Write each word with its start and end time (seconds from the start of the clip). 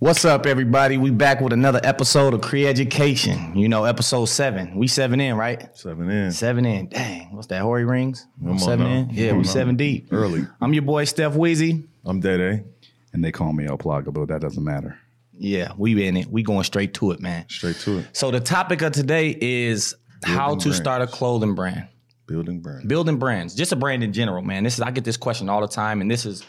What's 0.00 0.24
up, 0.24 0.46
everybody? 0.46 0.96
We 0.96 1.10
back 1.10 1.40
with 1.40 1.52
another 1.52 1.80
episode 1.82 2.32
of 2.32 2.40
Cree 2.40 2.66
Education. 2.66 3.56
You 3.56 3.68
know, 3.68 3.82
episode 3.84 4.26
seven. 4.26 4.76
We 4.76 4.86
seven 4.86 5.20
in, 5.20 5.36
right? 5.36 5.76
Seven 5.76 6.08
in. 6.08 6.30
Seven 6.30 6.64
in. 6.64 6.88
Dang, 6.88 7.34
what's 7.34 7.48
that? 7.48 7.62
Hori 7.62 7.84
rings. 7.84 8.24
Come 8.40 8.52
on 8.52 8.58
seven 8.60 8.86
now. 8.86 8.92
in. 9.00 9.10
Yeah, 9.10 9.28
Come 9.30 9.38
we 9.38 9.40
on 9.40 9.44
seven 9.44 9.74
now. 9.74 9.78
deep. 9.78 10.08
Early. 10.12 10.46
I'm 10.60 10.72
your 10.72 10.82
boy 10.84 11.04
Steph 11.04 11.34
Wheezy. 11.34 11.84
I'm 12.04 12.20
Dede. 12.20 12.64
and 13.12 13.24
they 13.24 13.32
call 13.32 13.52
me 13.52 13.66
El 13.66 13.76
Plaga, 13.76 14.12
but 14.12 14.28
that 14.28 14.40
doesn't 14.40 14.62
matter. 14.62 14.96
Yeah, 15.36 15.72
we 15.76 16.06
in 16.06 16.16
it. 16.16 16.28
We 16.28 16.42
going 16.44 16.64
straight 16.64 16.94
to 16.94 17.10
it, 17.10 17.20
man. 17.20 17.46
Straight 17.48 17.76
to 17.80 17.98
it. 17.98 18.06
So 18.12 18.30
the 18.30 18.40
topic 18.40 18.82
of 18.82 18.92
today 18.92 19.36
is 19.40 19.96
how 20.24 20.54
to 20.54 20.60
brands. 20.62 20.76
start 20.76 21.02
a 21.02 21.06
clothing 21.08 21.54
brand. 21.56 21.88
Building 22.26 22.60
brand. 22.60 22.86
building 22.86 23.16
brands 23.16 23.54
just 23.54 23.72
a 23.72 23.76
brand 23.76 24.04
in 24.04 24.12
general 24.12 24.42
man 24.42 24.62
this 24.62 24.74
is 24.74 24.82
i 24.82 24.90
get 24.90 25.02
this 25.02 25.16
question 25.16 25.48
all 25.48 25.62
the 25.62 25.66
time 25.66 26.02
and 26.02 26.10
this 26.10 26.26
is 26.26 26.42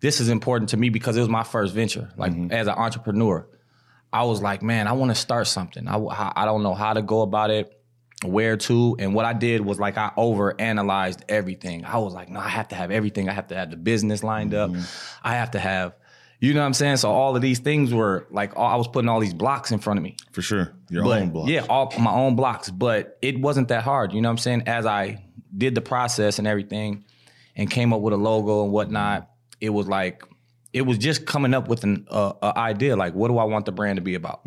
this 0.00 0.20
is 0.20 0.28
important 0.28 0.70
to 0.70 0.76
me 0.76 0.88
because 0.88 1.16
it 1.16 1.20
was 1.20 1.28
my 1.28 1.42
first 1.42 1.74
venture 1.74 2.10
like 2.16 2.32
mm-hmm. 2.32 2.52
as 2.52 2.66
an 2.66 2.74
entrepreneur 2.74 3.46
i 4.12 4.22
was 4.24 4.42
like 4.42 4.62
man 4.62 4.86
i 4.88 4.92
want 4.92 5.10
to 5.10 5.14
start 5.14 5.46
something 5.46 5.86
I, 5.88 5.96
I 5.96 6.32
I 6.36 6.44
don't 6.44 6.62
know 6.62 6.74
how 6.74 6.92
to 6.92 7.02
go 7.02 7.22
about 7.22 7.50
it 7.50 7.76
where 8.24 8.56
to 8.56 8.96
and 8.98 9.14
what 9.14 9.24
i 9.24 9.32
did 9.32 9.62
was 9.62 9.78
like 9.78 9.96
i 9.96 10.12
over 10.16 10.58
analyzed 10.60 11.24
everything 11.28 11.84
i 11.84 11.98
was 11.98 12.12
like 12.12 12.28
no 12.28 12.40
i 12.40 12.48
have 12.48 12.68
to 12.68 12.74
have 12.74 12.90
everything 12.90 13.28
i 13.28 13.32
have 13.32 13.48
to 13.48 13.54
have 13.54 13.70
the 13.70 13.76
business 13.76 14.22
lined 14.22 14.52
up 14.52 14.70
mm-hmm. 14.70 14.82
i 15.26 15.34
have 15.34 15.52
to 15.52 15.58
have 15.58 15.94
you 16.38 16.52
know 16.52 16.60
what 16.60 16.66
i'm 16.66 16.74
saying 16.74 16.96
so 16.96 17.10
all 17.10 17.34
of 17.34 17.40
these 17.40 17.60
things 17.60 17.94
were 17.94 18.26
like 18.30 18.54
all, 18.56 18.66
i 18.66 18.76
was 18.76 18.88
putting 18.88 19.08
all 19.08 19.20
these 19.20 19.32
blocks 19.32 19.72
in 19.72 19.78
front 19.78 19.98
of 19.98 20.04
me 20.04 20.16
For 20.32 20.42
sure. 20.42 20.72
Your 20.90 21.04
but, 21.04 21.22
own 21.22 21.30
block. 21.30 21.48
Yeah, 21.48 21.66
all 21.68 21.92
my 21.98 22.12
own 22.12 22.36
blocks. 22.36 22.70
But 22.70 23.16
it 23.22 23.40
wasn't 23.40 23.68
that 23.68 23.82
hard. 23.84 24.12
You 24.12 24.20
know 24.20 24.28
what 24.28 24.32
I'm 24.32 24.38
saying? 24.38 24.62
As 24.66 24.86
I 24.86 25.24
did 25.56 25.74
the 25.74 25.80
process 25.80 26.38
and 26.38 26.46
everything 26.46 27.04
and 27.56 27.70
came 27.70 27.92
up 27.92 28.00
with 28.00 28.12
a 28.12 28.16
logo 28.16 28.64
and 28.64 28.72
whatnot, 28.72 29.29
it 29.60 29.70
was 29.70 29.86
like, 29.86 30.24
it 30.72 30.82
was 30.82 30.98
just 30.98 31.26
coming 31.26 31.54
up 31.54 31.68
with 31.68 31.84
an 31.84 32.06
uh, 32.10 32.32
a 32.42 32.58
idea. 32.58 32.96
Like, 32.96 33.14
what 33.14 33.28
do 33.28 33.38
I 33.38 33.44
want 33.44 33.66
the 33.66 33.72
brand 33.72 33.96
to 33.96 34.02
be 34.02 34.14
about? 34.14 34.40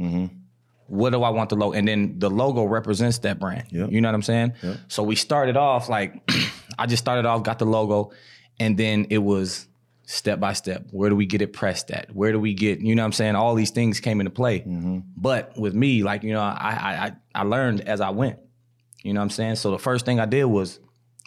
What 0.87 1.11
do 1.11 1.23
I 1.23 1.29
want 1.29 1.49
the 1.49 1.55
logo? 1.55 1.75
And 1.77 1.87
then 1.87 2.19
the 2.19 2.29
logo 2.29 2.63
represents 2.65 3.19
that 3.19 3.39
brand. 3.39 3.65
Yep. 3.71 3.91
You 3.91 4.01
know 4.01 4.09
what 4.09 4.15
I'm 4.15 4.21
saying? 4.21 4.53
So 4.87 5.03
we 5.03 5.15
started 5.15 5.57
off 5.57 5.89
like, 5.89 6.21
I 6.77 6.85
just 6.85 7.03
started 7.03 7.25
off, 7.25 7.43
got 7.43 7.59
the 7.59 7.65
logo, 7.65 8.11
and 8.59 8.77
then 8.77 9.07
it 9.09 9.19
was 9.19 9.67
step 10.05 10.39
by 10.39 10.53
step. 10.53 10.87
Where 10.91 11.09
do 11.09 11.15
we 11.15 11.25
get 11.25 11.41
it 11.41 11.53
pressed 11.53 11.89
at? 11.91 12.13
Where 12.13 12.31
do 12.31 12.39
we 12.39 12.53
get, 12.53 12.79
you 12.79 12.93
know 12.95 13.01
what 13.01 13.07
I'm 13.07 13.11
saying? 13.13 13.35
All 13.35 13.55
these 13.55 13.71
things 13.71 13.99
came 13.99 14.19
into 14.19 14.31
play. 14.31 14.63
But 15.15 15.57
with 15.57 15.73
me, 15.73 16.03
like, 16.03 16.23
you 16.23 16.33
know, 16.33 16.41
I, 16.41 17.13
I 17.35 17.41
I 17.41 17.43
learned 17.43 17.81
as 17.81 17.99
I 18.01 18.11
went. 18.11 18.39
You 19.01 19.13
know 19.13 19.19
what 19.19 19.25
I'm 19.25 19.29
saying? 19.31 19.55
So 19.55 19.71
the 19.71 19.79
first 19.79 20.05
thing 20.05 20.19
I 20.19 20.25
did 20.25 20.45
was 20.45 20.79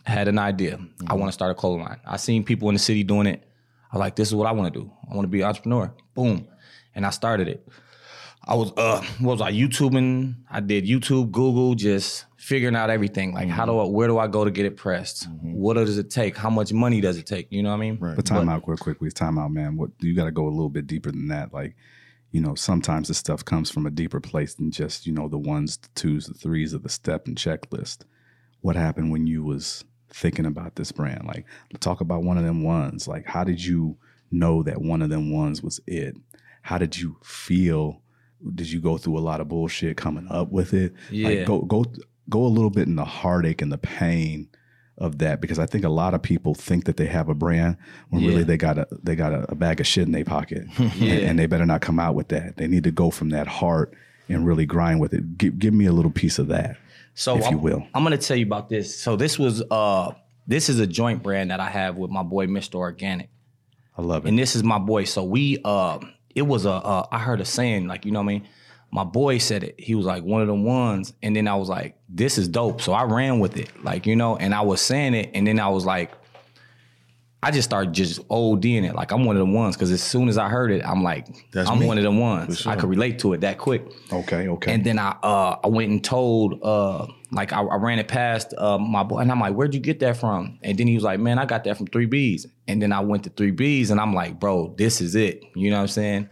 I 0.07 0.11
had 0.11 0.29
an 0.29 0.39
idea. 0.39 0.79
I 1.07 1.15
want 1.15 1.29
to 1.29 1.33
start 1.33 1.51
a 1.51 1.55
clothing 1.55 1.85
line. 1.85 2.01
I 2.07 2.17
seen 2.17 2.45
people 2.45 2.69
in 2.69 2.75
the 2.75 2.79
city 2.79 3.03
doing 3.03 3.27
it. 3.27 3.43
I 3.93 3.99
like, 3.99 4.17
this 4.17 4.29
is 4.29 4.35
what 4.35 4.47
I 4.47 4.53
want 4.53 4.73
to 4.73 4.81
do. 4.81 4.91
I 5.11 5.15
want 5.15 5.25
to 5.25 5.31
be 5.31 5.41
an 5.43 5.49
entrepreneur. 5.49 5.95
Boom. 6.15 6.49
And 6.95 7.07
I 7.07 7.11
started 7.11 7.49
it. 7.49 7.67
I 8.49 8.55
was 8.55 8.73
uh 8.77 9.03
what 9.19 9.33
was 9.33 9.41
I 9.41 9.53
YouTubing? 9.53 10.37
I 10.49 10.61
did 10.61 10.85
YouTube, 10.87 11.33
Google, 11.33 11.75
just 11.75 12.27
figuring 12.37 12.77
out 12.77 12.91
everything. 12.91 13.35
Like 13.35 13.49
how 13.49 13.67
do 13.67 13.79
I 13.81 13.85
where 13.87 14.07
do 14.07 14.19
I 14.19 14.29
go 14.29 14.45
to 14.45 14.53
get 14.53 14.65
it 14.65 14.77
pressed? 14.77 15.27
What 15.43 15.75
does 15.75 15.99
it 15.99 16.11
take? 16.11 16.37
How 16.37 16.49
much 16.49 16.73
money 16.73 17.01
does 17.01 17.19
it 17.19 17.27
take? 17.27 17.49
You 17.51 17.65
know 17.65 17.71
what 17.71 17.77
I 17.77 17.81
mean? 17.81 17.99
Right. 17.99 18.15
But 18.15 18.25
time 18.25 18.49
out 18.49 18.63
real 18.67 18.77
quick, 18.77 18.99
please. 18.99 19.15
Time 19.15 19.37
out, 19.37 19.51
man. 19.51 19.77
What 19.77 19.91
you 19.99 20.15
got 20.15 20.27
to 20.27 20.31
go 20.31 20.47
a 20.47 20.49
little 20.51 20.69
bit 20.69 20.87
deeper 20.87 21.11
than 21.11 21.27
that. 21.29 21.53
Like, 21.53 21.75
you 22.31 22.41
know, 22.41 22.55
sometimes 22.55 23.09
this 23.09 23.19
stuff 23.19 23.45
comes 23.45 23.69
from 23.69 23.85
a 23.85 23.91
deeper 23.91 24.21
place 24.21 24.55
than 24.55 24.71
just 24.71 25.09
you 25.09 25.13
know 25.13 25.29
the 25.29 25.39
ones, 25.39 25.79
the 25.79 25.89
twos, 25.97 26.27
the 26.27 26.35
threes 26.35 26.73
of 26.73 26.85
the 26.85 26.89
step 26.89 27.27
and 27.27 27.37
checklist. 27.37 28.05
What 28.61 28.77
happened 28.77 29.11
when 29.11 29.27
you 29.27 29.43
was 29.43 29.85
thinking 30.17 30.47
about 30.47 30.77
this 30.77 30.93
brand? 30.93 31.25
Like, 31.27 31.45
talk 31.81 32.01
about 32.01 32.23
one 32.23 32.39
of 32.39 32.45
them 32.45 32.63
ones. 32.63 33.07
Like, 33.07 33.27
how 33.27 33.45
did 33.45 33.65
you 33.65 33.97
know 34.31 34.63
that 34.63 34.81
one 34.81 35.03
of 35.03 35.11
them 35.11 35.31
ones 35.33 35.63
was 35.63 35.81
it? 35.87 36.17
How 36.63 36.79
did 36.79 36.97
you 36.99 37.17
feel? 37.23 38.01
Did 38.55 38.71
you 38.71 38.81
go 38.81 38.99
through 38.99 39.19
a 39.19 39.21
lot 39.21 39.41
of 39.41 39.49
bullshit 39.49 39.97
coming 39.97 40.27
up 40.31 40.51
with 40.51 40.75
it? 40.75 40.93
Yeah. 41.11 41.29
Like, 41.29 41.47
go 41.47 41.63
go 41.63 41.85
go 42.29 42.45
a 42.45 42.49
little 42.49 42.71
bit 42.71 42.89
in 42.89 42.97
the 42.97 43.05
heartache 43.05 43.63
and 43.63 43.71
the 43.73 43.79
pain 43.79 44.49
of 44.99 45.19
that 45.19 45.41
because 45.43 45.59
I 45.59 45.67
think 45.67 45.85
a 45.85 45.89
lot 45.91 46.15
of 46.15 46.23
people 46.23 46.55
think 46.55 46.85
that 46.87 46.97
they 46.97 47.07
have 47.07 47.29
a 47.29 47.35
brand 47.35 47.77
when 48.09 48.23
Yeah. 48.23 48.29
really 48.31 48.45
they 48.45 48.57
got 48.57 48.79
a 48.79 48.89
they 49.03 49.15
got 49.15 49.33
a, 49.33 49.45
a 49.51 49.55
bag 49.55 49.79
of 49.81 49.87
shit 49.87 50.07
in 50.07 50.13
their 50.13 50.25
pocket 50.25 50.67
and, 50.79 51.03
and 51.03 51.39
they 51.39 51.47
better 51.47 51.67
not 51.67 51.83
come 51.83 51.99
out 52.01 52.15
with 52.15 52.29
that. 52.29 52.57
They 52.57 52.67
need 52.67 52.85
to 52.85 52.91
go 52.91 53.11
from 53.11 53.29
that 53.31 53.47
heart 53.47 53.95
and 54.29 54.45
really 54.47 54.67
grind 54.67 54.99
with 55.01 55.13
it. 55.15 55.39
Give, 55.39 55.57
give 55.59 55.73
me 55.75 55.85
a 55.87 55.93
little 55.93 56.11
piece 56.11 56.39
of 56.39 56.49
that. 56.49 56.77
So 57.17 57.39
if 57.39 57.47
I'm, 57.47 57.53
you 57.55 57.59
will. 57.59 57.83
I'm 57.95 58.03
gonna 58.05 58.19
tell 58.19 58.37
you 58.37 58.45
about 58.45 58.69
this. 58.69 58.95
So 58.95 59.17
this 59.17 59.39
was 59.39 59.63
uh 59.71 60.13
this 60.47 60.69
is 60.69 60.79
a 60.79 60.87
joint 60.87 61.23
brand 61.23 61.51
that 61.51 61.61
I 61.61 61.69
have 61.69 61.97
with 61.97 62.11
my 62.11 62.23
boy 62.23 62.47
Mr. 62.47 62.75
Organic. 62.77 63.31
I 63.97 64.03
love 64.03 64.27
it. 64.27 64.29
And 64.29 64.39
this 64.39 64.55
is 64.55 64.63
my 64.63 64.79
boy. 64.79 65.05
So 65.05 65.25
we 65.25 65.59
uh 65.65 65.99
it 66.35 66.43
was 66.43 66.67
a 66.67 66.73
uh, 66.73 67.07
I 67.11 67.19
heard 67.19 67.41
a 67.41 67.47
saying, 67.47 67.89
like, 67.89 68.05
you 68.05 68.13
know 68.13 68.21
what 68.21 68.31
I 68.31 68.35
mean? 68.35 68.49
My 68.93 69.03
boy 69.03 69.39
said 69.39 69.65
it. 69.65 69.81
He 69.81 69.95
was 69.95 70.05
like 70.05 70.25
one 70.25 70.43
of 70.43 70.47
the 70.47 70.55
ones. 70.55 71.15
And 71.23 71.35
then 71.35 71.49
I 71.49 71.57
was 71.57 71.71
like, 71.71 71.99
this 72.09 72.37
is 72.37 72.49
dope. 72.49 72.83
So 72.83 72.93
I 72.93 73.05
ran 73.05 73.41
with 73.41 73.57
it. 73.57 73.83
Like, 73.83 74.07
you 74.07 74.15
know, 74.15 74.37
and 74.37 74.55
I 74.55 74.61
was 74.61 74.83
saying 74.83 75.15
it, 75.15 75.31
and 75.33 75.47
then 75.47 75.59
I 75.59 75.69
was 75.69 75.87
like, 75.87 76.13
I 77.43 77.51
just 77.53 77.69
started 77.69 77.93
just 77.93 78.27
ODing 78.29 78.89
it. 78.89 78.95
Like 78.95 79.13
I'm 79.13 79.25
one 79.25 79.37
of 79.37 79.47
the 79.47 79.53
ones. 79.53 79.77
Cause 79.77 79.93
as 79.93 80.03
soon 80.03 80.29
as 80.29 80.37
I 80.39 80.49
heard 80.49 80.73
it, 80.73 80.85
I'm 80.85 81.03
like, 81.05 81.27
That's 81.53 81.69
I'm 81.71 81.79
me. 81.79 81.87
one 81.87 81.97
of 81.99 82.03
the 82.05 82.11
ones. 82.11 82.61
sure. 82.61 82.73
I 82.73 82.77
could 82.77 82.89
relate 82.89 83.19
to 83.21 83.35
it 83.35 83.43
that 83.43 83.59
quick. 83.59 83.87
okay, 84.13 84.49
okay. 84.49 84.73
And 84.73 84.83
then 84.85 84.99
I 84.99 85.11
uh 85.23 85.59
I 85.63 85.69
went 85.69 85.91
and 85.91 86.03
told 86.03 86.61
uh 86.63 87.07
like 87.31 87.53
I, 87.53 87.61
I 87.63 87.77
ran 87.77 87.99
it 87.99 88.09
past 88.09 88.53
uh 88.57 88.79
my 88.79 89.03
boy 89.05 89.19
and 89.19 89.31
I'm 89.31 89.39
like, 89.39 89.55
where'd 89.55 89.75
you 89.75 89.81
get 89.81 90.01
that 90.01 90.17
from? 90.17 90.59
And 90.63 90.77
then 90.79 90.89
he 90.89 90.95
was 90.95 91.05
like, 91.05 91.21
Man, 91.21 91.39
I 91.39 91.45
got 91.45 91.65
that 91.65 91.77
from 91.77 91.87
three 91.89 92.07
Bs. 92.09 92.47
And 92.67 92.83
then 92.83 92.91
I 92.93 93.01
went 93.01 93.25
to 93.25 93.31
three 93.31 93.53
Bs 93.53 93.91
and 93.91 94.01
I'm 94.01 94.15
like, 94.15 94.41
bro, 94.41 94.75
this 94.77 95.01
is 95.01 95.15
it. 95.15 95.43
You 95.55 95.71
know 95.71 95.77
what 95.77 95.83
I'm 95.83 95.89
saying? 95.89 96.29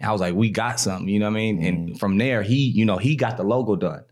And 0.00 0.08
I 0.08 0.12
was 0.12 0.20
like, 0.20 0.34
we 0.34 0.48
got 0.50 0.78
something, 0.78 1.08
you 1.08 1.18
know 1.18 1.26
what 1.26 1.32
I 1.36 1.40
mean? 1.40 1.60
Mm. 1.60 1.68
And 1.68 2.00
from 2.00 2.18
there, 2.18 2.42
he, 2.42 2.68
you 2.68 2.84
know, 2.84 2.98
he 2.98 3.16
got 3.16 3.36
the 3.36 3.44
logo 3.44 3.76
done. 3.76 4.04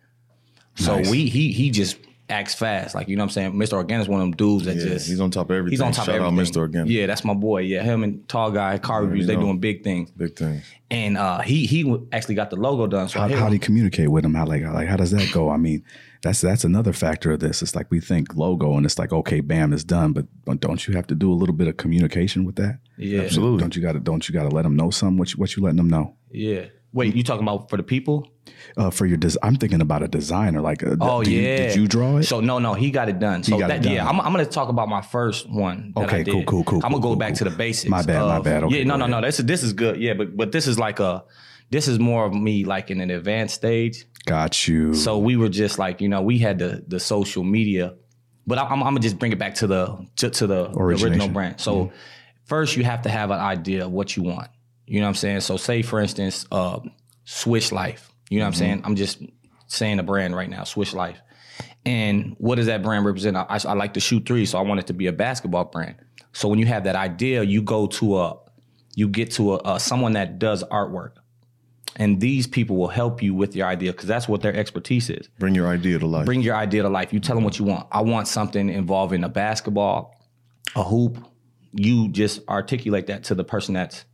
So 0.76 0.96
Nice. 0.96 1.10
we 1.10 1.26
he 1.26 1.52
he 1.52 1.70
just 1.70 1.96
acts 2.28 2.54
fast. 2.54 2.94
Like, 2.94 3.08
you 3.08 3.16
know 3.16 3.22
what 3.22 3.36
I'm 3.36 3.52
saying? 3.52 3.52
Mr. 3.52 3.74
Organic's 3.74 4.08
one 4.08 4.20
of 4.20 4.24
them 4.24 4.32
dudes 4.36 4.64
that 4.64 4.76
Yeah, 4.76 4.84
just 4.84 5.08
he's 5.08 5.20
on 5.20 5.30
top 5.30 5.50
of 5.50 5.56
everything. 5.56 5.72
He's 5.72 5.80
on 5.80 5.92
top 5.92 6.06
Shout 6.06 6.16
of 6.16 6.22
out 6.22 6.32
everything. 6.32 6.54
Mr. 6.54 6.56
Organic. 6.58 6.90
Yeah, 6.90 7.06
that's 7.06 7.24
my 7.24 7.34
boy. 7.34 7.60
Yeah, 7.62 7.82
him 7.82 8.02
and 8.02 8.26
tall 8.28 8.50
guy, 8.50 8.78
car 8.78 9.04
reviews, 9.04 9.26
they 9.26 9.34
know. 9.34 9.42
doing 9.42 9.58
big 9.58 9.84
things. 9.84 10.10
Big 10.10 10.36
thing. 10.36 10.62
And 10.90 11.18
uh 11.18 11.40
he 11.40 11.66
he 11.66 11.96
actually 12.12 12.34
got 12.34 12.50
the 12.50 12.56
logo 12.56 12.86
done. 12.86 13.08
So 13.08 13.18
how, 13.20 13.28
how 13.28 13.48
do 13.48 13.54
you 13.54 13.60
communicate 13.60 14.08
with 14.08 14.24
him? 14.24 14.34
How 14.34 14.46
like 14.46 14.62
like 14.62 14.88
how 14.88 14.96
does 14.96 15.10
that 15.10 15.30
go? 15.32 15.50
I 15.50 15.56
mean, 15.56 15.82
that's 16.22 16.40
that's 16.40 16.64
another 16.64 16.92
factor 16.92 17.32
of 17.32 17.40
this. 17.40 17.62
It's 17.62 17.74
like 17.74 17.90
we 17.90 18.00
think 18.00 18.34
logo 18.36 18.76
and 18.76 18.86
it's 18.86 18.98
like 18.98 19.12
okay, 19.12 19.40
bam, 19.40 19.72
it's 19.72 19.84
done. 19.84 20.12
But, 20.12 20.26
but 20.44 20.60
don't 20.60 20.86
you 20.86 20.94
have 20.94 21.06
to 21.08 21.14
do 21.14 21.32
a 21.32 21.34
little 21.34 21.54
bit 21.54 21.68
of 21.68 21.76
communication 21.76 22.44
with 22.44 22.56
that? 22.56 22.78
Yeah. 22.96 23.22
Absolutely. 23.22 23.60
Don't 23.60 23.74
you 23.74 23.82
got 23.82 23.92
to 23.92 24.00
don't 24.00 24.28
you 24.28 24.32
got 24.32 24.48
to 24.48 24.54
let 24.54 24.62
them 24.62 24.76
know 24.76 24.90
something? 24.90 25.18
What 25.18 25.32
you, 25.32 25.38
what 25.38 25.56
you 25.56 25.62
letting 25.62 25.78
them 25.78 25.88
know? 25.88 26.14
Yeah. 26.30 26.66
Wait, 26.94 27.14
you 27.14 27.22
talking 27.22 27.42
about 27.42 27.68
for 27.68 27.76
the 27.76 27.82
people? 27.82 28.26
Uh, 28.76 28.88
for 28.88 29.04
your 29.04 29.16
des- 29.16 29.36
I'm 29.42 29.56
thinking 29.56 29.80
about 29.80 30.02
a 30.02 30.08
designer. 30.08 30.60
Like, 30.60 30.82
uh, 30.82 30.96
Oh 31.00 31.22
do 31.22 31.30
you- 31.30 31.42
yeah. 31.42 31.56
did 31.56 31.76
you 31.76 31.86
draw 31.88 32.16
it? 32.18 32.22
So 32.22 32.40
no, 32.40 32.58
no, 32.60 32.72
he 32.74 32.90
got 32.90 33.08
it 33.08 33.18
done. 33.18 33.42
So 33.42 33.58
that, 33.58 33.70
it 33.70 33.82
done. 33.82 33.92
yeah, 33.92 34.08
I'm, 34.08 34.20
I'm 34.20 34.32
gonna 34.32 34.46
talk 34.46 34.68
about 34.68 34.88
my 34.88 35.02
first 35.02 35.50
one. 35.50 35.92
That 35.96 36.04
Okay, 36.04 36.20
I 36.20 36.22
did. 36.22 36.32
cool, 36.32 36.44
cool, 36.44 36.64
cool, 36.64 36.76
I'm 36.78 36.92
gonna 36.92 36.94
cool, 36.94 37.00
go 37.00 37.08
cool, 37.08 37.16
back 37.16 37.34
to 37.34 37.44
the 37.44 37.50
basics. 37.50 37.90
My 37.90 38.02
bad, 38.02 38.22
my 38.22 38.38
bad. 38.40 38.64
Okay, 38.64 38.78
yeah, 38.78 38.84
no, 38.84 38.96
no, 38.96 39.06
no. 39.06 39.20
This 39.20 39.38
is 39.40 39.44
this 39.46 39.62
is 39.62 39.72
good. 39.72 40.00
Yeah, 40.00 40.14
but 40.14 40.36
but 40.36 40.52
this 40.52 40.66
is 40.66 40.78
like 40.78 41.00
a 41.00 41.24
this 41.70 41.88
is 41.88 41.98
more 41.98 42.24
of 42.26 42.32
me 42.32 42.64
like 42.64 42.90
in 42.90 43.00
an 43.00 43.10
advanced 43.10 43.56
stage. 43.56 44.06
Got 44.24 44.66
you. 44.68 44.94
So 44.94 45.18
we 45.18 45.36
were 45.36 45.48
just 45.50 45.78
like 45.78 46.00
you 46.00 46.08
know 46.08 46.22
we 46.22 46.38
had 46.38 46.58
the 46.60 46.84
the 46.86 47.00
social 47.00 47.42
media, 47.44 47.94
but 48.46 48.58
I'm, 48.58 48.72
I'm 48.72 48.80
gonna 48.80 49.00
just 49.00 49.18
bring 49.18 49.32
it 49.32 49.38
back 49.38 49.56
to 49.56 49.66
the 49.66 50.06
to, 50.16 50.30
to 50.30 50.46
the, 50.46 50.68
the 50.68 50.78
original 50.78 51.28
brand. 51.28 51.60
So 51.60 51.92
first 52.46 52.76
you 52.76 52.84
have 52.84 53.02
to 53.02 53.08
have 53.10 53.30
an 53.32 53.40
idea 53.40 53.84
of 53.86 53.90
what 53.92 54.16
you 54.16 54.22
want. 54.22 54.48
You 54.86 55.00
know 55.00 55.06
what 55.06 55.10
I'm 55.10 55.14
saying? 55.14 55.40
So 55.40 55.56
say 55.56 55.82
for 55.82 56.00
instance, 56.00 56.46
uh, 56.52 56.80
Swish 57.24 57.72
Life. 57.72 58.10
You 58.30 58.38
know 58.38 58.44
what 58.44 58.48
I'm 58.48 58.54
saying? 58.54 58.82
I'm 58.84 58.96
just 58.96 59.22
saying 59.66 59.98
a 59.98 60.02
brand 60.02 60.34
right 60.36 60.48
now, 60.48 60.64
Swish 60.64 60.92
Life. 60.92 61.18
And 61.86 62.34
what 62.38 62.56
does 62.56 62.66
that 62.66 62.82
brand 62.82 63.04
represent? 63.04 63.36
I, 63.36 63.46
I 63.64 63.74
like 63.74 63.94
to 63.94 64.00
shoot 64.00 64.26
three, 64.26 64.46
so 64.46 64.58
I 64.58 64.62
want 64.62 64.80
it 64.80 64.86
to 64.88 64.94
be 64.94 65.06
a 65.06 65.12
basketball 65.12 65.66
brand. 65.66 65.96
So 66.32 66.48
when 66.48 66.58
you 66.58 66.66
have 66.66 66.84
that 66.84 66.96
idea, 66.96 67.42
you 67.42 67.62
go 67.62 67.86
to 67.86 68.18
a, 68.18 68.38
you 68.94 69.08
get 69.08 69.30
to 69.32 69.54
a, 69.54 69.74
a 69.74 69.80
someone 69.80 70.12
that 70.14 70.38
does 70.38 70.64
artwork, 70.64 71.12
and 71.96 72.20
these 72.20 72.46
people 72.46 72.76
will 72.76 72.88
help 72.88 73.22
you 73.22 73.34
with 73.34 73.54
your 73.54 73.66
idea 73.66 73.92
because 73.92 74.08
that's 74.08 74.26
what 74.28 74.40
their 74.40 74.54
expertise 74.54 75.10
is 75.10 75.28
Bring 75.38 75.54
your 75.54 75.68
idea 75.68 75.98
to 75.98 76.06
life. 76.06 76.26
bring 76.26 76.40
your 76.42 76.56
idea 76.56 76.82
to 76.82 76.88
life. 76.88 77.12
You 77.12 77.20
tell 77.20 77.36
them 77.36 77.44
what 77.44 77.58
you 77.58 77.64
want. 77.66 77.86
I 77.92 78.00
want 78.00 78.26
something 78.28 78.68
involving 78.68 79.22
a 79.22 79.28
basketball, 79.28 80.14
a 80.74 80.82
hoop. 80.82 81.18
You 81.72 82.08
just 82.08 82.40
articulate 82.48 83.06
that 83.08 83.24
to 83.24 83.34
the 83.34 83.44
person 83.44 83.74
that's 83.74 84.04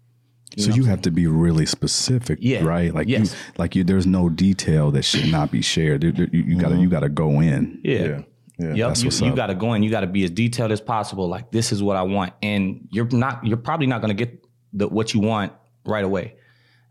so 0.56 0.70
you 0.72 0.84
have 0.84 1.02
to 1.02 1.10
be 1.10 1.26
really 1.26 1.66
specific, 1.66 2.38
Yeah. 2.40 2.64
right? 2.64 2.92
Like 2.94 3.08
Yes. 3.08 3.32
you, 3.32 3.38
like 3.58 3.74
you. 3.76 3.84
There's 3.84 4.06
no 4.06 4.28
detail 4.28 4.90
that 4.92 5.02
should 5.04 5.30
not 5.30 5.50
be 5.50 5.62
shared. 5.62 6.00
There- 6.02 6.12
there- 6.12 6.28
you 6.32 6.42
you 6.42 6.56
gotta 6.56 6.74
mm-hmm. 6.74 6.82
you 6.84 6.88
gotta 6.88 7.08
go 7.08 7.40
in. 7.40 7.80
yeah. 7.84 7.98
yeah. 7.98 8.22
Yeah. 8.58 8.74
Yep, 8.74 8.88
That's 8.88 9.00
you, 9.02 9.06
what's 9.06 9.20
you 9.22 9.28
up. 9.28 9.36
got 9.36 9.46
to 9.46 9.54
go 9.54 9.72
in. 9.72 9.82
You 9.82 9.88
got 9.90 10.00
to 10.00 10.06
be 10.06 10.22
as 10.22 10.28
detailed 10.30 10.70
as 10.70 10.82
possible. 10.82 11.26
Like 11.28 11.50
this 11.50 11.72
is 11.72 11.82
what 11.82 11.96
I 11.96 12.02
want, 12.02 12.34
and 12.42 12.86
you're 12.90 13.08
not. 13.08 13.42
You're 13.46 13.56
probably 13.56 13.86
not 13.86 14.02
going 14.02 14.14
to 14.14 14.26
get 14.26 14.44
the 14.74 14.86
what 14.86 15.14
you 15.14 15.20
want 15.20 15.54
right 15.86 16.04
away. 16.04 16.34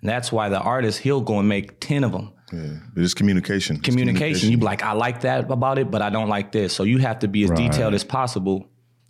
And 0.01 0.09
that's 0.09 0.31
why 0.31 0.49
the 0.49 0.59
artist 0.59 0.97
he'll 0.97 1.21
go 1.21 1.37
and 1.37 1.47
make 1.47 1.79
ten 1.79 2.03
of 2.03 2.11
them. 2.11 2.33
Yeah. 2.51 2.69
But 2.95 3.03
it's 3.03 3.13
communication. 3.13 3.75
It's 3.75 3.85
Communication. 3.85 4.49
You 4.49 4.57
be 4.57 4.63
like, 4.65 4.81
I 4.81 4.93
like 4.93 5.21
that 5.21 5.51
about 5.51 5.77
it, 5.77 5.91
but 5.91 6.01
I 6.01 6.09
don't 6.09 6.27
like 6.27 6.51
this. 6.51 6.73
So 6.73 6.81
you 6.85 6.97
have 6.97 7.19
to 7.19 7.27
be 7.27 7.43
as 7.43 7.51
Right. 7.51 7.71
detailed 7.71 7.93
as 7.93 8.03
possible 8.03 8.65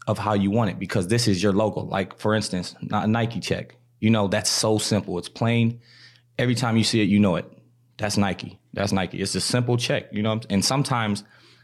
of 0.07 0.18
how 0.18 0.34
you 0.34 0.51
want 0.51 0.69
it 0.72 0.80
because 0.80 1.07
this 1.07 1.30
is 1.30 1.42
your 1.42 1.54
logo. 1.54 1.80
Like 1.84 2.18
for 2.19 2.36
instance, 2.36 2.75
not 2.81 3.06
a 3.06 3.07
Nike 3.07 3.40
check. 3.40 3.78
You 4.00 4.10
know, 4.10 4.28
that's 4.28 4.50
so 4.50 4.78
simple. 4.78 5.18
It's 5.18 5.30
plain. 5.30 5.81
Every 6.38 6.56
time 6.56 6.78
you 6.78 6.84
see 6.84 7.01
it, 7.01 7.10
you 7.10 7.19
know 7.19 7.36
it. 7.36 7.46
That's 7.98 8.18
Nike. 8.18 8.60
That's 8.74 8.92
Nike. 8.92 9.22
It's 9.22 9.36
a 9.36 9.42
simple 9.42 9.78
check. 9.78 10.13
You 10.13 10.22
know, 10.24 10.40
and 10.50 10.63
sometimes 10.63 11.24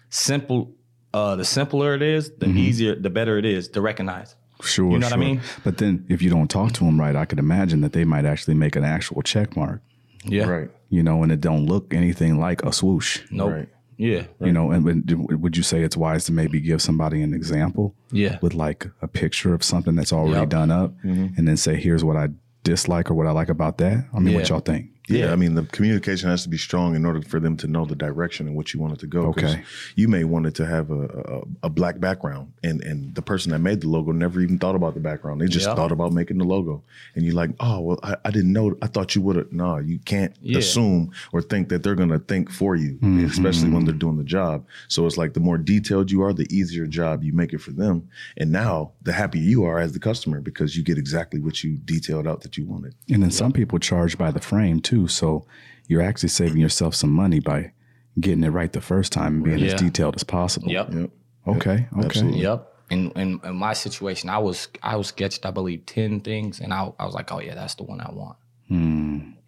simple. 0.10 0.74
Uh, 1.14 1.38
the 1.38 1.46
simpler 1.46 1.96
it 1.96 2.02
is, 2.02 2.30
the 2.40 2.48
easier, 2.48 2.94
the 2.94 3.10
better 3.10 3.38
it 3.38 3.46
is 3.46 3.70
to 3.70 3.80
recognize. 3.80 4.36
Sure, 4.62 4.92
You 4.92 5.00
know 5.00 5.08
what 5.08 5.14
I 5.14 5.18
mean? 5.18 5.42
But 5.64 5.78
then, 5.78 6.06
if 6.10 6.22
you 6.22 6.30
don't 6.30 6.50
talk 6.50 6.74
to 6.74 6.84
them 6.84 7.00
right, 7.00 7.16
I 7.16 7.24
could 7.24 7.40
imagine 7.40 7.80
that 7.82 7.94
they 7.94 8.04
might 8.04 8.26
actually 8.26 8.56
make 8.56 8.76
an 8.76 8.84
actual 8.84 9.22
check 9.22 9.56
mark. 9.56 9.82
Yeah. 10.26 10.46
Right. 10.46 10.70
You 10.90 11.04
know, 11.04 11.24
and 11.24 11.32
it 11.32 11.40
don't 11.40 11.66
look 11.66 11.94
anything 11.94 12.38
like 12.38 12.64
a 12.64 12.74
swoosh. 12.74 13.22
Nope. 13.32 13.52
Right. 13.52 13.70
Yeah. 13.98 14.24
You 14.42 14.52
know, 14.52 14.72
and 14.72 14.84
would- 14.86 15.42
would 15.42 15.56
you 15.58 15.64
say 15.64 15.82
it's 15.84 15.96
wise 15.98 16.26
to 16.26 16.32
maybe 16.34 16.60
give 16.60 16.82
somebody 16.82 17.22
an 17.22 17.34
example 17.34 17.96
Yeah. 18.12 18.38
with 18.42 18.54
like 18.54 18.88
a 19.02 19.08
picture 19.08 19.54
of 19.54 19.64
something 19.64 19.96
that's 19.96 20.12
already 20.14 20.40
Yep. 20.42 20.50
done 20.50 20.72
up, 20.72 20.94
mm-hmm. 21.04 21.28
and 21.38 21.48
then 21.48 21.58
say, 21.58 21.76
"Here's 21.76 22.04
what 22.04 22.18
I 22.18 22.30
dislike 22.64 23.10
or 23.10 23.14
what 23.14 23.28
I 23.28 23.32
like 23.32 23.50
about 23.50 23.78
that." 23.80 24.06
I 24.14 24.20
mean, 24.20 24.34
what 24.36 24.50
y'all 24.50 24.60
think? 24.60 24.90
Yeah, 25.08 25.32
I 25.32 25.36
mean 25.36 25.56
the 25.56 25.64
communication 25.64 26.30
has 26.30 26.44
to 26.44 26.50
be 26.50 26.58
strong 26.58 26.96
in 26.96 27.06
order 27.06 27.22
for 27.22 27.40
them 27.40 27.56
to 27.58 27.68
know 27.68 27.86
the 27.86 27.96
direction 27.96 28.48
and 28.48 28.56
what 28.56 28.74
you 28.74 28.80
want 28.80 28.94
it 28.94 29.00
to 29.00 29.08
go. 29.08 29.28
Okay. 29.28 29.64
you 29.96 30.08
may 30.08 30.24
want 30.24 30.46
it 30.48 30.56
to 30.56 30.66
have 30.66 30.90
a, 30.92 31.04
a, 31.04 31.42
a 31.64 31.70
black 31.70 32.00
background, 32.00 32.52
and 32.64 32.82
and 32.84 33.14
the 33.16 33.22
person 33.22 33.52
that 33.52 33.60
made 33.60 33.82
the 33.82 33.88
logo 33.88 34.12
never 34.12 34.42
even 34.42 34.58
thought 34.58 34.76
about 34.76 34.94
the 34.94 35.00
background. 35.00 35.42
They 35.42 35.48
just 35.48 35.66
thought 35.68 35.92
about 35.92 36.12
making 36.14 36.38
the 36.38 36.46
logo, 36.46 36.84
and 37.16 37.24
you're 37.26 37.36
like, 37.36 37.52
oh 37.60 37.80
well, 37.82 38.00
I, 38.04 38.16
I 38.26 38.32
didn't 38.32 38.54
know. 38.54 38.76
I 38.82 38.88
thought 38.88 39.16
you 39.16 39.22
would 39.22 39.36
have. 39.36 39.52
No, 39.52 39.78
you 39.78 40.00
can't 40.00 40.36
Yeah. 40.42 40.60
assume 40.60 41.12
or 41.32 41.42
think 41.42 41.70
that 41.70 41.84
they're 41.84 41.96
gonna 41.96 42.20
think 42.20 42.52
for 42.52 42.76
you, 42.76 42.94
mm-hmm. 42.96 43.26
especially 43.26 43.70
when 43.70 43.86
they're 43.86 43.94
doing 43.94 44.18
the 44.18 44.24
job. 44.24 44.66
So 44.88 45.06
it's 45.06 45.18
like 45.18 45.34
the 45.34 45.40
more 45.40 45.58
detailed 45.58 46.12
you 46.12 46.24
are, 46.24 46.34
the 46.34 46.48
easier 46.56 46.88
job 46.88 47.24
you 47.24 47.34
make 47.34 47.54
it 47.54 47.60
for 47.62 47.72
them, 47.72 48.10
and 48.38 48.52
now 48.52 48.92
the 49.04 49.14
happier 49.14 49.42
you 49.42 49.66
are 49.66 49.80
as 49.80 49.94
the 49.94 50.00
customer 50.00 50.42
because 50.42 50.76
you 50.76 50.84
get 50.84 50.98
exactly 50.98 51.40
what 51.40 51.64
you 51.64 51.78
detailed 51.86 52.28
out 52.28 52.42
that 52.42 52.58
you 52.58 52.66
wanted. 52.66 52.96
And 53.12 53.22
then 53.22 53.32
some 53.32 53.52
people 53.52 53.80
charge 53.80 54.18
by 54.18 54.32
the 54.32 54.40
frame 54.40 54.80
too, 54.80 54.95
so 55.08 55.46
you're 55.88 56.02
actually 56.02 56.30
saving 56.30 56.60
yourself 56.60 56.96
some 56.96 57.12
money 57.12 57.40
by 57.40 57.72
getting 58.20 58.44
it 58.44 58.50
right 58.50 58.72
the 58.72 58.82
first 58.82 59.12
time 59.12 59.36
and 59.36 59.44
being 59.44 59.64
as 59.64 59.74
detailed 59.74 60.16
as 60.16 60.24
possible. 60.24 60.70
Yep. 60.70 60.94
Yep. 60.94 61.10
Okay. 61.48 61.58
Okay. 61.70 61.88
Absolutely. 62.06 62.42
Yep. 62.42 62.72
In, 62.90 63.12
in 63.12 63.40
in 63.44 63.56
my 63.56 63.74
situation, 63.74 64.30
I 64.30 64.38
was 64.38 64.68
I 64.84 64.96
was 64.96 65.08
sketched, 65.08 65.46
I 65.46 65.52
believe, 65.52 65.86
ten 65.86 66.22
things, 66.22 66.60
and 66.60 66.72
I 66.74 66.92
I 67.00 67.06
was 67.06 67.16
like, 67.16 67.32
oh 67.32 67.40
yeah, 67.40 67.56
that's 67.56 67.76
the 67.76 67.84
one 67.84 68.00
I 68.00 68.12
want. 68.12 68.38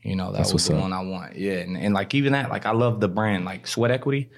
You 0.08 0.16
know, 0.16 0.32
that 0.32 0.38
That's 0.38 0.54
was 0.54 0.68
the 0.68 0.76
up. 0.76 0.82
one 0.82 0.94
I 0.94 1.02
want. 1.02 1.36
Yeah, 1.36 1.56
and, 1.56 1.78
and 1.78 1.94
like 1.94 2.16
even 2.16 2.32
that, 2.34 2.50
like 2.50 2.66
I 2.66 2.72
love 2.72 3.02
the 3.02 3.10
brand, 3.10 3.44
like 3.44 3.68
Sweat 3.68 3.92
Equity. 3.92 4.30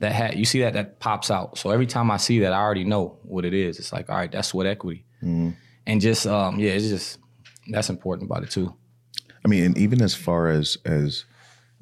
That 0.00 0.12
hat, 0.12 0.36
you 0.36 0.44
see 0.44 0.60
that 0.60 0.74
that 0.74 1.00
pops 1.00 1.30
out. 1.30 1.56
So 1.56 1.70
every 1.70 1.86
time 1.86 2.10
I 2.10 2.18
see 2.18 2.40
that, 2.40 2.52
I 2.52 2.58
already 2.60 2.84
know 2.84 3.18
what 3.22 3.46
it 3.46 3.54
is. 3.54 3.78
It's 3.78 3.94
like, 3.94 4.10
all 4.10 4.16
right, 4.16 4.30
that's 4.30 4.48
Sweat 4.48 4.66
Equity, 4.66 5.04
and 5.86 6.00
just 6.02 6.26
um, 6.26 6.58
yeah, 6.58 6.72
it's 6.72 6.88
just 6.88 7.18
that's 7.70 7.88
important 7.88 8.30
about 8.30 8.42
it 8.42 8.50
too. 8.50 8.74
I 9.46 9.48
mean, 9.48 9.62
and 9.62 9.78
even 9.78 10.02
as 10.02 10.12
far 10.12 10.48
as 10.48 10.76
as 10.84 11.24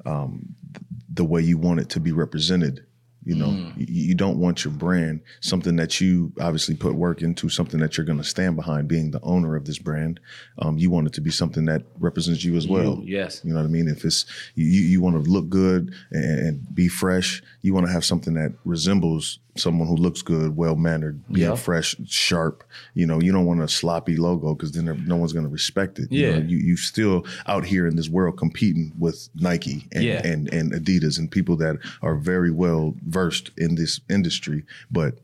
um, 0.05 0.55
th- 0.71 0.85
the 1.11 1.25
way 1.25 1.41
you 1.41 1.57
want 1.57 1.79
it 1.79 1.89
to 1.89 1.99
be 1.99 2.11
represented, 2.11 2.85
you 3.23 3.35
know, 3.35 3.71
you, 3.75 3.87
you 4.09 4.13
don't 4.13 4.37
want 4.37 4.63
your 4.63 4.71
brand 4.71 5.21
something 5.39 5.75
that 5.77 5.99
you 5.99 6.31
obviously 6.39 6.75
put 6.75 6.93
work 6.93 7.23
into, 7.23 7.49
something 7.49 7.79
that 7.79 7.97
you're 7.97 8.05
going 8.05 8.19
to 8.19 8.23
stand 8.23 8.55
behind. 8.55 8.87
Being 8.87 9.09
the 9.09 9.19
owner 9.23 9.55
of 9.55 9.65
this 9.65 9.79
brand, 9.79 10.19
um, 10.59 10.77
you 10.77 10.91
want 10.91 11.07
it 11.07 11.13
to 11.13 11.21
be 11.21 11.31
something 11.31 11.65
that 11.65 11.81
represents 11.97 12.43
you 12.43 12.55
as 12.55 12.67
well. 12.67 12.99
You, 13.01 13.17
yes. 13.17 13.41
You 13.43 13.51
know 13.51 13.61
what 13.61 13.65
I 13.65 13.69
mean? 13.69 13.87
If 13.87 14.05
it's 14.05 14.27
you, 14.53 14.65
you 14.65 15.01
want 15.01 15.15
to 15.15 15.31
look 15.31 15.49
good 15.49 15.91
and, 16.11 16.39
and 16.47 16.75
be 16.75 16.87
fresh, 16.87 17.41
you 17.63 17.73
want 17.73 17.87
to 17.87 17.91
have 17.91 18.05
something 18.05 18.35
that 18.35 18.51
resembles 18.63 19.39
someone 19.57 19.87
who 19.87 19.95
looks 19.95 20.21
good, 20.21 20.57
well 20.57 20.75
mannered, 20.75 21.25
being 21.31 21.47
Yep. 21.49 21.57
fresh, 21.59 21.95
sharp. 22.05 22.63
You 22.93 23.05
know, 23.07 23.21
you 23.21 23.31
don't 23.31 23.45
want 23.45 23.61
a 23.61 23.67
sloppy 23.67 24.17
logo 24.17 24.53
because 24.53 24.73
then 24.73 25.03
no 25.07 25.15
one's 25.15 25.31
going 25.33 25.45
to 25.45 25.51
respect 25.51 25.97
it. 25.97 26.11
You 26.11 26.21
Yeah. 26.27 26.39
know, 26.39 26.45
you 26.45 26.57
you 26.57 26.77
still 26.77 27.25
out 27.47 27.65
here 27.65 27.87
in 27.87 27.95
this 27.95 28.09
world 28.09 28.37
competing 28.37 28.91
with 28.99 29.29
Nike 29.35 29.87
and, 29.93 30.03
Yeah. 30.03 30.25
and 30.27 30.53
and 30.53 30.73
Adidas 30.73 31.17
and 31.17 31.31
people 31.31 31.55
that 31.57 31.77
are 32.01 32.15
very 32.15 32.51
well 32.51 32.95
versed 33.07 33.51
in 33.57 33.75
this 33.75 34.01
industry, 34.09 34.65
but 34.91 35.19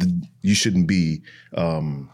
th- 0.00 0.12
you 0.42 0.54
shouldn't 0.54 0.86
be 0.86 1.20
um, 1.54 2.08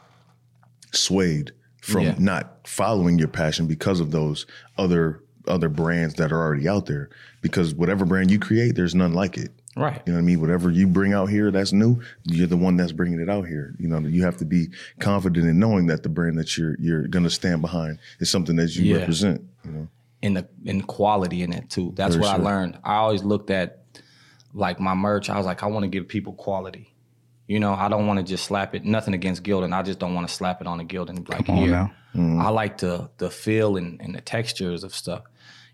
swayed 0.93 1.53
from 1.81 2.03
Yeah. 2.03 2.15
not 2.19 2.67
following 2.67 3.19
your 3.19 3.29
passion 3.29 3.67
because 3.67 4.01
of 4.01 4.11
those 4.11 4.45
other 4.77 5.21
other 5.49 5.69
brands 5.71 6.15
that 6.15 6.31
are 6.33 6.39
already 6.41 6.69
out 6.69 6.87
there. 6.87 7.09
Because 7.43 7.75
whatever 7.75 8.05
brand 8.05 8.31
you 8.31 8.39
create, 8.39 8.75
there's 8.77 8.95
none 8.95 9.15
like 9.15 9.39
it. 9.39 9.51
Right. 9.77 10.03
You 10.05 10.13
know 10.13 10.19
what 10.19 10.23
I 10.23 10.27
mean? 10.27 10.41
Whatever 10.41 10.71
you 10.71 10.87
bring 10.89 11.13
out 11.13 11.27
here 11.27 11.51
that's 11.51 11.73
new, 11.73 12.03
you're 12.25 12.49
the 12.49 12.57
one 12.57 12.77
that's 12.77 12.91
bringing 12.93 13.21
it 13.21 13.31
out 13.31 13.47
here. 13.47 13.75
You 13.79 13.89
know, 13.89 14.01
you 14.01 14.23
have 14.25 14.37
to 14.39 14.45
be 14.45 14.69
confident 14.99 15.47
in 15.47 15.59
knowing 15.61 15.87
that 15.87 16.03
the 16.03 16.09
brand 16.09 16.39
that 16.39 16.59
you're 16.59 16.77
you're 16.81 17.07
going 17.07 17.23
to 17.23 17.31
stand 17.31 17.63
behind 17.63 17.99
is 18.19 18.31
something 18.31 18.57
that 18.57 18.75
you 18.75 18.85
Yeah. 18.85 19.01
represent. 19.01 19.43
You 19.65 19.71
know, 19.71 19.89
in 20.23 20.35
the 20.35 20.49
in 20.65 20.83
quality 20.83 21.43
in 21.43 21.53
it 21.53 21.71
too. 21.71 21.93
That's 21.95 22.17
Very 22.17 22.27
what 22.27 22.37
sure. 22.37 22.41
I 22.41 22.51
learned. 22.51 22.79
I 22.83 22.97
always 22.97 23.23
looked 23.23 23.51
at 23.51 23.85
like 24.53 24.81
my 24.81 24.95
merch. 24.95 25.31
I 25.31 25.37
was 25.37 25.47
like, 25.47 25.63
I 25.63 25.67
want 25.67 25.85
to 25.85 25.89
give 25.89 26.09
people 26.09 26.33
quality. 26.33 26.93
You 27.47 27.59
know, 27.61 27.73
I 27.75 27.89
don't 27.89 28.07
want 28.07 28.19
to 28.19 28.25
just 28.25 28.45
slap 28.45 28.75
it. 28.75 28.85
Nothing 28.85 29.15
against 29.15 29.43
Gildan. 29.43 29.73
I 29.73 29.83
just 29.83 29.99
don't 29.99 30.15
want 30.15 30.29
to 30.29 30.35
slap 30.35 30.61
it 30.61 30.67
on 30.67 30.81
a 30.81 30.85
Gildan 30.85 31.29
like 31.29 31.47
Come 31.47 31.59
on 31.59 31.63
here. 31.63 31.71
now. 31.71 31.93
Mm-hmm. 32.15 32.41
I 32.41 32.49
like 32.49 32.79
the 32.79 33.09
the 33.19 33.31
feel 33.31 33.77
and, 33.77 34.01
and 34.01 34.15
the 34.15 34.21
textures 34.21 34.83
of 34.83 34.95
stuff. 34.95 35.23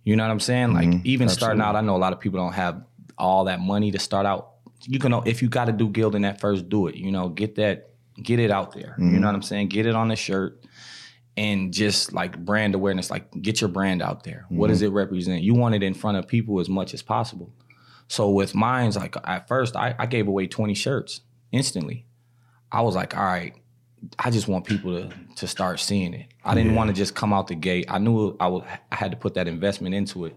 You 0.04 0.16
know 0.16 0.22
what 0.24 0.30
I'm 0.30 0.40
saying? 0.40 0.74
Like 0.74 0.88
mm-hmm. 0.88 1.00
even 1.04 1.28
starting 1.28 1.60
out, 1.62 1.76
I 1.76 1.80
know 1.80 1.96
a 1.96 1.98
lot 1.98 2.12
of 2.12 2.20
people 2.20 2.38
don't 2.38 2.52
have 2.52 2.82
all 3.18 3.44
that 3.44 3.60
money 3.60 3.90
to 3.90 3.98
start 3.98 4.26
out. 4.26 4.52
You 4.82 4.98
can 4.98 5.12
if 5.26 5.42
you 5.42 5.48
got 5.48 5.66
to 5.66 5.72
do 5.72 5.88
Gildan 5.88 6.26
at 6.26 6.40
first, 6.40 6.68
do 6.68 6.86
it. 6.86 6.96
You 6.96 7.10
know, 7.10 7.28
get 7.28 7.56
that, 7.56 7.90
get 8.22 8.38
it 8.38 8.50
out 8.50 8.72
there. 8.72 8.94
You 8.98 9.04
know 9.04 9.12
mm-hmm. 9.12 9.24
what 9.24 9.34
I'm 9.34 9.42
saying? 9.42 9.68
Get 9.68 9.86
it 9.86 9.94
on 9.94 10.08
the 10.08 10.16
shirt 10.16 10.62
and 11.36 11.72
just 11.72 12.12
like 12.12 12.38
brand 12.38 12.74
awareness, 12.74 13.10
like 13.10 13.30
get 13.42 13.60
your 13.60 13.68
brand 13.68 14.02
out 14.02 14.24
there. 14.24 14.46
What 14.48 14.68
does 14.68 14.78
mm-hmm. 14.78 14.86
it 14.86 15.00
represent? 15.00 15.42
You 15.42 15.54
want 15.54 15.74
it 15.74 15.82
in 15.82 15.94
front 15.94 16.16
of 16.16 16.26
people 16.26 16.60
as 16.60 16.68
much 16.68 16.94
as 16.94 17.02
possible. 17.02 17.52
So 18.08 18.30
with 18.30 18.54
mine's 18.54 18.96
like 18.96 19.16
at 19.24 19.48
first 19.48 19.76
I, 19.76 19.94
I 19.98 20.06
gave 20.06 20.28
away 20.28 20.46
20 20.46 20.74
shirts 20.74 21.20
instantly. 21.52 22.06
I 22.70 22.82
was 22.82 22.94
like, 22.94 23.16
all 23.16 23.24
right, 23.24 23.54
I 24.18 24.30
just 24.30 24.48
want 24.48 24.64
people 24.64 25.02
to 25.02 25.10
to 25.36 25.46
start 25.46 25.80
seeing 25.80 26.14
it. 26.14 26.26
I 26.44 26.54
didn't 26.54 26.74
want 26.74 26.88
to 26.88 26.94
just 26.94 27.14
come 27.14 27.32
out 27.32 27.48
the 27.48 27.54
gate. 27.54 27.86
I 27.88 27.98
knew 27.98 28.36
I 28.40 28.46
was 28.48 28.62
I 28.92 28.94
had 28.94 29.10
to 29.10 29.16
put 29.16 29.34
that 29.34 29.48
investment 29.48 29.94
into 29.94 30.26
it. 30.26 30.36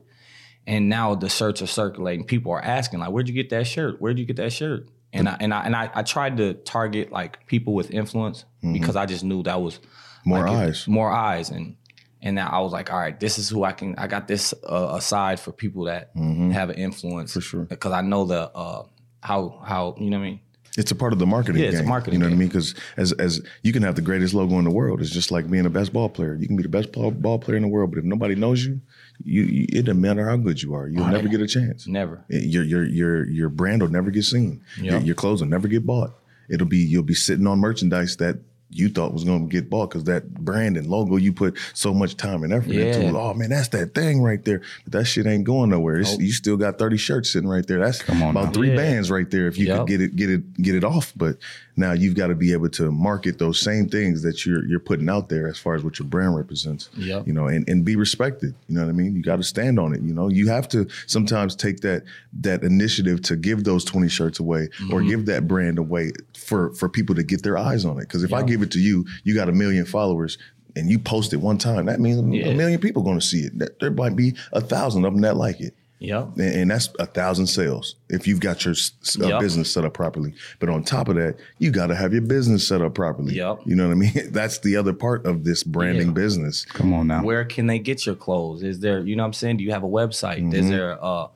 And 0.70 0.88
now 0.88 1.16
the 1.16 1.30
shirts 1.30 1.64
are 1.64 1.68
circulating. 1.68 2.26
People 2.26 2.52
are 2.52 2.62
asking, 2.64 3.00
like, 3.00 3.10
where'd 3.10 3.28
you 3.28 3.34
get 3.34 3.50
that 3.50 3.66
shirt? 3.66 4.00
Where'd 4.00 4.20
you 4.20 4.26
get 4.26 4.36
that 4.36 4.54
shirt? 4.54 4.88
And 5.12 5.28
I 5.28 5.36
and 5.40 5.52
I 5.52 5.62
and 5.66 5.76
I, 5.76 5.90
I 5.96 6.04
tried 6.04 6.38
to 6.38 6.54
target 6.54 7.12
like 7.12 7.48
people 7.48 7.74
with 7.74 7.90
influence 7.90 8.46
because 8.62 8.96
I 8.96 9.08
just 9.08 9.24
knew 9.24 9.42
that 9.44 9.60
was 9.60 9.80
more 10.24 10.42
like, 10.46 10.50
eyes. 10.50 10.88
more 10.88 11.12
eyes, 11.12 11.50
and 11.50 11.76
and 12.22 12.36
now 12.36 12.50
I 12.50 12.60
was 12.60 12.72
like, 12.72 12.94
all 12.94 13.00
right, 13.00 13.20
this 13.20 13.40
is 13.40 13.50
who 13.50 13.64
I 13.64 13.72
can. 13.72 13.96
I 13.98 14.06
got 14.06 14.28
this 14.28 14.54
uh, 14.70 14.94
aside 14.96 15.40
for 15.40 15.52
people 15.52 15.86
that 15.86 16.12
have 16.16 16.70
an 16.70 16.76
influence 16.76 17.34
For 17.34 17.42
sure. 17.42 17.64
because 17.64 17.92
I 17.92 18.02
know 18.02 18.26
the 18.26 18.52
uh, 18.56 18.84
how 19.24 19.64
how 19.66 19.96
you 19.98 20.12
know 20.12 20.20
what 20.20 20.26
I 20.26 20.30
mean. 20.30 20.40
It's 20.80 20.92
a 20.92 20.96
part 20.96 21.12
of 21.14 21.20
the 21.20 21.26
marketing 21.26 21.62
Yeah, 21.62 21.70
it's 21.70 21.80
a 21.80 21.84
marketing 21.84 22.14
You 22.14 22.20
know 22.20 22.28
what 22.28 22.36
I 22.36 22.38
mean? 22.38 22.48
Because 22.48 22.74
as 22.96 23.12
as 23.14 23.42
you 23.64 23.74
can 23.74 23.84
have 23.84 23.96
the 23.96 24.02
greatest 24.02 24.34
logo 24.34 24.58
in 24.58 24.64
the 24.64 24.72
world, 24.72 25.02
it's 25.02 25.10
just 25.12 25.30
like 25.30 25.50
being 25.52 25.64
the 25.66 25.70
best 25.70 25.92
ball 25.92 26.08
player. 26.10 26.36
You 26.36 26.48
can 26.48 26.56
be 26.56 26.64
the 26.64 26.70
best 26.70 26.92
ball, 26.94 27.12
ball 27.12 27.38
player 27.38 27.58
in 27.58 27.64
the 27.64 27.68
world, 27.70 27.92
but 27.92 28.00
if 28.00 28.06
nobody 28.06 28.36
knows 28.36 28.66
you, 28.66 28.80
you, 29.24 29.44
you 29.44 29.66
it 29.70 29.84
doesn't 29.86 30.02
matter 30.02 30.28
how 30.30 30.38
good 30.38 30.64
you 30.64 30.74
are. 30.74 30.88
You'll 30.88 31.04
Right. 31.04 31.14
never 31.14 31.28
get 31.28 31.42
a 31.42 31.48
chance. 31.48 31.86
Never. 31.88 32.24
Your 32.30 32.64
your 32.64 32.84
your 32.86 33.28
your 33.30 33.50
brand 33.50 33.82
will 33.82 33.90
never 33.90 34.10
get 34.10 34.24
seen. 34.24 34.62
Your, 34.78 34.96
Yeah. 34.96 35.00
your 35.02 35.16
clothes 35.16 35.42
will 35.42 35.50
never 35.50 35.68
get 35.68 35.86
bought. 35.86 36.12
It'll 36.50 36.66
be 36.68 36.78
you'll 36.78 37.04
be 37.04 37.14
sitting 37.14 37.46
on 37.46 37.60
merchandise 37.60 38.16
that 38.18 38.38
you 38.72 38.88
thought 38.90 39.14
was 39.14 39.24
going 39.24 39.48
to 39.48 39.52
get 39.52 39.70
bought 39.70 39.90
because 39.90 40.04
that 40.04 40.32
brand 40.34 40.78
and 40.78 40.86
logo 40.88 41.16
you 41.16 41.34
put 41.34 41.58
so 41.74 41.94
much 41.94 42.16
time 42.18 42.44
and 42.44 42.54
effort 42.54 42.72
into. 42.76 43.02
Yeah. 43.06 43.12
Oh 43.18 43.34
man, 43.34 43.50
that's 43.50 43.70
that 43.70 43.96
thing 43.96 44.22
right 44.22 44.44
there. 44.46 44.62
But 44.84 44.94
that 44.94 45.06
shit 45.06 45.26
ain't 45.26 45.44
going 45.44 45.72
nowhere. 45.72 46.02
You 46.02 46.32
still 46.32 46.56
got 46.58 46.78
thirty 46.78 46.98
shirts 46.98 47.32
sitting 47.34 47.50
right 47.50 47.66
there. 47.66 47.80
That's 47.80 48.02
Come 48.02 48.22
on 48.22 48.30
about 48.32 48.46
now. 48.46 48.52
three 48.52 48.70
Yeah. 48.70 48.76
bands 48.76 49.10
right 49.10 49.30
there. 49.30 49.48
If 49.48 49.58
you 49.58 49.68
Yep. 49.68 49.78
could 49.80 49.88
get 49.88 50.02
it 50.02 50.16
get 50.16 50.30
it 50.30 50.62
get 50.62 50.76
it 50.76 50.84
off, 50.84 51.14
but 51.16 51.38
now 51.80 51.94
you've 51.94 52.16
got 52.16 52.28
to 52.28 52.36
be 52.36 52.52
able 52.54 52.70
to 52.70 52.92
market 52.92 53.40
those 53.40 53.60
same 53.60 53.88
things 53.90 54.22
that 54.24 54.46
you're 54.46 54.66
you're 54.66 54.80
putting 54.80 55.10
out 55.10 55.30
there 55.30 55.48
as 55.48 55.58
far 55.58 55.74
as 55.76 55.84
what 55.84 55.98
your 55.98 56.08
brand 56.08 56.36
represents. 56.36 56.90
Yep. 56.98 57.26
You 57.26 57.34
know, 57.34 57.48
and, 57.48 57.68
and 57.70 57.84
be 57.84 57.96
respected. 57.96 58.54
You 58.68 58.76
know 58.76 58.82
what 58.82 58.90
I 58.90 58.94
mean? 58.94 59.16
You 59.16 59.24
got 59.24 59.38
to 59.38 59.44
stand 59.44 59.80
on 59.80 59.94
it. 59.96 60.02
You 60.02 60.14
know, 60.14 60.28
you 60.30 60.48
have 60.50 60.68
to 60.70 60.88
sometimes 61.08 61.56
take 61.56 61.80
that 61.82 62.04
that 62.42 62.64
initiative 62.64 63.22
to 63.24 63.36
give 63.36 63.64
those 63.64 63.84
20 63.86 64.08
shirts 64.10 64.40
away 64.40 64.70
or 64.92 65.00
Mm-hmm. 65.00 65.10
give 65.10 65.26
that 65.28 65.48
brand 65.48 65.80
away 65.80 66.12
for 66.38 66.74
for 66.76 66.90
people 66.90 67.16
to 67.16 67.24
get 67.24 67.42
their 67.44 67.58
eyes 67.58 67.86
on 67.86 67.98
it. 67.98 68.02
Because 68.02 68.24
if 68.24 68.34
I 68.34 68.44
give 68.44 68.62
it 68.62 68.72
to 68.72 68.80
you, 68.80 69.06
you 69.24 69.34
got 69.34 69.50
a 69.50 69.54
million 69.54 69.86
followers. 69.86 70.38
And 70.76 70.88
you 70.90 71.00
post 71.00 71.34
it 71.34 71.38
one 71.38 71.58
time, 71.58 71.88
that 71.88 72.00
means 72.00 72.22
Yeah. 72.34 72.50
a 72.50 72.56
million 72.56 72.80
people 72.80 73.02
going 73.02 73.20
to 73.20 73.26
see 73.26 73.40
it. 73.40 73.58
That- 73.58 73.80
There 73.80 73.90
might 73.90 74.16
be 74.16 74.36
a 74.54 74.62
thousand 74.62 75.04
of 75.04 75.12
them 75.14 75.22
that 75.24 75.36
like 75.36 75.60
it 75.60 75.74
Yep. 76.00 76.38
and, 76.38 76.42
and 76.42 76.72
that's 76.72 76.90
a 76.98 77.06
thousand 77.06 77.48
sales 77.48 77.96
if 78.10 78.26
you've 78.26 78.40
got 78.40 78.64
your 78.64 78.72
s- 78.74 78.92
s- 79.02 79.20
uh, 79.22 79.28
Yep. 79.28 79.40
business 79.42 79.72
set 79.72 79.84
up 79.84 79.94
properly. 79.94 80.34
But 80.60 80.70
on 80.70 80.84
top 80.84 81.10
of 81.10 81.16
that, 81.16 81.36
you 81.58 81.72
got 81.72 81.88
to 81.88 81.96
have 81.96 82.14
your 82.14 82.22
business 82.22 82.66
set 82.68 82.82
up 82.82 82.94
properly. 82.96 83.36
Yep. 83.36 83.60
You 83.66 83.76
know 83.76 83.88
what 83.88 83.92
I 83.92 83.96
mean? 83.96 84.14
That's 84.32 84.60
the 84.60 84.78
other 84.78 84.94
part 84.94 85.26
of 85.26 85.44
this 85.44 85.64
branding 85.64 86.08
Yeah. 86.08 86.14
business. 86.14 86.64
Come 86.66 86.94
on 86.94 87.08
now. 87.08 87.22
Where 87.24 87.44
can 87.46 87.68
they 87.68 87.80
get 87.80 88.06
your 88.06 88.16
clothes? 88.16 88.64
Is 88.64 88.80
there, 88.80 89.00
you 89.06 89.16
know 89.16 89.24
what 89.24 89.28
I'm 89.28 89.34
saying? 89.34 89.58
Do 89.58 89.64
you 89.66 89.72
have 89.72 89.84
a 89.84 89.88
website? 89.90 90.38
Mm-hmm. 90.40 90.54
Is 90.56 90.70
there 90.70 91.04
uh 91.04 91.28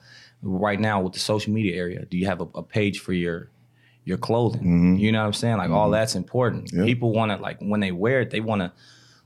right 0.41 0.79
now 0.79 1.01
with 1.01 1.13
the 1.13 1.19
social 1.19 1.53
media 1.53 1.75
area, 1.75 2.05
do 2.05 2.17
you 2.17 2.25
have 2.27 2.41
a, 2.41 2.47
a 2.55 2.63
page 2.63 2.99
for 2.99 3.13
your 3.13 3.49
your 4.05 4.17
clothing? 4.17 4.61
Mm-hmm. 4.61 4.95
You 4.95 5.11
know 5.11 5.19
what 5.21 5.27
I'm 5.27 5.33
saying? 5.33 5.57
Like 5.57 5.69
all 5.71 5.89
that's 5.89 6.15
important. 6.15 6.71
People 6.71 7.11
want 7.13 7.31
to 7.31 7.37
like 7.37 7.59
when 7.61 7.79
they 7.79 7.91
wear 7.91 8.21
it, 8.21 8.29
they 8.31 8.39
want 8.41 8.61
to 8.61 8.71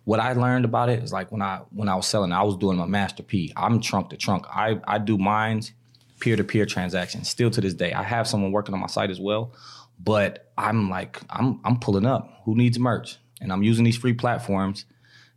what 0.07 0.21
I 0.21 0.31
learned 0.31 0.63
about 0.63 0.87
it 0.87 1.03
is 1.03 1.11
like 1.11 1.33
when 1.33 1.41
I 1.41 1.59
when 1.71 1.89
I 1.89 1.95
was 1.95 2.07
selling, 2.07 2.31
I 2.31 2.41
was 2.41 2.55
doing 2.55 2.77
my 2.77 2.85
master 2.85 3.23
P. 3.23 3.51
I'm 3.57 3.81
trunk 3.81 4.09
to 4.11 4.15
trunk. 4.15 4.45
I 4.47 4.79
I 4.87 4.99
do 4.99 5.17
mines 5.17 5.73
peer 6.21 6.37
to 6.37 6.45
peer 6.45 6.65
transactions. 6.65 7.27
Still 7.27 7.51
to 7.51 7.59
this 7.59 7.73
day, 7.73 7.91
I 7.91 8.03
have 8.03 8.25
someone 8.25 8.53
working 8.53 8.73
on 8.73 8.79
my 8.79 8.87
site 8.87 9.09
as 9.09 9.19
well, 9.19 9.53
but 9.99 10.49
I'm 10.57 10.89
like 10.89 11.19
I'm 11.29 11.59
I'm 11.65 11.77
pulling 11.77 12.05
up. 12.05 12.41
Who 12.45 12.55
needs 12.55 12.79
merch? 12.79 13.17
And 13.41 13.51
I'm 13.51 13.63
using 13.63 13.83
these 13.83 13.97
free 13.97 14.13
platforms, 14.13 14.85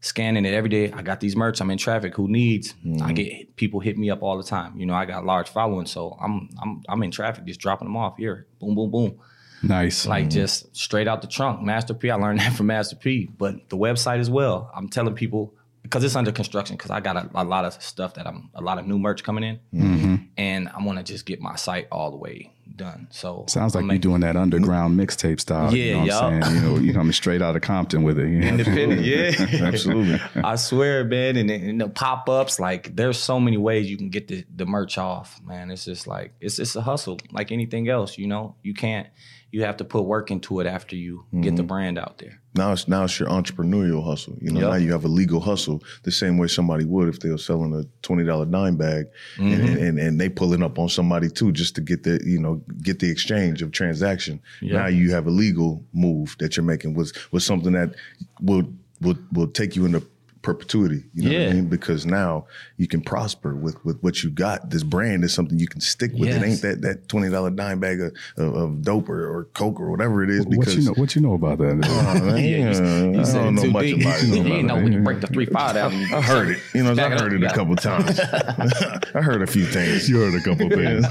scanning 0.03 0.45
it 0.45 0.55
every 0.55 0.71
day. 0.71 0.93
I 0.93 1.03
got 1.03 1.19
these 1.19 1.35
merch. 1.35 1.61
I'm 1.61 1.73
in 1.73 1.77
traffic. 1.77 2.15
Who 2.15 2.29
needs? 2.29 2.73
I 2.85 2.87
mm-hmm. 2.87 3.15
get 3.15 3.57
people 3.57 3.81
hit 3.81 3.99
me 3.99 4.09
up 4.09 4.23
all 4.23 4.37
the 4.37 4.45
time. 4.45 4.79
You 4.79 4.87
know, 4.87 4.95
I 4.95 5.05
got 5.05 5.27
large 5.27 5.49
following, 5.49 5.87
so 5.87 6.17
I'm 6.23 6.49
I'm 6.63 6.85
I'm 6.89 7.03
in 7.03 7.11
traffic, 7.11 7.45
just 7.45 7.59
dropping 7.59 7.89
them 7.89 7.97
off 7.97 8.19
here. 8.19 8.47
Boom, 8.61 8.77
boom, 8.77 8.93
boom 8.93 9.21
Nice. 9.63 10.07
like 10.07 10.31
just 10.31 10.75
straight 10.77 11.07
out 11.09 11.23
the 11.23 11.29
trunk. 11.29 11.63
Master 11.63 11.95
P, 11.95 12.11
I 12.11 12.15
learned 12.17 12.41
that 12.41 12.55
from 12.55 12.67
Master 12.67 12.97
P, 12.97 13.29
but 13.39 13.69
the 13.69 13.77
website 13.77 14.19
as 14.19 14.31
well. 14.31 14.71
I'm 14.75 14.89
telling 14.89 15.15
people 15.15 15.55
because 15.83 16.05
it's 16.05 16.17
under 16.17 16.31
construction 16.33 16.77
because 16.77 16.91
I 16.91 17.01
got 17.01 17.17
a, 17.17 17.31
a 17.35 17.45
lot 17.45 17.65
of 17.65 17.83
stuff 17.83 18.15
that 18.15 18.27
I'm 18.27 18.51
a 18.55 18.61
lot 18.61 18.79
of 18.79 18.87
new 18.87 18.99
merch 18.99 19.23
coming 19.25 19.45
in, 19.45 19.59
Mm-hmm. 19.75 20.15
and 20.37 20.69
I 20.69 20.83
want 20.85 20.99
to 20.99 21.05
just 21.05 21.27
get 21.27 21.41
my 21.41 21.57
site 21.57 21.89
all 21.91 22.11
the 22.11 22.17
way 22.17 22.53
done. 22.77 23.09
So 23.11 23.45
Sounds 23.49 23.75
like 23.75 23.85
you're 23.87 23.99
doing 23.99 24.21
that 24.21 24.37
underground 24.37 24.99
mixtape 24.99 25.41
style. 25.41 25.75
you 25.75 25.83
Yeah, 25.85 25.93
know 25.95 26.01
what 26.01 26.13
I'm 26.13 26.43
saying? 26.43 26.55
You 26.55 26.61
know, 26.63 26.79
you 26.79 26.93
coming 26.95 27.13
straight 27.13 27.43
out 27.43 27.57
of 27.57 27.63
Compton 27.63 28.03
with 28.05 28.19
it. 28.19 28.29
You 28.31 28.39
know? 28.41 28.47
independent. 28.47 29.03
Yeah, 29.03 29.33
Absolutely. 29.67 30.21
I 30.37 30.57
swear, 30.57 31.05
man, 31.05 31.37
and, 31.37 31.51
and 31.51 31.81
the 31.81 31.89
pop 31.89 32.29
ups, 32.29 32.61
like 32.61 32.95
there's 32.95 33.19
so 33.19 33.41
many 33.41 33.57
ways 33.57 33.91
you 33.91 33.97
can 33.99 34.09
get 34.11 34.29
the, 34.29 34.45
the 34.55 34.67
merch 34.67 34.97
off, 34.99 35.41
man. 35.45 35.71
It's 35.71 35.85
just 35.85 36.07
like 36.07 36.33
it's 36.41 36.59
it's 36.59 36.77
a 36.77 36.81
hustle, 36.83 37.19
like 37.33 37.51
anything 37.53 37.89
else. 37.89 38.17
You 38.17 38.27
know, 38.29 38.55
you 38.63 38.73
can't. 38.75 39.09
You 39.53 39.65
have 39.65 39.77
to 39.79 39.85
put 39.85 40.03
work 40.03 40.31
into 40.31 40.61
it 40.61 40.67
after 40.67 40.95
you 40.97 41.25
get 41.33 41.41
Mm-hmm. 41.41 41.57
the 41.57 41.63
brand 41.65 41.99
out 41.99 42.19
there. 42.19 42.41
Now 42.55 42.73
it's 42.73 42.87
now 42.89 43.05
it's 43.05 43.19
your 43.19 43.29
entrepreneurial 43.29 44.05
hustle. 44.05 44.37
You 44.41 44.51
know, 44.53 44.61
Yep. 44.61 44.71
now 44.71 44.77
you 44.77 44.93
have 44.93 45.05
a 45.05 45.09
legal 45.09 45.41
hustle 45.41 45.83
the 46.05 46.11
same 46.13 46.39
way 46.39 46.47
somebody 46.49 46.85
would 46.85 47.09
if 47.09 47.21
they 47.21 47.31
were 47.31 47.39
selling 47.39 47.73
a 47.75 47.85
twenty 48.03 48.25
dollar 48.25 48.45
dime 48.47 48.77
bag 48.77 49.07
Mm-hmm. 49.37 49.53
and, 49.53 49.79
and 49.79 49.99
and 49.99 50.21
they 50.21 50.29
pulling 50.29 50.63
up 50.63 50.79
on 50.79 50.89
somebody 50.89 51.29
too 51.29 51.51
just 51.53 51.75
to 51.77 51.81
get 51.81 52.03
the 52.05 52.21
you 52.25 52.39
know 52.39 52.63
get 52.83 52.99
the 53.01 53.11
exchange 53.11 53.63
of 53.63 53.73
transaction. 53.73 54.41
Now 54.63 54.87
you 54.87 55.11
have 55.13 55.27
a 55.27 55.31
legal 55.31 55.85
move 55.93 56.37
that 56.39 56.57
you're 56.57 56.65
making 56.65 56.95
was 56.95 57.13
was 57.33 57.45
something 57.45 57.73
that 57.73 57.95
will 58.41 58.65
will 59.01 59.19
will 59.33 59.49
take 59.49 59.75
you 59.77 59.85
into 59.87 60.03
perpetuity. 60.43 61.05
You 61.15 61.31
know 61.31 61.39
what 61.39 61.49
I 61.49 61.53
mean? 61.55 61.67
Because 61.69 62.07
now 62.07 62.47
you 62.77 62.87
can 62.89 63.01
prosper 63.03 63.55
with 63.55 63.83
with 63.85 64.01
what 64.03 64.23
you 64.23 64.31
got. 64.31 64.71
This 64.71 64.83
brand 64.83 65.23
is 65.25 65.35
something 65.35 65.59
you 65.59 65.69
can 65.69 65.81
stick 65.81 66.13
with. 66.15 66.31
It 66.31 66.43
ain't 66.43 66.63
that 66.63 66.81
that 66.83 67.09
twenty 67.09 67.29
dollar 67.31 67.51
dime 67.51 67.79
bag 67.81 68.01
of, 68.01 68.13
of, 68.39 68.55
of 68.55 68.83
dope 68.83 69.09
or, 69.09 69.29
or 69.39 69.45
coke 69.55 69.79
or 69.81 69.91
whatever 69.91 70.23
it 70.23 70.31
is. 70.31 70.47
What 70.47 70.51
because 70.61 70.77
you 70.77 70.85
know? 70.85 70.93
What 70.95 71.15
you 71.15 71.23
know 71.23 71.35
about 71.35 71.59
that? 71.59 71.71
Oh, 72.11 72.25
man, 72.25 72.37
Yeah, 72.39 72.73
you, 72.73 73.13
I 73.15 73.19
you 73.19 73.25
said 73.25 73.45
don't 73.45 73.55
know 73.57 73.65
much 73.67 73.83
deep. 73.85 74.01
about 74.01 74.23
it. 74.23 74.27
You 74.29 74.43
know 74.45 74.55
ain't 74.55 74.67
know 74.67 74.75
when 74.77 74.93
you 74.93 75.01
break 75.01 75.21
the 75.21 75.27
three 75.27 75.47
five 75.47 75.75
down. 75.75 75.93
you 75.93 76.07
I 76.15 76.21
heard 76.21 76.49
it. 76.49 76.59
You 76.75 76.83
know, 76.83 76.93
I 76.93 77.09
heard 77.11 77.33
it 77.33 77.43
a 77.43 77.47
yeah. 77.47 77.53
couple 77.55 77.77
times. 77.77 78.19
I 79.15 79.21
heard 79.21 79.43
a 79.43 79.47
few 79.47 79.65
things. 79.67 80.09
You 80.09 80.21
heard 80.21 80.35
a 80.35 80.41
couple 80.41 80.69
things. 80.71 81.07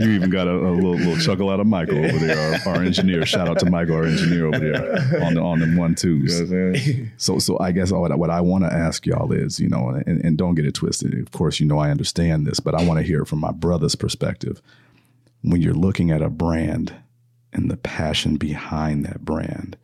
you 0.00 0.10
even 0.10 0.30
got 0.30 0.46
a, 0.46 0.52
a 0.52 0.70
little, 0.70 0.94
little 0.96 1.16
chuckle 1.16 1.48
out 1.50 1.60
of 1.60 1.66
Michael 1.66 2.04
over 2.04 2.18
there, 2.18 2.60
our, 2.66 2.74
our 2.76 2.82
engineer. 2.82 3.24
Shout 3.24 3.48
out 3.48 3.58
to 3.60 3.70
Michael, 3.70 3.96
our 3.96 4.04
engineer 4.04 4.46
over 4.46 4.58
there 4.58 5.24
on 5.24 5.34
the 5.34 5.40
on 5.40 5.60
them 5.60 5.76
one 5.76 5.94
twos. 5.94 6.40
You 6.40 6.46
know 6.46 6.50
what 6.68 6.76
I'm 6.76 6.82
saying? 6.82 7.12
So, 7.16 7.38
so 7.38 7.58
I 7.58 7.72
guess 7.72 7.90
what, 7.92 8.12
I- 8.12 8.16
what 8.16 8.30
I 8.30 8.40
want 8.40 8.49
to 8.58 8.72
ask 8.72 9.06
y'all 9.06 9.32
is, 9.32 9.60
you 9.60 9.68
know, 9.68 9.88
and, 10.06 10.24
and 10.24 10.36
don't 10.36 10.54
get 10.54 10.66
it 10.66 10.74
twisted. 10.74 11.14
Of 11.18 11.30
course, 11.30 11.60
you 11.60 11.66
know 11.66 11.78
I 11.78 11.90
understand 11.90 12.46
this, 12.46 12.60
but 12.60 12.74
I 12.74 12.84
want 12.84 12.98
to 12.98 13.06
hear 13.06 13.22
it 13.22 13.28
from 13.28 13.40
my 13.40 13.52
brother's 13.52 13.94
perspective. 13.94 14.60
When 15.42 15.62
you're 15.62 15.74
looking 15.74 16.10
at 16.10 16.22
a 16.22 16.28
brand 16.28 16.94
and 17.52 17.70
the 17.70 17.76
passion 17.76 18.36
behind 18.36 19.04
that 19.06 19.24
brand, 19.24 19.76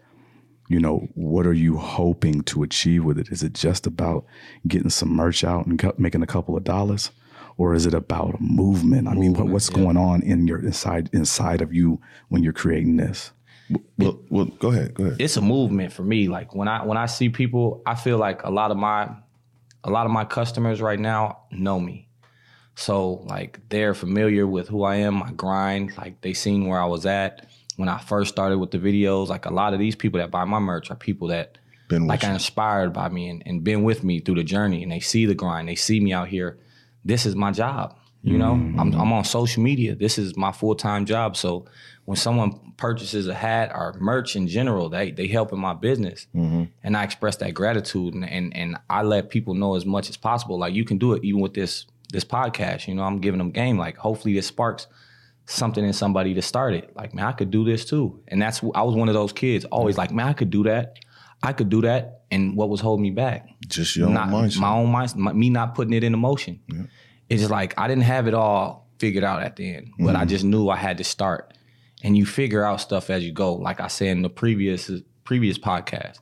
you 0.69 0.81
know, 0.81 1.09
what 1.15 1.47
are 1.47 1.53
you 1.53 1.77
hoping 1.77 2.43
to 2.43 2.63
achieve 2.63 3.05
with 3.05 3.19
it? 3.19 3.29
Is 3.31 3.43
it 3.43 3.55
just 3.55 3.87
about 3.87 4.27
getting 4.67 4.91
some 4.91 5.11
merch 5.11 5.45
out 5.45 5.67
and 5.67 5.81
making 5.99 6.23
a 6.23 6.27
couple 6.27 6.57
of 6.57 6.65
dollars? 6.65 7.11
Or 7.57 7.75
is 7.75 7.87
it 7.87 7.95
about 7.95 8.35
a 8.35 8.43
movement? 8.43 9.09
I 9.09 9.15
mean, 9.15 9.33
what, 9.33 9.47
what's 9.47 9.71
going 9.71 9.97
on 9.97 10.23
in 10.23 10.47
your 10.47 10.59
inside 10.59 11.09
inside 11.13 11.63
of 11.63 11.73
you 11.73 12.01
when 12.29 12.43
you're 12.43 12.53
creating 12.53 12.97
this? 12.97 13.33
Well, 13.99 14.21
well, 14.31 14.45
go 14.45 14.71
ahead. 14.71 14.95
Go 14.95 15.05
ahead. 15.05 15.21
it's 15.21 15.37
a 15.37 15.41
movement 15.41 15.93
for 15.93 16.03
me. 16.03 16.29
Like 16.29 16.55
when 16.55 16.69
I 16.69 16.85
when 16.85 16.97
I 16.97 17.07
see 17.07 17.29
people, 17.29 17.83
I 17.87 17.95
feel 17.95 18.19
like 18.19 18.45
a 18.45 18.51
lot 18.51 18.71
of 18.71 18.77
my 18.77 19.11
a 19.85 19.91
lot 19.91 20.07
of 20.07 20.13
my 20.13 20.25
customers 20.25 20.81
right 20.81 20.99
now 20.99 21.41
know 21.51 21.81
me. 21.81 22.09
So 22.75 23.15
like 23.27 23.61
they're 23.69 23.95
familiar 23.95 24.47
with 24.47 24.69
who 24.69 24.85
I 24.85 24.97
am, 24.97 25.15
my 25.15 25.33
grind. 25.33 25.97
Like 25.97 26.21
they 26.21 26.35
seen 26.35 26.67
where 26.67 26.81
I 26.81 26.85
was 26.87 27.07
at 27.07 27.49
when 27.77 27.89
I 27.89 27.99
first 27.99 28.31
started 28.33 28.59
with 28.59 28.71
the 28.71 28.79
videos. 28.79 29.29
Like 29.29 29.47
a 29.47 29.53
lot 29.53 29.73
of 29.73 29.79
these 29.79 29.97
people 29.97 30.21
that 30.21 30.31
buy 30.31 30.45
my 30.45 30.59
merch 30.59 30.91
are 30.91 30.97
people 30.97 31.29
that 31.29 31.59
Been 31.89 32.07
like 32.07 32.23
you. 32.23 32.29
are 32.29 32.33
inspired 32.33 32.93
by 32.93 33.09
me 33.09 33.29
and, 33.31 33.43
and 33.47 33.65
been 33.65 33.83
with 33.83 34.05
me 34.05 34.21
through 34.21 34.37
the 34.37 34.45
journey 34.45 34.83
and 34.83 34.93
they 34.93 35.01
see 35.01 35.25
the 35.27 35.35
grind. 35.35 35.69
They 35.69 35.75
see 35.75 36.01
me 36.01 36.13
out 36.13 36.29
here. 36.29 36.59
This 37.05 37.25
is 37.25 37.35
my 37.35 37.51
job. 37.51 37.97
You 38.27 38.39
know, 38.39 38.53
I'm, 38.53 38.79
I'm 38.81 38.93
mm-hmm. 38.93 39.13
on 39.13 39.25
social 39.25 39.63
media. 39.63 39.95
This 39.95 40.19
is 40.19 40.37
my 40.37 40.51
full 40.51 40.75
time 40.75 41.07
job. 41.07 41.37
So 41.37 41.67
when 42.07 42.17
someone 42.17 42.73
purchases 42.77 43.29
a 43.29 43.35
hat 43.35 43.71
or 43.73 43.95
merch 44.01 44.35
in 44.35 44.49
general, 44.49 44.89
they 44.89 45.13
they 45.13 45.29
help 45.29 45.53
in 45.53 45.61
my 45.61 45.75
business, 45.75 46.27
mm-hmm. 46.35 46.65
and 46.83 46.97
I 46.97 47.05
express 47.05 47.37
that 47.37 47.55
gratitude 47.55 48.15
and, 48.15 48.29
and 48.29 48.57
and 48.57 48.79
I 48.91 49.03
let 49.03 49.31
people 49.31 49.55
know 49.55 49.77
as 49.77 49.87
much 49.87 50.11
as 50.11 50.17
possible. 50.17 50.59
Like 50.59 50.75
you 50.75 50.85
can 50.85 50.99
do 50.99 51.13
it 51.13 51.23
even 51.23 51.41
with 51.41 51.55
this 51.55 51.87
this 52.13 52.25
podcast. 52.25 52.89
You 52.89 52.97
know, 52.97 53.05
I'm 53.05 53.21
giving 53.21 53.39
them 53.39 53.53
game. 53.53 53.79
Like 53.79 53.97
hopefully 53.97 54.35
this 54.35 54.49
sparks 54.49 54.89
something 55.45 55.85
in 55.85 55.93
somebody 55.93 56.35
to 56.35 56.43
start 56.43 56.75
it. 56.75 56.97
Like 56.97 57.15
man, 57.15 57.27
I 57.27 57.33
could 57.33 57.53
do 57.53 57.65
this 57.65 57.85
too. 57.85 58.21
And 58.27 58.43
that's 58.43 58.61
I 58.75 58.83
was 58.83 58.97
one 58.97 59.09
of 59.09 59.15
those 59.15 59.33
kids 59.33 59.65
always 59.67 59.97
like 59.97 60.11
man, 60.11 60.27
I 60.27 60.33
could 60.33 60.51
do 60.51 60.65
that. 60.65 60.99
I 61.45 61.53
could 61.53 61.69
do 61.69 61.83
that. 61.83 62.23
And 62.33 62.57
what 62.57 62.71
was 62.71 62.81
holding 62.81 63.05
me 63.05 63.11
back? 63.11 63.49
Just 63.69 63.95
your 63.95 64.09
own 64.09 64.15
not, 64.15 64.31
mindset. 64.31 64.59
My 64.59 64.73
own 64.73 64.93
mindset. 64.93 65.17
my- 65.17 65.33
me 65.33 65.49
not 65.49 65.77
putting 65.77 65.93
it 65.93 66.03
into 66.03 66.19
motion. 66.19 66.61
It's 67.29 67.41
just 67.43 67.51
like 67.51 67.75
I 67.79 67.89
didn't 67.89 68.05
have 68.05 68.27
it 68.29 68.35
all 68.35 68.89
figured 68.99 69.25
out 69.25 69.43
at 69.43 69.57
the 69.57 69.75
end, 69.75 69.93
but 69.99 70.15
I 70.17 70.21
Mm-hmm. 70.21 70.29
just 70.29 70.45
knew 70.45 70.69
I 70.69 70.77
had 70.77 70.99
to 70.99 71.05
start. 71.05 71.53
And 72.03 72.17
you 72.17 72.25
figure 72.27 72.65
out 72.65 72.81
stuff 72.81 73.11
as 73.11 73.25
you 73.25 73.33
go. 73.33 73.55
Like 73.55 73.81
I 73.81 73.89
said 73.89 74.09
in 74.09 74.23
the 74.23 74.31
previous 74.31 74.91
previous 75.25 75.59
podcast, 75.59 76.19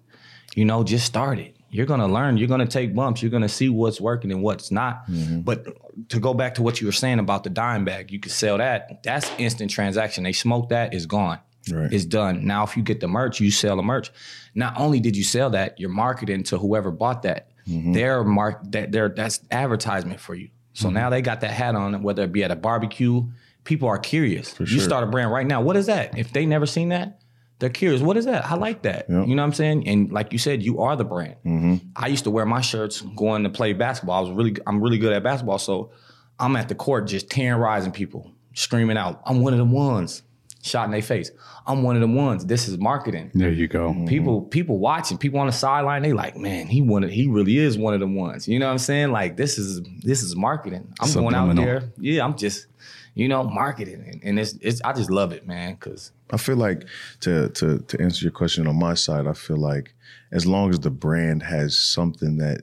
you 0.54 0.64
know, 0.64 0.82
just 0.84 1.04
start 1.04 1.38
it. 1.38 1.56
You're 1.70 1.86
gonna 1.86 2.06
learn. 2.08 2.36
You're 2.36 2.48
gonna 2.48 2.66
take 2.66 2.94
bumps. 2.94 3.20
You're 3.22 3.30
gonna 3.32 3.48
see 3.48 3.68
what's 3.68 4.00
working 4.00 4.30
and 4.32 4.42
what's 4.42 4.70
not. 4.70 5.06
Mm-hmm. 5.10 5.40
But 5.40 5.66
to 6.10 6.20
go 6.20 6.32
back 6.32 6.54
to 6.54 6.62
what 6.62 6.80
you 6.80 6.86
were 6.86 6.92
saying 6.92 7.18
about 7.18 7.44
the 7.44 7.50
dime 7.50 7.84
bag, 7.84 8.10
you 8.12 8.20
could 8.20 8.32
sell 8.32 8.58
that. 8.58 9.02
That's 9.02 9.30
instant 9.38 9.70
transaction. 9.70 10.22
They 10.24 10.32
smoke 10.32 10.68
that, 10.70 10.94
it's 10.94 11.06
gone. 11.06 11.40
Right. 11.70 11.92
It's 11.92 12.04
done. 12.04 12.46
Now, 12.46 12.62
if 12.64 12.76
you 12.76 12.82
get 12.82 13.00
the 13.00 13.08
merch, 13.08 13.40
you 13.40 13.50
sell 13.50 13.76
the 13.76 13.82
merch. 13.82 14.10
Not 14.54 14.78
only 14.78 15.00
did 15.00 15.16
you 15.16 15.24
sell 15.24 15.50
that, 15.50 15.80
you're 15.80 15.88
marketing 15.90 16.44
to 16.44 16.58
whoever 16.58 16.90
bought 16.90 17.22
that. 17.22 17.50
Their 17.66 18.22
mark 18.22 18.60
that 18.72 18.92
their 18.92 19.08
that's 19.08 19.40
advertisement 19.50 20.20
for 20.20 20.34
you. 20.34 20.50
So 20.74 20.86
mm-hmm. 20.86 20.94
now 20.94 21.10
they 21.10 21.22
got 21.22 21.40
that 21.40 21.50
hat 21.50 21.74
on, 21.74 22.02
whether 22.02 22.22
it 22.24 22.32
be 22.32 22.44
at 22.44 22.50
a 22.50 22.56
barbecue. 22.56 23.24
People 23.64 23.88
are 23.88 23.98
curious. 23.98 24.54
you 24.60 24.78
start 24.78 25.04
a 25.04 25.06
brand 25.06 25.32
right 25.32 25.46
now. 25.46 25.62
What 25.62 25.76
is 25.76 25.86
that? 25.86 26.18
If 26.18 26.32
they 26.32 26.44
never 26.44 26.66
seen 26.66 26.90
that, 26.90 27.20
they're 27.60 27.70
curious. 27.70 28.02
What 28.02 28.18
is 28.18 28.26
that? 28.26 28.44
I 28.44 28.56
like 28.56 28.82
that. 28.82 29.06
Yep. 29.08 29.26
You 29.26 29.34
know 29.34 29.42
what 29.42 29.46
I'm 29.46 29.54
saying? 29.54 29.88
And 29.88 30.12
like 30.12 30.32
you 30.32 30.38
said, 30.38 30.62
you 30.62 30.80
are 30.80 30.96
the 30.96 31.04
brand. 31.04 31.36
Mm-hmm. 31.46 31.76
I 31.96 32.08
used 32.08 32.24
to 32.24 32.30
wear 32.30 32.44
my 32.44 32.60
shirts 32.60 33.00
going 33.00 33.44
to 33.44 33.48
play 33.48 33.72
basketball. 33.72 34.18
I 34.18 34.28
was 34.28 34.36
really, 34.36 34.56
I'm 34.66 34.82
really 34.82 34.98
good 34.98 35.14
at 35.14 35.22
basketball. 35.22 35.58
So 35.58 35.92
I'm 36.38 36.56
at 36.56 36.68
the 36.68 36.74
court 36.74 37.06
just 37.06 37.30
terrorizing 37.30 37.92
people, 37.92 38.32
screaming 38.54 38.96
out, 38.96 39.22
"I'm 39.24 39.40
one 39.40 39.54
of 39.54 39.58
the 39.58 39.64
ones." 39.64 40.22
Shot 40.64 40.86
in 40.86 40.92
their 40.92 41.02
face. 41.02 41.30
I'm 41.66 41.82
one 41.82 41.94
of 41.94 42.00
the 42.00 42.08
ones. 42.08 42.46
This 42.46 42.68
is 42.68 42.78
marketing. 42.78 43.30
There 43.34 43.52
you 43.52 43.68
go. 43.68 43.94
People, 44.08 44.40
people 44.40 44.78
watching, 44.78 45.18
people 45.18 45.38
on 45.38 45.46
the 45.46 45.52
sideline, 45.52 46.00
they 46.00 46.14
like, 46.14 46.38
man, 46.38 46.68
he 46.68 46.80
one 46.80 47.04
of, 47.04 47.10
he 47.10 47.26
really 47.26 47.58
is 47.58 47.76
one 47.76 47.92
of 47.92 48.00
the 48.00 48.06
ones. 48.06 48.48
You 48.48 48.58
know 48.58 48.64
what 48.64 48.72
I'm 48.72 48.78
saying? 48.78 49.12
Like 49.12 49.36
this 49.36 49.58
is 49.58 49.82
this 50.00 50.22
is 50.22 50.34
marketing. 50.34 50.94
I'm 51.00 51.12
going 51.12 51.34
out 51.34 51.50
Subliminal. 51.50 51.64
there. 51.66 51.92
Yeah, 51.98 52.24
I'm 52.24 52.34
just, 52.34 52.66
you 53.14 53.28
know, 53.28 53.42
marketing, 53.44 54.04
and, 54.10 54.24
and 54.24 54.38
it's 54.38 54.54
it's. 54.62 54.80
I 54.82 54.94
just 54.94 55.10
love 55.10 55.32
it, 55.32 55.46
man. 55.46 55.76
Cause 55.76 56.12
I 56.30 56.38
feel 56.38 56.56
like 56.56 56.86
to 57.20 57.50
to 57.50 57.80
to 57.80 58.00
answer 58.00 58.24
your 58.24 58.32
question 58.32 58.66
on 58.66 58.78
my 58.78 58.94
side, 58.94 59.26
I 59.26 59.34
feel 59.34 59.58
like 59.58 59.92
as 60.32 60.46
long 60.46 60.70
as 60.70 60.80
the 60.80 60.90
brand 60.90 61.42
has 61.42 61.78
something 61.78 62.38
that 62.38 62.62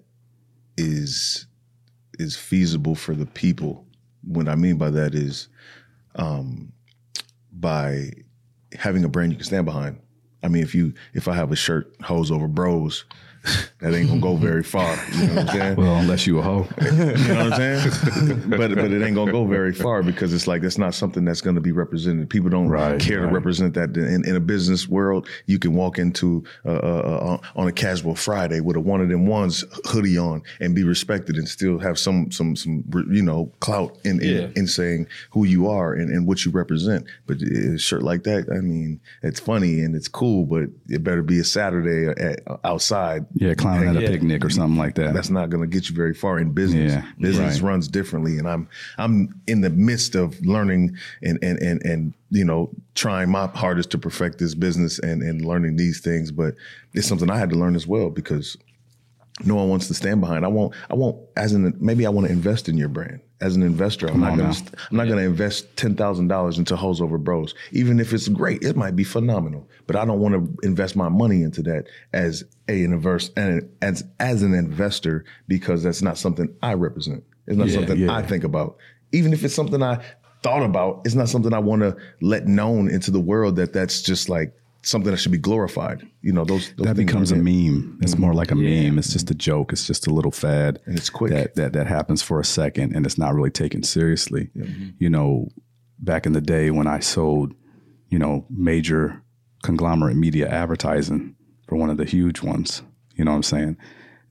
is 0.76 1.46
is 2.18 2.36
feasible 2.36 2.96
for 2.96 3.14
the 3.14 3.28
people, 3.28 3.86
what 4.24 4.50
I 4.50 4.56
mean 4.56 4.78
by 4.78 4.90
that 4.90 5.14
is 5.14 5.50
um 6.16 6.74
by 7.62 8.12
having 8.74 9.06
a 9.06 9.10
brand 9.10 9.32
you 9.32 9.38
can 9.38 9.46
stand 9.46 9.66
behind. 9.66 10.00
I 10.44 10.48
mean, 10.48 10.64
if 10.64 10.74
you 10.74 10.94
if 11.14 11.28
I 11.28 11.36
have 11.36 11.52
a 11.52 11.56
shirt 11.56 11.96
hoes 12.02 12.32
over 12.32 12.48
bros, 12.48 13.06
that 13.80 13.94
ain't 13.94 14.08
gonna 14.10 14.22
go 14.22 14.36
very 14.36 14.64
far. 14.64 14.96
You 15.14 15.28
know 15.28 15.34
what 15.36 15.40
I'm 15.40 15.48
saying? 15.48 15.76
Well, 15.76 15.96
unless 15.98 16.28
you 16.28 16.40
a 16.40 16.42
hoe. 16.42 16.68
You 16.82 16.92
know 16.92 17.50
what 17.50 17.54
I'm 17.54 17.82
saying? 17.82 18.44
but 18.50 18.76
but 18.76 18.92
it 18.92 19.02
ain't 19.02 19.16
gonna 19.16 19.32
go 19.32 19.46
very 19.46 19.74
far 19.74 20.04
because 20.04 20.34
it's 20.34 20.48
like 20.48 20.62
that's 20.62 20.78
not 20.78 20.94
something 20.94 21.26
that's 21.26 21.42
gonna 21.42 21.62
be 21.62 21.72
represented. 21.72 22.30
People 22.30 22.50
don't 22.50 22.68
Right, 22.70 23.00
care 23.00 23.22
right. 23.22 23.30
to 23.30 23.34
represent 23.34 23.74
that. 23.74 23.96
In, 23.98 24.24
in 24.28 24.36
a 24.36 24.40
business 24.40 24.88
world, 24.88 25.28
you 25.48 25.58
can 25.60 25.74
walk 25.74 25.98
into 25.98 26.44
uh, 26.66 26.70
uh, 26.70 27.40
uh, 27.44 27.48
on 27.60 27.68
a 27.68 27.72
casual 27.72 28.16
Friday 28.16 28.60
with 28.60 28.76
a 28.76 28.80
one 28.80 29.02
of 29.02 29.10
them 29.10 29.26
ones 29.26 29.64
hoodie 29.86 30.18
on 30.18 30.44
and 30.60 30.76
be 30.76 30.84
respected 30.84 31.36
and 31.36 31.48
still 31.48 31.80
have 31.80 31.98
some 31.98 32.30
some 32.32 32.56
some 32.56 32.84
you 33.10 33.22
know 33.24 33.52
clout 33.60 33.98
in 34.04 34.22
in, 34.22 34.30
Yeah. 34.36 34.48
in 34.56 34.68
saying 34.68 35.08
who 35.32 35.46
you 35.46 35.68
are 35.68 35.94
and, 35.94 36.12
and 36.12 36.28
what 36.28 36.46
you 36.46 36.52
represent. 36.52 37.06
But 37.26 37.42
a 37.42 37.78
shirt 37.78 38.04
like 38.04 38.24
that, 38.24 38.48
I 38.52 38.60
mean, 38.62 39.00
it's 39.24 39.40
funny 39.40 39.82
and 39.82 39.96
it's 39.96 40.08
cool, 40.08 40.46
but 40.46 40.64
it 40.88 41.04
better 41.04 41.24
be 41.24 41.40
a 41.40 41.44
Saturday 41.44 42.08
at, 42.22 42.40
outside 42.64 43.26
Yeah, 43.36 43.54
clowning 43.54 43.90
at 43.90 43.96
a 43.96 44.02
Yeah. 44.02 44.08
picnic 44.10 44.44
or 44.46 44.50
something 44.50 44.78
like 44.78 44.96
that. 44.96 45.14
that's 45.14 45.30
not 45.30 45.50
going 45.50 45.62
to 45.62 45.68
get 45.68 45.90
you 45.90 45.96
very 45.96 46.14
far 46.14 46.40
in 46.40 46.52
business. 46.52 46.94
Yeah, 46.94 47.06
business 47.20 47.62
right. 47.62 47.70
runs 47.72 47.88
differently, 47.88 48.38
and 48.38 48.48
I'm 48.48 48.68
I'm 48.98 49.34
in 49.48 49.62
the 49.62 49.70
midst 49.70 50.16
of 50.16 50.40
learning 50.46 50.98
and 51.22 51.40
and 51.42 51.58
and 51.62 51.82
and 51.86 52.14
you 52.30 52.46
know 52.46 52.70
trying 52.96 53.30
my 53.30 53.48
hardest 53.48 53.92
to 53.92 53.98
perfect 53.98 54.38
this 54.40 54.56
business 54.56 55.00
and 55.00 55.22
and 55.22 55.46
learning 55.46 55.78
these 55.78 56.00
things. 56.02 56.32
But 56.32 56.56
it's 56.94 57.08
something 57.08 57.30
I 57.30 57.38
had 57.38 57.50
to 57.52 57.56
learn 57.56 57.76
as 57.76 57.88
well 57.88 58.10
because 58.10 58.58
no 59.46 59.56
one 59.56 59.70
wants 59.70 59.88
to 59.88 59.94
stand 59.94 60.22
behind. 60.22 60.46
I 60.46 60.48
won't. 60.48 60.74
I 60.90 60.96
won't. 60.96 61.18
As 61.36 61.54
an 61.54 61.76
maybe 61.80 62.06
I 62.06 62.10
want 62.10 62.28
to 62.28 62.34
invest 62.34 62.70
in 62.70 62.78
your 62.78 62.90
brand. 62.90 63.22
As 63.40 63.56
an 63.56 63.64
investor, 63.64 64.08
I'm 64.08 64.20
not 64.20 64.36
to. 64.38 64.78
I'm 64.92 64.98
not 64.98 65.08
going 65.08 65.18
to 65.18 65.26
invest 65.26 65.76
ten 65.76 65.96
thousand 65.96 66.28
dollars 66.28 66.60
into 66.60 66.76
Hoes 66.76 67.02
Over 67.02 67.18
Bros. 67.18 67.56
Even 67.72 68.00
if 68.00 68.14
it's 68.14 68.28
great, 68.28 68.64
it 68.64 68.76
might 68.76 68.96
be 68.96 69.04
phenomenal. 69.04 69.68
But 69.88 69.96
I 69.96 70.06
don't 70.06 70.20
want 70.20 70.36
to 70.36 70.68
invest 70.68 70.96
my 70.96 71.10
money 71.10 71.42
into 71.42 71.64
that 71.64 71.88
as 72.14 72.44
a 72.68 72.84
inverse 72.84 73.32
and 73.36 73.68
as 73.82 74.04
as 74.20 74.44
an 74.44 74.54
investor 74.54 75.26
because 75.48 75.82
that's 75.82 76.02
not 76.04 76.18
something 76.18 76.54
I 76.62 76.76
represent. 76.76 77.24
It's 77.48 77.58
not 77.58 77.68
Yeah, 77.68 77.74
something 77.76 77.98
yeah. 77.98 78.14
I 78.16 78.22
think 78.22 78.44
about. 78.44 78.78
Even 79.12 79.34
if 79.34 79.44
it's 79.44 79.56
something 79.56 79.82
I 79.82 80.04
thought 80.44 80.64
about, 80.64 81.02
it's 81.06 81.16
not 81.16 81.28
something 81.30 81.54
I 81.54 81.60
want 81.60 81.82
to 81.82 81.98
let 82.22 82.48
known 82.48 82.90
into 82.90 83.12
the 83.12 83.20
world 83.20 83.56
that 83.56 83.74
that's 83.74 84.02
just 84.02 84.30
like 84.30 84.54
something 84.84 85.12
that 85.12 85.18
should 85.18 85.32
be 85.32 85.38
glorified. 85.38 86.08
You 86.22 86.34
know, 86.34 86.44
those, 86.44 86.74
those 86.76 86.88
that 86.88 86.96
becomes 86.96 87.32
a 87.32 87.36
aren't 87.36 87.48
it. 87.48 87.52
meme. 87.72 88.00
It's 88.02 88.18
more 88.18 88.34
like 88.34 88.52
a 88.52 88.56
meme. 88.56 88.98
It's 88.98 89.14
just 89.14 89.30
a 89.30 89.36
joke. 89.36 89.72
It's 89.72 89.86
just 89.86 90.08
a 90.08 90.14
little 90.14 90.32
fad, 90.32 90.80
And 90.86 90.98
it's 90.98 91.10
quick. 91.10 91.32
That 91.32 91.56
that 91.56 91.74
that 91.74 91.88
happens 91.88 92.22
for 92.22 92.40
a 92.40 92.46
second, 92.46 92.96
and 92.96 93.06
it's 93.06 93.18
not 93.18 93.34
really 93.34 93.52
taken 93.52 93.84
seriously. 93.84 94.50
Mm-hmm. 94.56 94.90
You 94.98 95.10
know, 95.10 95.50
back 96.00 96.26
in 96.26 96.34
the 96.34 96.42
day 96.42 96.72
when 96.72 96.88
I 96.88 97.00
sold, 97.00 97.54
you 98.10 98.20
know, 98.20 98.46
major 98.50 99.22
conglomerate 99.64 100.18
media 100.18 100.50
advertising 100.50 101.36
for 101.68 101.76
one 101.76 101.90
of 101.90 101.98
the 101.98 102.06
huge 102.06 102.42
ones. 102.42 102.82
You 103.16 103.26
know 103.26 103.32
what 103.32 103.38
I'm 103.38 103.44
saying? 103.44 103.78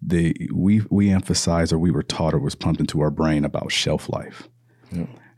They 0.02 0.34
we 0.52 0.82
we 0.90 1.10
emphasized 1.10 1.72
or 1.72 1.78
we 1.78 1.90
were 1.90 2.02
taught 2.02 2.34
or 2.34 2.38
was 2.38 2.54
pumped 2.54 2.80
into 2.80 3.00
our 3.00 3.10
brain 3.10 3.44
about 3.44 3.70
shelf 3.70 4.08
life. 4.08 4.48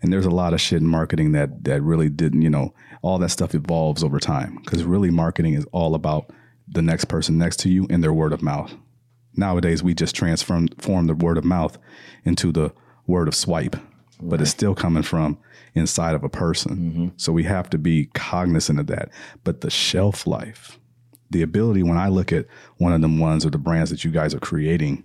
And 0.03 0.13
there's 0.13 0.27
a 0.27 0.31
lot 0.31 0.53
of 0.53 0.61
shit 0.61 0.81
in 0.81 0.89
marketing 0.89 1.33
that 1.33 1.65
that 1.65 1.83
really 1.83 2.09
didn't, 2.09 2.43
you 2.43 2.51
know, 2.51 2.75
all 3.03 3.19
that 3.19 3.31
stuff 3.31 3.55
evolves 3.55 4.03
over 4.03 4.19
time 4.19 4.59
because 4.63 4.85
really 4.85 5.11
marketing 5.11 5.55
is 5.55 5.65
all 5.73 5.95
about 5.95 6.31
the 6.69 6.83
next 6.83 7.07
person 7.07 7.39
next 7.39 7.59
to 7.61 7.69
you 7.71 7.87
and 7.89 8.03
their 8.03 8.13
word 8.13 8.33
of 8.33 8.43
mouth. 8.43 8.75
Nowadays, 9.35 9.83
we 9.83 9.95
just 9.95 10.15
transform 10.15 10.69
form 10.79 11.07
the 11.07 11.15
word 11.15 11.39
of 11.39 11.45
mouth 11.45 11.79
into 12.25 12.53
the 12.53 12.73
word 13.07 13.29
of 13.29 13.35
swipe, 13.35 13.77
but 14.21 14.41
it's 14.41 14.51
still 14.51 14.75
coming 14.75 15.03
from 15.03 15.39
inside 15.75 16.15
of 16.15 16.23
a 16.23 16.29
person. 16.29 16.77
Mm-hmm. 16.77 17.09
So 17.17 17.33
we 17.33 17.45
have 17.45 17.71
to 17.71 17.79
be 17.79 18.07
cognizant 18.15 18.79
of 18.79 18.89
that. 18.89 19.11
But 19.45 19.63
the 19.63 19.71
shelf 19.71 20.27
life, 20.27 20.79
the 21.31 21.43
ability 21.43 21.83
when 21.83 21.97
I 21.97 22.09
look 22.09 22.33
at 22.33 22.47
one 22.77 22.93
of 22.93 23.01
them 23.01 23.19
ones 23.19 23.47
or 23.47 23.51
the 23.51 23.59
brands 23.59 23.91
that 23.91 24.05
you 24.05 24.11
guys 24.11 24.35
are 24.35 24.41
creating, 24.41 25.05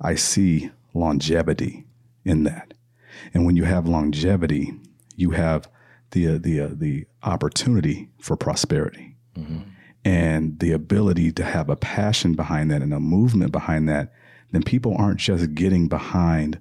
I 0.00 0.16
see 0.16 0.70
longevity 0.92 1.84
in 2.24 2.44
that. 2.44 2.74
And 3.34 3.44
when 3.46 3.56
you 3.56 3.64
have 3.64 3.86
longevity, 3.86 4.72
you 5.16 5.30
have 5.32 5.68
the 6.10 6.28
uh, 6.28 6.38
the 6.38 6.60
uh, 6.60 6.68
the 6.72 7.06
opportunity 7.22 8.08
for 8.20 8.36
prosperity 8.36 9.16
and 10.04 10.58
the 10.58 10.72
ability 10.72 11.30
to 11.32 11.44
have 11.44 11.68
a 11.68 11.76
passion 11.76 12.34
behind 12.34 12.70
that 12.70 12.82
and 12.82 12.92
a 12.94 13.00
movement 13.00 13.52
behind 13.52 13.88
that. 13.88 14.12
Then 14.50 14.62
people 14.62 14.96
aren't 14.98 15.20
just 15.20 15.54
getting 15.54 15.88
behind 15.88 16.58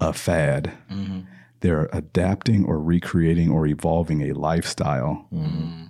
a 0.00 0.12
fad. 0.12 0.72
They're 1.60 1.88
adapting 1.92 2.64
or 2.66 2.78
recreating 2.80 3.50
or 3.50 3.66
evolving 3.66 4.22
a 4.22 4.32
lifestyle 4.34 5.26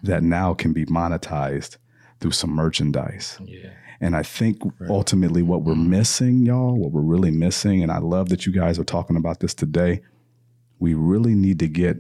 that 0.02 0.22
now 0.22 0.54
can 0.54 0.72
be 0.72 0.84
monetized 0.86 1.76
through 2.20 2.32
some 2.32 2.50
merchandise. 2.50 3.38
Yeah. 3.44 3.70
And 4.00 4.14
I 4.14 4.22
think 4.22 4.62
ultimately 4.88 5.42
what 5.42 5.62
we're 5.62 5.74
mm-hmm. 5.74 5.90
missing, 5.90 6.46
y'all, 6.46 6.76
what 6.76 6.92
we're 6.92 7.00
really 7.00 7.30
missing, 7.32 7.82
and 7.82 7.90
I 7.90 7.98
love 7.98 8.28
that 8.28 8.46
you 8.46 8.52
guys 8.52 8.78
are 8.78 8.84
talking 8.84 9.16
about 9.16 9.40
this 9.40 9.54
today, 9.54 10.02
we 10.78 10.94
really 10.94 11.34
need 11.34 11.58
to 11.58 11.68
get 11.68 11.96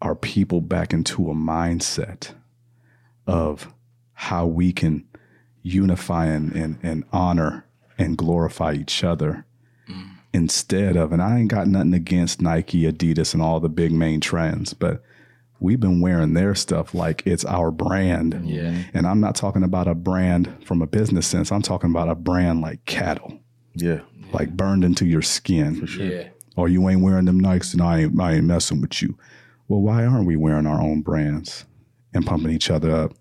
our 0.00 0.14
people 0.14 0.60
back 0.60 0.92
into 0.92 1.30
a 1.30 1.34
mindset 1.34 2.32
of 3.26 3.72
how 4.12 4.46
we 4.46 4.72
can 4.72 5.04
unify 5.62 6.26
and, 6.26 6.52
and, 6.54 6.78
and 6.82 7.04
honor 7.12 7.66
and 7.98 8.16
glorify 8.16 8.72
each 8.72 9.02
other 9.02 9.44
mm. 9.88 10.10
instead 10.32 10.96
of, 10.96 11.12
and 11.12 11.20
I 11.20 11.40
ain't 11.40 11.50
got 11.50 11.66
nothing 11.66 11.94
against 11.94 12.40
Nike, 12.40 12.82
Adidas, 12.82 13.34
and 13.34 13.42
all 13.42 13.58
the 13.58 13.68
big 13.68 13.90
main 13.90 14.20
trends, 14.20 14.74
but 14.74 15.02
we've 15.60 15.80
been 15.80 16.00
wearing 16.00 16.34
their 16.34 16.54
stuff 16.54 16.94
like 16.94 17.22
it's 17.26 17.44
our 17.44 17.70
brand. 17.70 18.40
Yeah. 18.44 18.76
And 18.94 19.06
I'm 19.06 19.20
not 19.20 19.34
talking 19.34 19.62
about 19.62 19.88
a 19.88 19.94
brand 19.94 20.52
from 20.64 20.82
a 20.82 20.86
business 20.86 21.26
sense. 21.26 21.50
I'm 21.52 21.62
talking 21.62 21.90
about 21.90 22.08
a 22.08 22.14
brand 22.14 22.60
like 22.60 22.84
cattle, 22.84 23.38
Yeah. 23.74 24.00
like 24.32 24.56
burned 24.56 24.84
into 24.84 25.06
your 25.06 25.22
skin. 25.22 25.86
Yeah. 25.98 26.28
Oh, 26.56 26.66
you 26.66 26.88
ain't 26.88 27.02
wearing 27.02 27.26
them 27.26 27.40
Nikes 27.40 27.72
and 27.72 27.82
I 27.82 28.00
ain't, 28.00 28.20
I 28.20 28.34
ain't 28.34 28.44
messing 28.44 28.80
with 28.80 29.02
you. 29.02 29.16
Well, 29.68 29.80
why 29.80 30.04
aren't 30.06 30.26
we 30.26 30.36
wearing 30.36 30.66
our 30.66 30.80
own 30.80 31.02
brands 31.02 31.64
and 32.14 32.24
pumping 32.24 32.50
each 32.52 32.70
other 32.70 32.90
up 32.94 33.12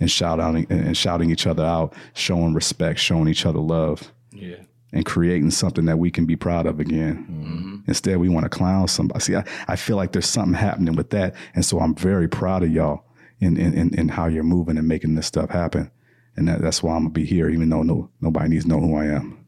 and 0.00 0.10
shouting 0.10 0.66
and 0.68 0.96
shouting 0.96 1.30
each 1.30 1.46
other 1.46 1.64
out, 1.64 1.94
showing 2.12 2.52
respect, 2.54 2.98
showing 2.98 3.28
each 3.28 3.46
other 3.46 3.60
love, 3.60 4.12
Yeah. 4.32 4.56
And 4.92 5.04
creating 5.04 5.50
something 5.50 5.84
that 5.86 5.98
we 5.98 6.10
can 6.10 6.26
be 6.26 6.36
proud 6.36 6.66
of 6.66 6.80
again? 6.80 7.26
Mm-hmm. 7.30 7.76
Instead, 7.88 8.18
we 8.18 8.28
want 8.28 8.44
to 8.44 8.50
clown 8.50 8.88
somebody. 8.88 9.20
See, 9.20 9.36
I, 9.36 9.44
I 9.68 9.76
feel 9.76 9.96
like 9.96 10.12
there's 10.12 10.28
something 10.28 10.54
happening 10.54 10.94
with 10.94 11.10
that, 11.10 11.34
and 11.54 11.64
so 11.64 11.80
I'm 11.80 11.94
very 11.94 12.28
proud 12.28 12.62
of 12.62 12.70
y'all 12.70 13.04
in 13.40 13.56
in, 13.56 13.74
in, 13.74 13.94
in 13.94 14.08
how 14.08 14.26
you're 14.26 14.42
moving 14.42 14.76
and 14.76 14.88
making 14.88 15.14
this 15.14 15.26
stuff 15.26 15.50
happen. 15.50 15.90
And 16.36 16.48
that, 16.48 16.60
that's 16.60 16.82
why 16.82 16.94
I'm 16.94 17.02
gonna 17.02 17.10
be 17.10 17.24
here, 17.24 17.48
even 17.48 17.68
though 17.68 17.82
no 17.82 18.10
nobody 18.20 18.50
needs 18.50 18.64
to 18.64 18.70
know 18.70 18.80
who 18.80 18.96
I 18.96 19.06
am. 19.06 19.44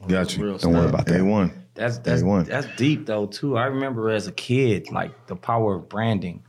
Got 0.08 0.36
you. 0.36 0.58
Don't 0.58 0.74
worry 0.74 0.88
about 0.88 1.06
that. 1.06 1.20
A1. 1.20 1.52
That's 1.74 1.98
that's 1.98 2.22
A1. 2.22 2.46
that's 2.46 2.66
deep 2.76 3.06
though 3.06 3.26
too. 3.26 3.56
I 3.56 3.66
remember 3.66 4.10
as 4.10 4.26
a 4.26 4.32
kid, 4.32 4.90
like 4.90 5.26
the 5.26 5.36
power 5.36 5.76
of 5.76 5.88
branding. 5.88 6.42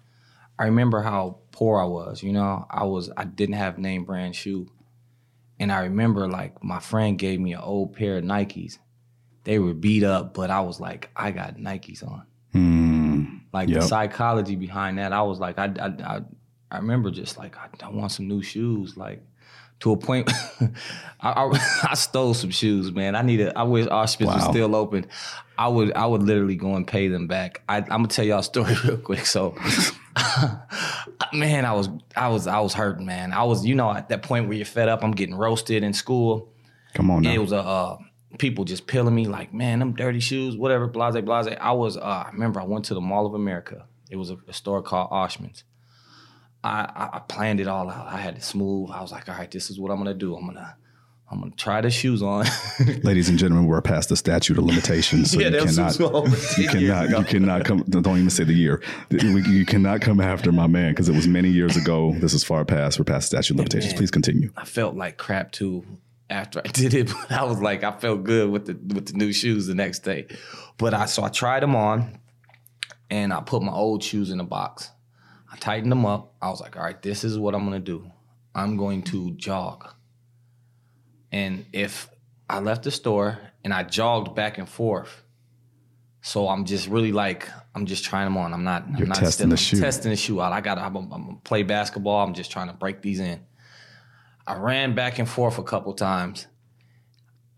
I 0.59 0.65
remember 0.65 1.03
how 1.03 1.37
poor 1.51 1.79
I 1.79 1.85
was. 1.85 2.23
You 2.23 2.33
know, 2.33 2.65
I 2.69 2.85
was 2.85 3.11
I 3.15 3.25
didn't 3.25 3.55
have 3.55 3.77
name 3.77 4.05
brand 4.05 4.35
shoe, 4.35 4.67
and 5.59 5.71
I 5.71 5.81
remember 5.81 6.27
like 6.27 6.63
my 6.63 6.79
friend 6.79 7.17
gave 7.17 7.39
me 7.39 7.53
an 7.53 7.61
old 7.61 7.93
pair 7.95 8.17
of 8.17 8.23
Nikes. 8.23 8.77
They 9.43 9.59
were 9.59 9.73
beat 9.73 10.03
up, 10.03 10.33
but 10.33 10.49
I 10.49 10.59
was 10.61 10.79
like, 10.79 11.09
I 11.15 11.31
got 11.31 11.55
Nikes 11.57 12.05
on. 12.05 12.23
Hmm. 12.51 13.23
Like 13.53 13.69
Yep. 13.69 13.81
the 13.81 13.87
psychology 13.87 14.55
behind 14.55 14.97
that, 14.97 15.13
I 15.13 15.21
was 15.21 15.39
like, 15.39 15.57
I 15.57 15.65
I 15.79 15.87
I, 16.15 16.21
I 16.69 16.77
remember 16.77 17.11
just 17.11 17.37
like 17.37 17.55
I, 17.57 17.67
I 17.85 17.89
want 17.89 18.11
some 18.11 18.27
new 18.27 18.41
shoes, 18.43 18.97
like. 18.97 19.23
To 19.81 19.91
a 19.91 19.95
point, 19.97 20.27
I, 21.21 21.29
I 21.29 21.87
I 21.91 21.93
stole 21.93 22.33
some 22.33 22.49
shoes, 22.49 22.91
man. 22.91 23.15
I 23.15 23.21
need 23.21 23.41
a. 23.41 23.55
I 23.55 23.61
wish 23.61 23.85
Oshman's 23.85 24.33
was 24.33 24.43
still 24.45 24.75
open. 24.75 25.05
I 25.55 25.67
would 25.67 25.93
I 25.93 26.07
would 26.07 26.23
literally 26.23 26.55
go 26.55 26.73
and 26.73 26.87
pay 26.87 27.09
them 27.09 27.27
back. 27.27 27.61
I, 27.69 27.77
I'm 27.77 27.85
gonna 27.85 28.07
tell 28.07 28.25
y'all 28.25 28.39
a 28.39 28.43
story 28.43 28.73
real 28.83 28.97
quick. 28.97 29.27
So, 29.27 29.53
man, 31.33 31.65
I 31.65 31.73
was 31.73 31.89
I 32.15 32.29
was 32.29 32.47
I 32.47 32.59
was 32.59 32.73
hurting, 32.73 33.05
man. 33.05 33.33
I 33.33 33.43
was 33.43 33.65
you 33.65 33.75
know 33.75 33.91
at 33.91 34.09
that 34.09 34.23
point 34.23 34.47
where 34.47 34.57
you're 34.57 34.65
fed 34.65 34.89
up. 34.89 35.03
I'm 35.03 35.11
getting 35.11 35.35
roasted 35.35 35.83
in 35.83 35.93
school. 35.93 36.51
Come 36.93 37.11
on 37.11 37.21
now. 37.21 37.33
It 37.33 37.39
was 37.39 37.51
a 37.51 37.59
uh, 37.59 37.97
people 38.37 38.65
just 38.65 38.87
pilling 38.87 39.15
me 39.15 39.27
like, 39.27 39.53
man, 39.53 39.79
them 39.79 39.93
dirty 39.93 40.19
shoes, 40.19 40.55
whatever, 40.55 40.87
blase, 40.87 41.19
blase. 41.21 41.47
I 41.59 41.71
was. 41.71 41.97
Uh, 41.97 42.25
I 42.27 42.29
remember 42.31 42.59
I 42.59 42.65
went 42.65 42.85
to 42.85 42.93
the 42.93 43.01
Mall 43.01 43.25
of 43.25 43.33
America. 43.33 43.85
It 44.09 44.15
was 44.15 44.29
a, 44.29 44.37
a 44.47 44.53
store 44.53 44.81
called 44.81 45.11
Oshman's. 45.11 45.63
I, 46.63 46.81
I, 46.95 47.17
I 47.17 47.19
planned 47.19 47.59
it 47.59 47.67
all 47.67 47.89
out. 47.89 48.07
I 48.07 48.17
had 48.17 48.35
it 48.35 48.43
smooth. 48.43 48.89
I 48.91 49.01
was 49.01 49.11
like, 49.11 49.29
all 49.29 49.35
right, 49.35 49.49
this 49.49 49.69
is 49.69 49.79
what 49.79 49.91
I'm 49.91 49.97
gonna 49.97 50.13
do. 50.13 50.35
I'm 50.35 50.45
gonna 50.45 50.75
I'm 51.29 51.41
gonna 51.41 51.51
try 51.57 51.81
the 51.81 51.89
shoes 51.89 52.21
on. 52.21 52.45
Ladies 53.03 53.27
and 53.27 53.37
gentlemen, 53.37 53.65
we're 53.65 53.81
past 53.81 54.07
the 54.07 54.15
statute 54.15 54.57
of 54.57 54.63
limitations, 54.63 55.31
so 55.31 55.39
Yeah, 55.41 55.49
you 55.49 55.65
cannot, 55.65 55.99
you 55.99 56.67
cannot, 56.69 57.09
you 57.09 57.23
cannot 57.25 57.65
come. 57.65 57.83
Don't 57.83 58.17
even 58.17 58.29
say 58.29 58.45
the 58.45 58.53
year. 58.53 58.81
You 59.09 59.65
cannot 59.65 59.99
come 59.99 60.21
after 60.21 60.53
my 60.53 60.67
man 60.67 60.93
because 60.93 61.09
it 61.09 61.15
was 61.15 61.27
many 61.27 61.49
years 61.49 61.75
ago. 61.75 62.13
This 62.19 62.33
is 62.33 62.45
far 62.45 62.63
past. 62.63 62.97
We're 62.97 63.03
past 63.03 63.29
the 63.29 63.37
statute 63.37 63.55
of 63.55 63.57
limitations. 63.57 63.93
man. 63.93 63.97
Please 63.97 64.11
continue. 64.11 64.51
I 64.55 64.63
felt 64.63 64.95
like 64.95 65.17
crap 65.17 65.51
too 65.51 65.85
after 66.29 66.61
I 66.63 66.67
did 66.71 66.93
it, 66.93 67.07
but 67.07 67.31
I 67.31 67.43
was 67.43 67.59
like, 67.59 67.83
I 67.83 67.91
felt 67.91 68.23
good 68.23 68.49
with 68.49 68.65
the 68.67 68.95
with 68.95 69.07
the 69.07 69.13
new 69.13 69.33
shoes 69.33 69.67
the 69.67 69.75
next 69.75 69.99
day. 69.99 70.27
But 70.77 70.93
I 70.93 71.07
so 71.07 71.23
I 71.23 71.29
tried 71.29 71.61
them 71.61 71.75
on, 71.75 72.19
and 73.09 73.33
I 73.33 73.41
put 73.41 73.61
my 73.61 73.73
old 73.73 74.01
shoes 74.01 74.31
in 74.31 74.39
a 74.39 74.45
box. 74.45 74.91
I 75.51 75.57
tightened 75.57 75.91
them 75.91 76.05
up. 76.05 76.35
I 76.41 76.49
was 76.49 76.61
like, 76.61 76.77
all 76.77 76.83
right, 76.83 77.01
this 77.01 77.25
is 77.25 77.37
what 77.37 77.53
I'm 77.53 77.65
gonna 77.65 77.79
do. 77.79 78.09
I'm 78.55 78.77
going 78.77 79.03
to 79.03 79.31
jog. 79.31 79.89
And 81.37 81.65
if 81.71 82.09
I 82.49 82.59
left 82.59 82.83
the 82.83 82.89
store 82.89 83.37
and 83.63 83.71
I 83.71 83.83
jogged 83.83 84.33
back 84.33 84.57
and 84.57 84.67
forth, 84.67 85.23
so 86.21 86.49
I'm 86.49 86.65
just 86.65 86.87
really 86.87 87.11
like 87.11 87.47
I'm 87.75 87.85
just 87.85 88.03
trying 88.03 88.25
them 88.25 88.37
on. 88.37 88.53
I'm 88.53 88.63
not. 88.63 88.85
I'm 88.85 89.07
not 89.07 89.17
testing 89.17 89.49
the 89.49 89.53
I'm 89.53 89.57
shoe. 89.57 89.79
Testing 89.79 90.09
the 90.09 90.17
shoe 90.17 90.41
out. 90.41 90.51
I 90.51 90.61
got. 90.61 90.79
I'm, 90.79 90.95
I'm 90.95 91.09
gonna 91.09 91.37
play 91.43 91.61
basketball. 91.61 92.25
I'm 92.25 92.33
just 92.33 92.49
trying 92.49 92.67
to 92.69 92.73
break 92.73 93.03
these 93.03 93.19
in. 93.19 93.39
I 94.47 94.55
ran 94.55 94.95
back 94.95 95.19
and 95.19 95.29
forth 95.29 95.59
a 95.59 95.63
couple 95.63 95.93
times. 95.93 96.47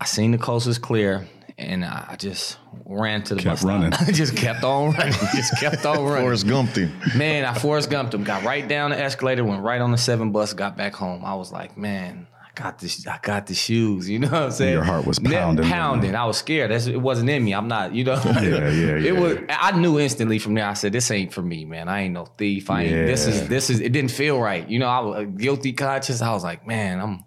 I 0.02 0.06
seen 0.06 0.32
the 0.32 0.38
coast 0.38 0.68
was 0.68 0.78
clear, 0.78 1.26
and 1.58 1.86
I 1.86 2.18
just 2.20 2.58
ran 2.86 3.24
to 3.24 3.36
the 3.36 3.42
Kept 3.42 3.54
bus 3.54 3.60
stop. 3.62 3.70
running. 3.70 3.94
I 3.94 4.12
just 4.12 4.36
kept 4.36 4.66
on 4.66 4.92
running. 4.92 5.14
just 5.34 5.56
kept 5.58 5.86
on 5.86 6.04
running. 6.04 6.24
Forrest 6.24 6.48
Gump 6.48 6.72
thing. 6.72 6.92
Man, 7.16 7.46
I 7.46 7.54
Forrest 7.54 7.90
Gumped 7.90 8.14
him. 8.14 8.26
Got 8.26 8.44
right 8.44 8.68
down 8.68 8.90
the 8.90 9.00
escalator, 9.00 9.46
went 9.46 9.64
right 9.64 9.80
on 9.80 9.92
the 9.92 9.98
seven 9.98 10.34
bus, 10.34 10.52
got 10.52 10.76
back 10.76 10.96
home. 10.96 11.24
I 11.24 11.36
was 11.36 11.50
like, 11.54 11.78
man, 11.78 12.28
I 12.50 12.62
got 12.62 12.80
this. 12.80 13.06
I 13.08 13.20
got 13.22 13.48
the 13.48 13.54
shoes. 13.54 14.10
You 14.10 14.20
know 14.20 14.28
what 14.30 14.44
I'm 14.44 14.52
saying? 14.52 14.74
Your 14.74 14.84
heart 14.84 15.06
was 15.06 15.20
pounding. 15.20 15.66
pounding. 15.66 16.16
I 16.16 16.26
was 16.26 16.38
scared. 16.38 16.72
That's 16.72 16.88
it. 16.88 16.98
Wasn't 16.98 17.30
in 17.30 17.44
me. 17.44 17.54
I'm 17.54 17.68
not. 17.68 17.94
You 17.94 18.04
know. 18.04 18.22
Yeah, 18.26 18.42
yeah, 18.42 18.70
yeah. 18.70 18.98
It 18.98 19.16
was. 19.16 19.38
I 19.50 19.78
knew 19.78 20.00
instantly 20.00 20.40
from 20.40 20.56
there. 20.56 20.68
I 20.68 20.74
said, 20.74 20.92
"This 20.92 21.12
ain't 21.12 21.34
for 21.34 21.42
me, 21.42 21.66
man. 21.66 21.88
I 21.88 22.02
ain't 22.02 22.14
no 22.14 22.26
thief. 22.26 22.70
I 22.70 22.84
ain't. 22.84 23.08
This 23.08 23.28
is. 23.28 23.48
This 23.48 23.70
is. 23.70 23.80
It 23.80 23.92
didn't 23.92 24.12
feel 24.12 24.40
right. 24.40 24.68
You 24.68 24.80
know. 24.80 24.88
I 24.88 25.00
was 25.00 25.20
a 25.22 25.26
guilty 25.26 25.74
conscious. 25.74 26.22
I 26.22 26.34
was 26.34 26.44
like, 26.44 26.66
man, 26.66 27.00
I'm. 27.00 27.24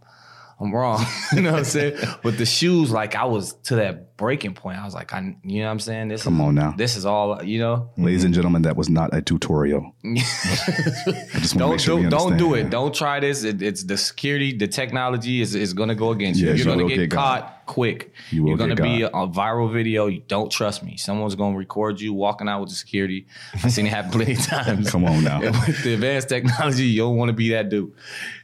I'm 0.60 0.72
wrong. 0.72 1.04
you 1.32 1.42
know 1.42 1.52
what 1.52 1.58
I'm 1.58 1.64
saying? 1.64 1.98
But 2.22 2.38
the 2.38 2.46
shoes, 2.46 2.90
like 2.92 3.16
I 3.16 3.24
was 3.24 3.54
to 3.64 3.76
that 3.76 4.11
breaking 4.22 4.54
point. 4.54 4.78
I 4.78 4.84
was 4.84 4.94
like, 4.94 5.12
I, 5.12 5.34
you 5.42 5.58
know 5.58 5.66
what 5.66 5.72
I'm 5.72 5.80
saying? 5.80 6.06
This 6.06 6.22
Come 6.22 6.36
is, 6.36 6.46
on 6.46 6.54
now. 6.54 6.74
This 6.76 6.94
is 6.94 7.04
all, 7.04 7.42
you 7.42 7.58
know. 7.58 7.90
Ladies 7.96 8.22
and 8.22 8.32
gentlemen, 8.32 8.62
that 8.62 8.76
was 8.76 8.88
not 8.88 9.12
a 9.12 9.20
tutorial. 9.20 9.96
Just 10.14 11.58
Don't 11.58 11.80
sure 11.80 12.00
do, 12.00 12.08
don't 12.08 12.36
do 12.36 12.54
it. 12.54 12.70
Don't 12.70 12.94
try 12.94 13.18
this. 13.18 13.42
It, 13.42 13.60
it's 13.60 13.82
the 13.82 13.96
security, 13.98 14.56
the 14.56 14.68
technology 14.68 15.40
is, 15.40 15.56
is 15.56 15.74
going 15.74 15.88
to 15.88 15.96
go 15.96 16.12
against 16.12 16.38
you. 16.40 16.46
Yes, 16.46 16.58
You're 16.58 16.68
you 16.68 16.74
going 16.76 16.88
to 16.88 16.94
get 16.94 17.00
get 17.02 17.10
caught 17.10 17.62
quick. 17.66 18.12
You 18.30 18.48
You're 18.48 18.56
going 18.56 18.76
to 18.76 18.82
be 18.82 19.02
a, 19.02 19.08
a 19.08 19.28
viral 19.28 19.72
video. 19.72 20.06
You 20.06 20.20
don't 20.28 20.50
trust 20.50 20.82
me. 20.82 20.96
Someone's 20.96 21.34
going 21.34 21.54
to 21.54 21.58
record 21.58 22.00
you 22.00 22.12
walking 22.12 22.48
out 22.48 22.60
with 22.60 22.68
the 22.70 22.74
security. 22.74 23.26
I've 23.54 23.72
seen 23.72 23.86
it 23.86 23.90
happen 23.90 24.10
plenty 24.10 24.32
of 24.34 24.42
times. 24.46 24.90
Come 24.90 25.04
on 25.04 25.24
now. 25.24 25.40
With 25.66 25.82
the 25.82 25.94
advanced 25.94 26.28
technology, 26.28 26.84
you 26.84 27.00
don't 27.02 27.16
want 27.16 27.28
to 27.30 27.32
be 27.32 27.50
that 27.50 27.68
dude. 27.70 27.92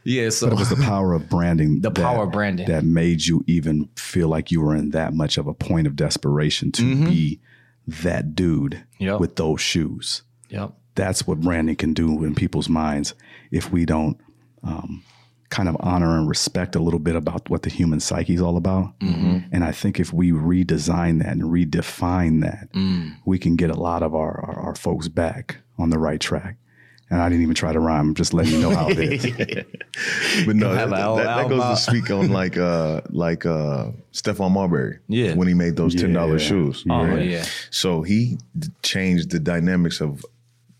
Yeah. 0.03 0.29
So 0.29 0.47
But 0.47 0.55
it 0.55 0.59
was 0.59 0.69
the 0.69 0.77
power 0.77 1.13
of 1.13 1.29
branding. 1.29 1.81
The 1.81 1.89
that- 1.91 2.01
power 2.01 2.23
of 2.23 2.31
branding. 2.31 2.67
that 2.67 2.83
made 2.83 3.25
you 3.25 3.43
even 3.47 3.89
feel 3.95 4.29
like 4.29 4.51
you 4.51 4.61
were 4.61 4.75
in 4.75 4.91
that 4.91 5.13
much 5.13 5.37
of 5.37 5.47
a 5.47 5.53
point 5.53 5.68
of 5.87 5.95
desperation 5.95 6.71
to 6.73 7.05
be 7.05 7.39
that 7.87 8.35
dude 8.35 8.73
Mm-hmm. 8.73 9.03
Yep. 9.03 9.19
with 9.21 9.35
those 9.37 9.61
shoes. 9.61 10.23
yep. 10.49 10.73
That's 10.95 11.25
what 11.25 11.39
branding 11.39 11.77
can 11.77 11.93
do 11.93 12.23
in 12.25 12.35
people's 12.35 12.67
minds 12.67 13.13
if 13.51 13.71
we 13.71 13.85
don't 13.85 14.17
um, 14.63 15.01
kind 15.49 15.69
of 15.69 15.77
honor 15.79 16.17
and 16.17 16.27
respect 16.27 16.75
a 16.75 16.79
little 16.79 16.99
bit 16.99 17.15
about 17.15 17.49
what 17.49 17.63
the 17.63 17.69
human 17.69 18.01
psyche 18.01 18.33
is 18.33 18.41
all 18.41 18.57
about. 18.57 18.99
Mm-hmm. 18.99 19.37
And 19.53 19.63
I 19.63 19.71
think 19.71 19.99
if 19.99 20.11
we 20.11 20.31
redesign 20.31 21.19
that 21.23 21.31
and 21.31 21.43
redefine 21.43 22.41
that, 22.41 22.71
Mm. 22.73 23.15
we 23.25 23.39
can 23.39 23.55
get 23.55 23.69
a 23.69 23.79
lot 23.79 24.03
of 24.03 24.13
our, 24.13 24.41
our, 24.45 24.59
our 24.67 24.75
folks 24.75 25.07
back 25.07 25.57
on 25.77 25.89
the 25.89 25.97
right 25.97 26.19
track. 26.19 26.57
And 27.11 27.19
I 27.21 27.27
didn't 27.27 27.41
even 27.41 27.55
try 27.55 27.73
to 27.73 27.79
rhyme. 27.79 28.09
I'm 28.09 28.13
just 28.13 28.33
letting 28.35 28.53
you 28.53 28.59
know 28.61 28.69
how 28.75 28.87
it 28.89 28.99
is. 28.99 29.25
But 30.45 30.55
no, 30.55 30.71
have 30.73 30.91
that, 30.91 31.15
that- 31.15 31.23
that 31.25 31.49
goes 31.49 31.63
to 31.63 31.75
speak 31.91 32.11
on 32.11 32.29
like 32.29 32.57
uh 32.57 33.01
like 33.09 33.45
uh 33.45 33.87
Stephon 34.13 34.51
Marbury. 34.51 34.99
Yeah. 35.07 35.33
When 35.33 35.47
he 35.47 35.53
made 35.53 35.75
those 35.75 35.95
ten 35.95 36.13
dollars 36.13 36.43
Yeah. 36.43 36.49
shoes. 36.49 36.85
Oh, 36.89 37.05
Yeah. 37.05 37.15
yeah. 37.17 37.45
So 37.71 38.01
he 38.03 38.37
changed 38.83 39.31
the 39.31 39.39
dynamics 39.39 40.01
of 40.01 40.23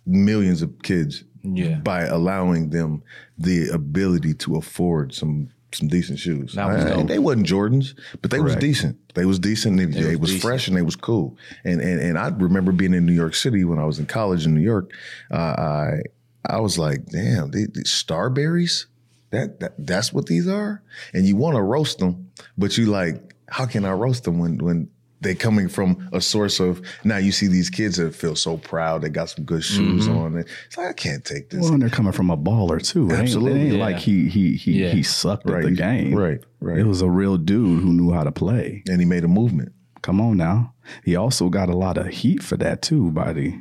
millions 0.05 0.61
of 0.61 0.81
kids 0.83 1.23
Yeah. 1.43 1.75
by 1.79 2.03
allowing 2.03 2.69
them 2.69 3.01
the 3.37 3.69
ability 3.69 4.33
to 4.35 4.55
afford 4.55 5.13
some 5.13 5.49
some 5.71 5.87
decent 5.87 6.17
shoes. 6.17 6.53
That 6.55 6.65
was 6.67 6.83
Uh, 6.85 7.03
they 7.03 7.19
wasn't 7.19 7.45
Jordans, 7.45 7.93
but 8.23 8.31
they 8.31 8.39
was 8.39 8.55
decent. 8.55 8.97
They 9.13 9.25
was 9.25 9.37
decent. 9.37 9.77
They, 9.77 9.85
they 9.85 10.15
was 10.15 10.19
was, 10.21 10.29
decent. 10.31 10.41
fresh 10.41 10.67
and 10.67 10.75
they 10.75 10.81
was 10.81 10.95
cool. 10.95 11.37
And 11.63 11.79
and 11.81 11.99
and 12.01 12.17
I 12.17 12.29
remember 12.29 12.71
being 12.71 12.93
in 12.95 13.05
New 13.05 13.13
York 13.13 13.35
City 13.35 13.63
when 13.65 13.77
I 13.77 13.85
was 13.85 13.99
in 13.99 14.05
college 14.07 14.45
in 14.47 14.55
New 14.55 14.61
York. 14.61 14.91
Uh, 15.31 15.35
I 15.35 16.01
I 16.45 16.59
was 16.59 16.77
like, 16.77 17.05
damn, 17.07 17.51
they, 17.51 17.65
they 17.65 17.81
Starburys. 17.81 18.85
That, 19.31 19.59
that 19.59 19.73
that's 19.77 20.11
what 20.11 20.25
these 20.25 20.47
are. 20.47 20.81
And 21.13 21.25
you 21.27 21.35
want 21.35 21.55
to 21.55 21.61
roast 21.61 21.99
them, 21.99 22.31
but 22.57 22.77
you 22.77 22.87
like, 22.87 23.35
how 23.47 23.65
can 23.65 23.85
I 23.85 23.91
roast 23.91 24.23
them 24.23 24.39
when 24.39 24.57
when 24.57 24.89
they 25.21 25.35
coming 25.35 25.67
from 25.67 26.09
a 26.13 26.21
source 26.21 26.59
of 26.61 26.81
now 27.03 27.17
you 27.17 27.31
see 27.33 27.47
these 27.47 27.69
kids 27.69 27.97
that 27.97 28.15
feel 28.15 28.35
so 28.37 28.55
proud 28.57 29.01
they 29.01 29.09
got 29.09 29.29
some 29.29 29.43
good 29.43 29.63
shoes 29.63 30.07
Mm-hmm. 30.07 30.17
on 30.17 30.37
it's 30.37 30.77
like 30.77 30.87
I 30.87 30.93
can't 30.93 31.25
take 31.25 31.49
this. 31.49 31.61
Well, 31.61 31.73
and 31.73 31.81
they're 31.81 31.89
coming 31.89 32.13
from 32.13 32.29
a 32.29 32.37
baller 32.37 32.81
too. 32.81 33.07
It 33.09 33.11
ain't- 33.13 33.21
Absolutely. 33.23 33.59
it 33.59 33.63
ain't 33.65 33.73
Yeah. 33.75 33.83
like 33.83 33.97
he 33.97 34.29
he 34.29 34.55
he 34.55 34.81
Yeah. 34.83 34.91
he 34.91 35.03
sucked 35.03 35.47
Right. 35.49 35.63
at 35.65 35.69
the 35.69 35.75
game. 35.75 36.15
Right, 36.15 36.39
right. 36.61 36.77
It 36.79 36.85
was 36.85 37.01
a 37.01 37.09
real 37.09 37.37
dude 37.37 37.83
who 37.83 37.91
knew 37.93 38.11
how 38.13 38.23
to 38.23 38.31
play. 38.31 38.81
and 38.89 38.99
he 39.01 39.05
made 39.05 39.25
a 39.25 39.27
movement. 39.27 39.73
Come 40.01 40.21
on 40.21 40.37
now. 40.37 40.73
He 41.03 41.15
also 41.17 41.49
got 41.49 41.67
a 41.69 41.75
lot 41.77 41.97
of 41.97 42.07
heat 42.07 42.41
for 42.41 42.55
that 42.57 42.81
too 42.81 43.11
by 43.11 43.33
the 43.33 43.59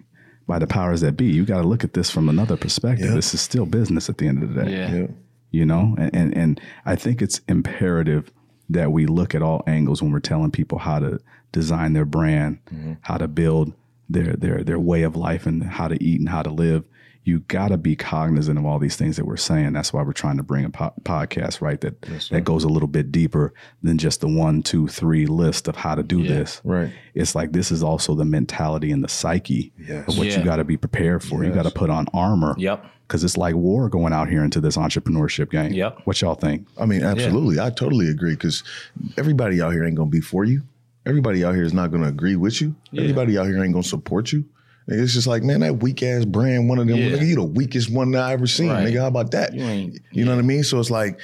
by 0.48 0.58
the 0.58 0.66
powers 0.66 1.02
that 1.02 1.16
be. 1.16 1.26
You 1.26 1.44
got 1.44 1.62
to 1.62 1.68
look 1.68 1.84
at 1.84 1.92
this 1.92 2.11
from 2.11 2.28
another 2.28 2.56
perspective. 2.56 3.11
Yeah. 3.11 3.14
This 3.14 3.34
is 3.34 3.40
still 3.40 3.66
business 3.66 4.08
at 4.08 4.18
the 4.18 4.26
end 4.26 4.42
of 4.42 4.54
the 4.54 4.64
day. 4.64 4.72
Yeah. 4.72 4.94
Yeah. 4.94 5.06
You 5.50 5.64
know, 5.64 5.94
and, 5.96 6.14
and 6.14 6.37
and 6.37 6.61
I 6.84 6.96
think 6.96 7.22
it's 7.22 7.40
imperative 7.48 8.32
that 8.68 8.92
we 8.92 9.06
look 9.06 9.34
at 9.34 9.42
all 9.42 9.62
angles 9.66 10.02
when 10.02 10.12
we're 10.12 10.20
telling 10.20 10.50
people 10.50 10.78
how 10.78 10.98
to 10.98 11.20
design 11.52 11.94
their 11.94 12.04
brand, 12.04 12.58
mm-hmm. 12.66 12.94
how 13.02 13.16
to 13.16 13.28
build 13.28 13.72
their 14.11 14.34
their 14.34 14.62
their 14.64 14.78
way 14.78 15.04
of 15.04 15.16
life 15.16 15.46
and 15.46 15.62
how 15.62 15.88
to 15.88 16.02
eat 16.02 16.18
and 16.18 16.28
how 16.28 16.42
to 16.42 16.50
live. 16.50 16.84
You 17.24 17.40
got 17.40 17.68
to 17.68 17.76
be 17.76 17.94
cognizant 17.94 18.59
of 18.59 18.64
all 18.64 18.78
these 18.78 18.96
things 18.96 19.16
that 19.16 19.26
we're 19.26 19.37
saying. 19.37 19.74
That's 19.74 19.92
why 19.92 20.02
we're 20.02 20.12
trying 20.14 20.38
to 20.38 20.42
bring 20.42 20.64
a 20.64 20.70
po- 20.70 20.94
podcast, 21.02 21.61
right? 21.61 21.78
That 21.81 22.00
that 22.31 22.42
goes 22.44 22.64
a 22.64 22.68
little 22.68 22.88
bit 22.88 23.12
deeper 23.12 23.52
than 23.83 23.98
just 23.98 24.20
the 24.22 24.28
one, 24.28 24.62
two, 24.62 24.88
three 24.88 25.26
list 25.26 25.68
of 25.68 25.76
how 25.76 25.94
to 25.94 26.02
do 26.02 26.26
this. 26.26 26.62
Right. 26.64 26.90
It's 27.14 27.35
like 27.35 27.52
this 27.52 27.70
is 27.70 27.83
also 27.83 28.14
the 28.14 28.24
mentality 28.24 28.90
and 28.92 29.04
the 29.04 29.09
psyche 29.09 29.72
Yes. 29.78 30.09
of 30.09 30.16
what 30.16 30.26
Yeah. 30.28 30.38
you 30.38 30.44
got 30.44 30.57
to 30.57 30.64
be 30.64 30.76
prepared 30.78 31.22
for. 31.22 31.44
You 31.44 31.52
got 31.52 31.64
to 31.64 31.70
put 31.70 31.90
on 31.90 32.07
armor. 32.14 32.54
Yep. 32.57 32.85
Because 33.07 33.24
it's 33.24 33.37
like 33.37 33.54
war 33.54 33.88
going 33.90 34.12
out 34.12 34.28
here 34.28 34.42
into 34.44 34.61
this 34.61 34.76
entrepreneurship 34.76 35.50
game. 35.50 35.72
Yep. 35.72 36.00
What 36.04 36.20
y'all 36.22 36.35
think? 36.35 36.66
I 36.78 36.87
mean, 36.87 37.02
absolutely. 37.02 37.59
I 37.61 37.70
totally 37.70 38.09
agree 38.09 38.33
because 38.35 38.62
everybody 39.16 39.61
out 39.61 39.72
here 39.72 39.85
ain't 39.85 39.96
gonna 39.96 40.11
be 40.11 40.20
for 40.20 40.44
you. 40.44 40.62
Everybody 41.07 41.44
out 41.44 41.54
here 41.54 41.64
is 41.64 41.72
not 41.72 41.90
gonna 41.90 42.09
agree 42.09 42.37
with 42.37 42.61
you. 42.61 42.74
Everybody 42.96 43.38
out 43.38 43.46
here 43.46 43.62
ain't 43.62 43.72
gonna 43.72 43.83
support 43.83 44.33
you. 44.33 44.44
Nigga, 44.88 45.03
It's 45.03 45.12
just 45.14 45.27
like, 45.27 45.42
man, 45.42 45.61
that 45.61 45.83
weak 45.83 46.03
ass 46.03 46.24
brand, 46.24 46.68
one 46.68 46.79
of 46.79 46.87
them, 46.87 46.96
Yeah. 46.96 47.11
nigga, 47.11 47.27
you 47.27 47.35
the 47.37 47.44
weakest 47.44 47.90
one 47.90 48.11
that 48.12 48.22
I 48.22 48.33
ever 48.33 48.46
seen. 48.46 48.68
Right. 48.70 48.87
Nigga, 48.88 49.01
how 49.01 49.07
about 49.09 49.31
that? 49.33 49.55
You 49.55 49.62
ain't- 49.64 49.98
You 50.12 50.24
know 50.24 50.35
what 50.35 50.42
I 50.42 50.46
mean? 50.46 50.64
So 50.64 50.79
it's 50.81 50.90
like 50.90 51.20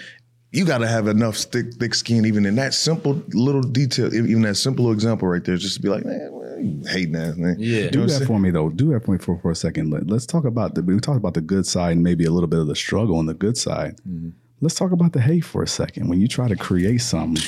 you 0.52 0.64
got 0.64 0.78
to 0.78 0.86
have 0.86 1.08
enough 1.08 1.36
thick, 1.36 1.74
thick 1.74 1.94
skin, 1.94 2.24
even 2.26 2.46
in 2.46 2.54
that 2.56 2.74
simple 2.74 3.20
little 3.32 3.62
detail, 3.62 4.14
even 4.14 4.42
that 4.42 4.56
simple 4.56 4.92
example 4.92 5.26
right 5.26 5.42
there, 5.42 5.56
just 5.56 5.76
to 5.76 5.82
be 5.82 5.88
like, 5.88 6.04
man, 6.04 6.28
well, 6.30 6.44
hating 6.92 7.16
ass, 7.16 7.34
man. 7.36 7.56
Yeah. 7.58 7.78
You 7.78 7.84
know 7.86 7.90
Do 7.90 8.06
that 8.06 8.26
for 8.26 8.38
me 8.38 8.50
though. 8.50 8.68
Do 8.68 8.92
that 8.92 9.04
for 9.04 9.12
me 9.12 9.18
for, 9.18 9.36
for 9.40 9.50
a 9.50 9.56
second. 9.56 9.90
Let, 9.90 10.08
us 10.12 10.26
talk 10.26 10.44
about 10.44 10.74
the 10.76 10.82
we 10.82 10.98
talked 11.00 11.16
about 11.18 11.34
the 11.34 11.40
good 11.40 11.66
side 11.66 11.92
and 11.92 12.02
maybe 12.04 12.24
a 12.24 12.30
little 12.30 12.46
bit 12.48 12.60
of 12.60 12.66
the 12.68 12.76
struggle 12.76 13.16
on 13.16 13.26
the 13.26 13.34
good 13.34 13.56
side. 13.56 13.96
Mm-hmm. 14.08 14.30
Let's 14.60 14.76
talk 14.76 14.92
about 14.92 15.12
the 15.12 15.20
hate 15.20 15.44
for 15.44 15.62
a 15.62 15.66
second. 15.68 16.08
When 16.08 16.20
you 16.20 16.28
try 16.28 16.46
to 16.48 16.56
create 16.56 16.98
something, 17.02 17.42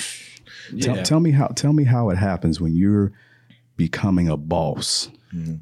tell, 0.80 1.00
tell 1.02 1.20
me 1.20 1.30
how 1.30 1.46
tell 1.48 1.72
me 1.72 1.84
how 1.84 2.10
it 2.10 2.16
happens 2.18 2.60
when 2.60 2.74
you're 2.74 3.12
becoming 3.76 4.28
a 4.28 4.36
boss. 4.36 5.08
Mm-hmm. 5.34 5.54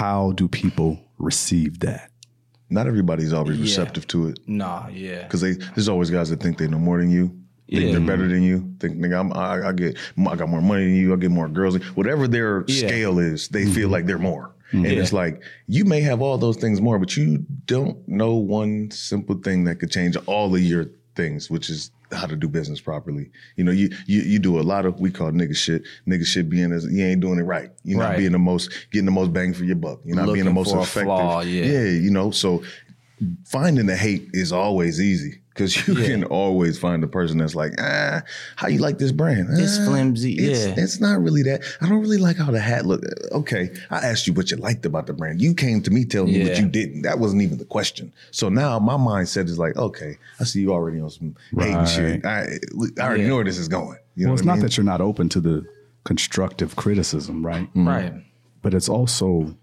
How 0.00 0.32
do 0.32 0.48
people 0.48 0.98
receive 1.18 1.78
that? 1.80 2.10
Not 2.68 2.88
everybody's 2.88 3.32
always 3.32 3.58
Yeah. 3.58 3.62
receptive 3.62 4.08
to 4.08 4.26
it. 4.26 4.40
Nah, 4.44 4.88
yeah. 4.88 5.22
Because 5.22 5.40
they 5.40 5.52
there's 5.52 5.88
always 5.88 6.10
guys 6.10 6.30
that 6.30 6.40
think 6.40 6.58
they 6.58 6.66
know 6.66 6.80
more 6.80 6.98
than 6.98 7.10
you. 7.10 7.26
Think 7.28 7.38
Yeah. 7.68 7.78
they're 7.78 7.98
mm-hmm. 7.98 8.06
better 8.06 8.26
than 8.26 8.42
you. 8.42 8.74
Think 8.80 8.98
nigga, 8.98 9.20
I'm, 9.20 9.32
I, 9.32 9.68
I 9.68 9.72
get 9.72 9.96
I 10.18 10.34
got 10.34 10.48
more 10.48 10.60
money 10.60 10.86
than 10.86 10.96
you. 10.96 11.12
I 11.12 11.16
get 11.16 11.30
more 11.30 11.48
girls. 11.48 11.76
Whatever 11.94 12.26
their 12.26 12.64
Yeah. 12.66 12.88
scale 12.88 13.20
is, 13.20 13.46
they 13.48 13.66
feel 13.66 13.84
mm-hmm. 13.84 13.92
like 13.92 14.06
they're 14.06 14.18
more. 14.18 14.50
And 14.72 14.84
mm-hmm. 14.84 14.94
Yeah. 14.94 15.00
it's 15.00 15.12
like 15.12 15.40
you 15.68 15.84
may 15.84 16.00
have 16.00 16.20
all 16.20 16.38
those 16.38 16.56
things 16.56 16.80
more, 16.80 16.98
but 16.98 17.16
you 17.16 17.46
don't 17.66 17.96
know 18.08 18.34
one 18.34 18.90
simple 18.90 19.36
thing 19.36 19.62
that 19.66 19.76
could 19.76 19.92
change 19.92 20.16
all 20.26 20.52
of 20.52 20.60
your 20.60 20.86
things, 21.14 21.48
which 21.48 21.70
is 21.70 21.92
how 22.14 22.26
to 22.26 22.36
do 22.36 22.48
business 22.48 22.80
properly. 22.80 23.30
You 23.56 23.64
know, 23.64 23.72
you 23.72 23.90
you 24.06 24.22
you 24.22 24.38
do 24.38 24.58
a 24.58 24.62
lot 24.62 24.86
of 24.86 25.00
we 25.00 25.10
call 25.10 25.30
nigga 25.32 25.56
shit. 25.56 25.82
Nigga 26.06 26.24
shit 26.26 26.48
being 26.48 26.72
as 26.72 26.84
you 26.86 27.04
ain't 27.04 27.20
doing 27.20 27.38
it 27.38 27.42
right. 27.42 27.70
You're 27.84 27.98
not 27.98 28.10
Right. 28.10 28.18
being 28.18 28.32
the 28.32 28.38
most 28.38 28.70
getting 28.90 29.06
the 29.06 29.10
most 29.12 29.32
bang 29.32 29.52
for 29.54 29.64
your 29.64 29.76
buck. 29.76 30.00
You're 30.04 30.16
not 30.16 30.32
being 30.32 30.44
the 30.44 30.52
most 30.52 30.74
effective. 30.74 31.02
flaw, 31.04 31.40
yeah. 31.42 31.64
yeah, 31.64 31.84
you 31.90 32.10
know. 32.10 32.30
So 32.30 32.62
finding 33.44 33.86
the 33.86 33.96
hate 33.96 34.28
is 34.32 34.52
always 34.52 35.00
easy 35.00 35.40
because 35.50 35.86
you 35.86 35.94
Yeah. 35.94 36.06
can 36.08 36.24
always 36.24 36.78
find 36.78 37.00
the 37.02 37.06
person 37.06 37.38
that's 37.38 37.54
like, 37.54 37.72
ah, 37.78 38.22
how 38.56 38.66
you 38.68 38.78
like 38.80 38.98
this 38.98 39.12
brand? 39.12 39.46
It's 39.52 39.78
Ah, 39.78 39.84
flimsy, 39.84 40.32
It's, 40.34 40.66
yeah. 40.66 40.74
it's 40.82 41.00
not 41.00 41.22
really 41.22 41.42
that. 41.44 41.62
I 41.80 41.88
don't 41.88 42.00
really 42.00 42.18
like 42.18 42.36
how 42.36 42.50
the 42.50 42.58
hat 42.60 42.86
look. 42.86 43.02
Okay, 43.30 43.70
I 43.90 43.98
asked 43.98 44.26
you 44.26 44.32
what 44.32 44.50
you 44.50 44.56
liked 44.56 44.84
about 44.84 45.06
the 45.06 45.12
brand. 45.12 45.40
You 45.40 45.54
came 45.54 45.80
to 45.82 45.90
me 45.92 46.04
telling 46.04 46.32
me 46.32 46.42
what 46.42 46.58
you 46.58 46.66
didn't. 46.66 47.02
That 47.02 47.20
wasn't 47.20 47.42
even 47.42 47.58
the 47.58 47.64
question. 47.64 48.12
So 48.32 48.48
now 48.48 48.78
my 48.80 48.94
mindset 48.96 49.44
is 49.48 49.58
like, 49.58 49.76
okay, 49.76 50.18
I 50.40 50.44
see 50.44 50.60
you 50.62 50.72
already 50.72 50.98
on 51.00 51.10
some 51.10 51.36
hating 51.56 51.76
Right. 51.76 51.88
shit. 51.88 52.24
I, 52.26 52.58
I 53.00 53.06
already 53.06 53.22
Yeah. 53.22 53.28
know 53.28 53.36
where 53.36 53.44
this 53.44 53.58
is 53.58 53.68
going. 53.68 53.98
You 54.16 54.24
know 54.26 54.30
Well, 54.32 54.38
it's 54.38 54.46
not 54.46 54.54
mean? 54.54 54.62
that 54.62 54.76
you're 54.76 54.84
not 54.84 55.00
open 55.00 55.28
to 55.30 55.40
the 55.40 55.64
constructive 56.02 56.76
criticism, 56.76 57.44
right? 57.46 57.68
Right. 57.74 58.12
but 58.62 58.74
it's 58.74 58.88
also 58.88 59.54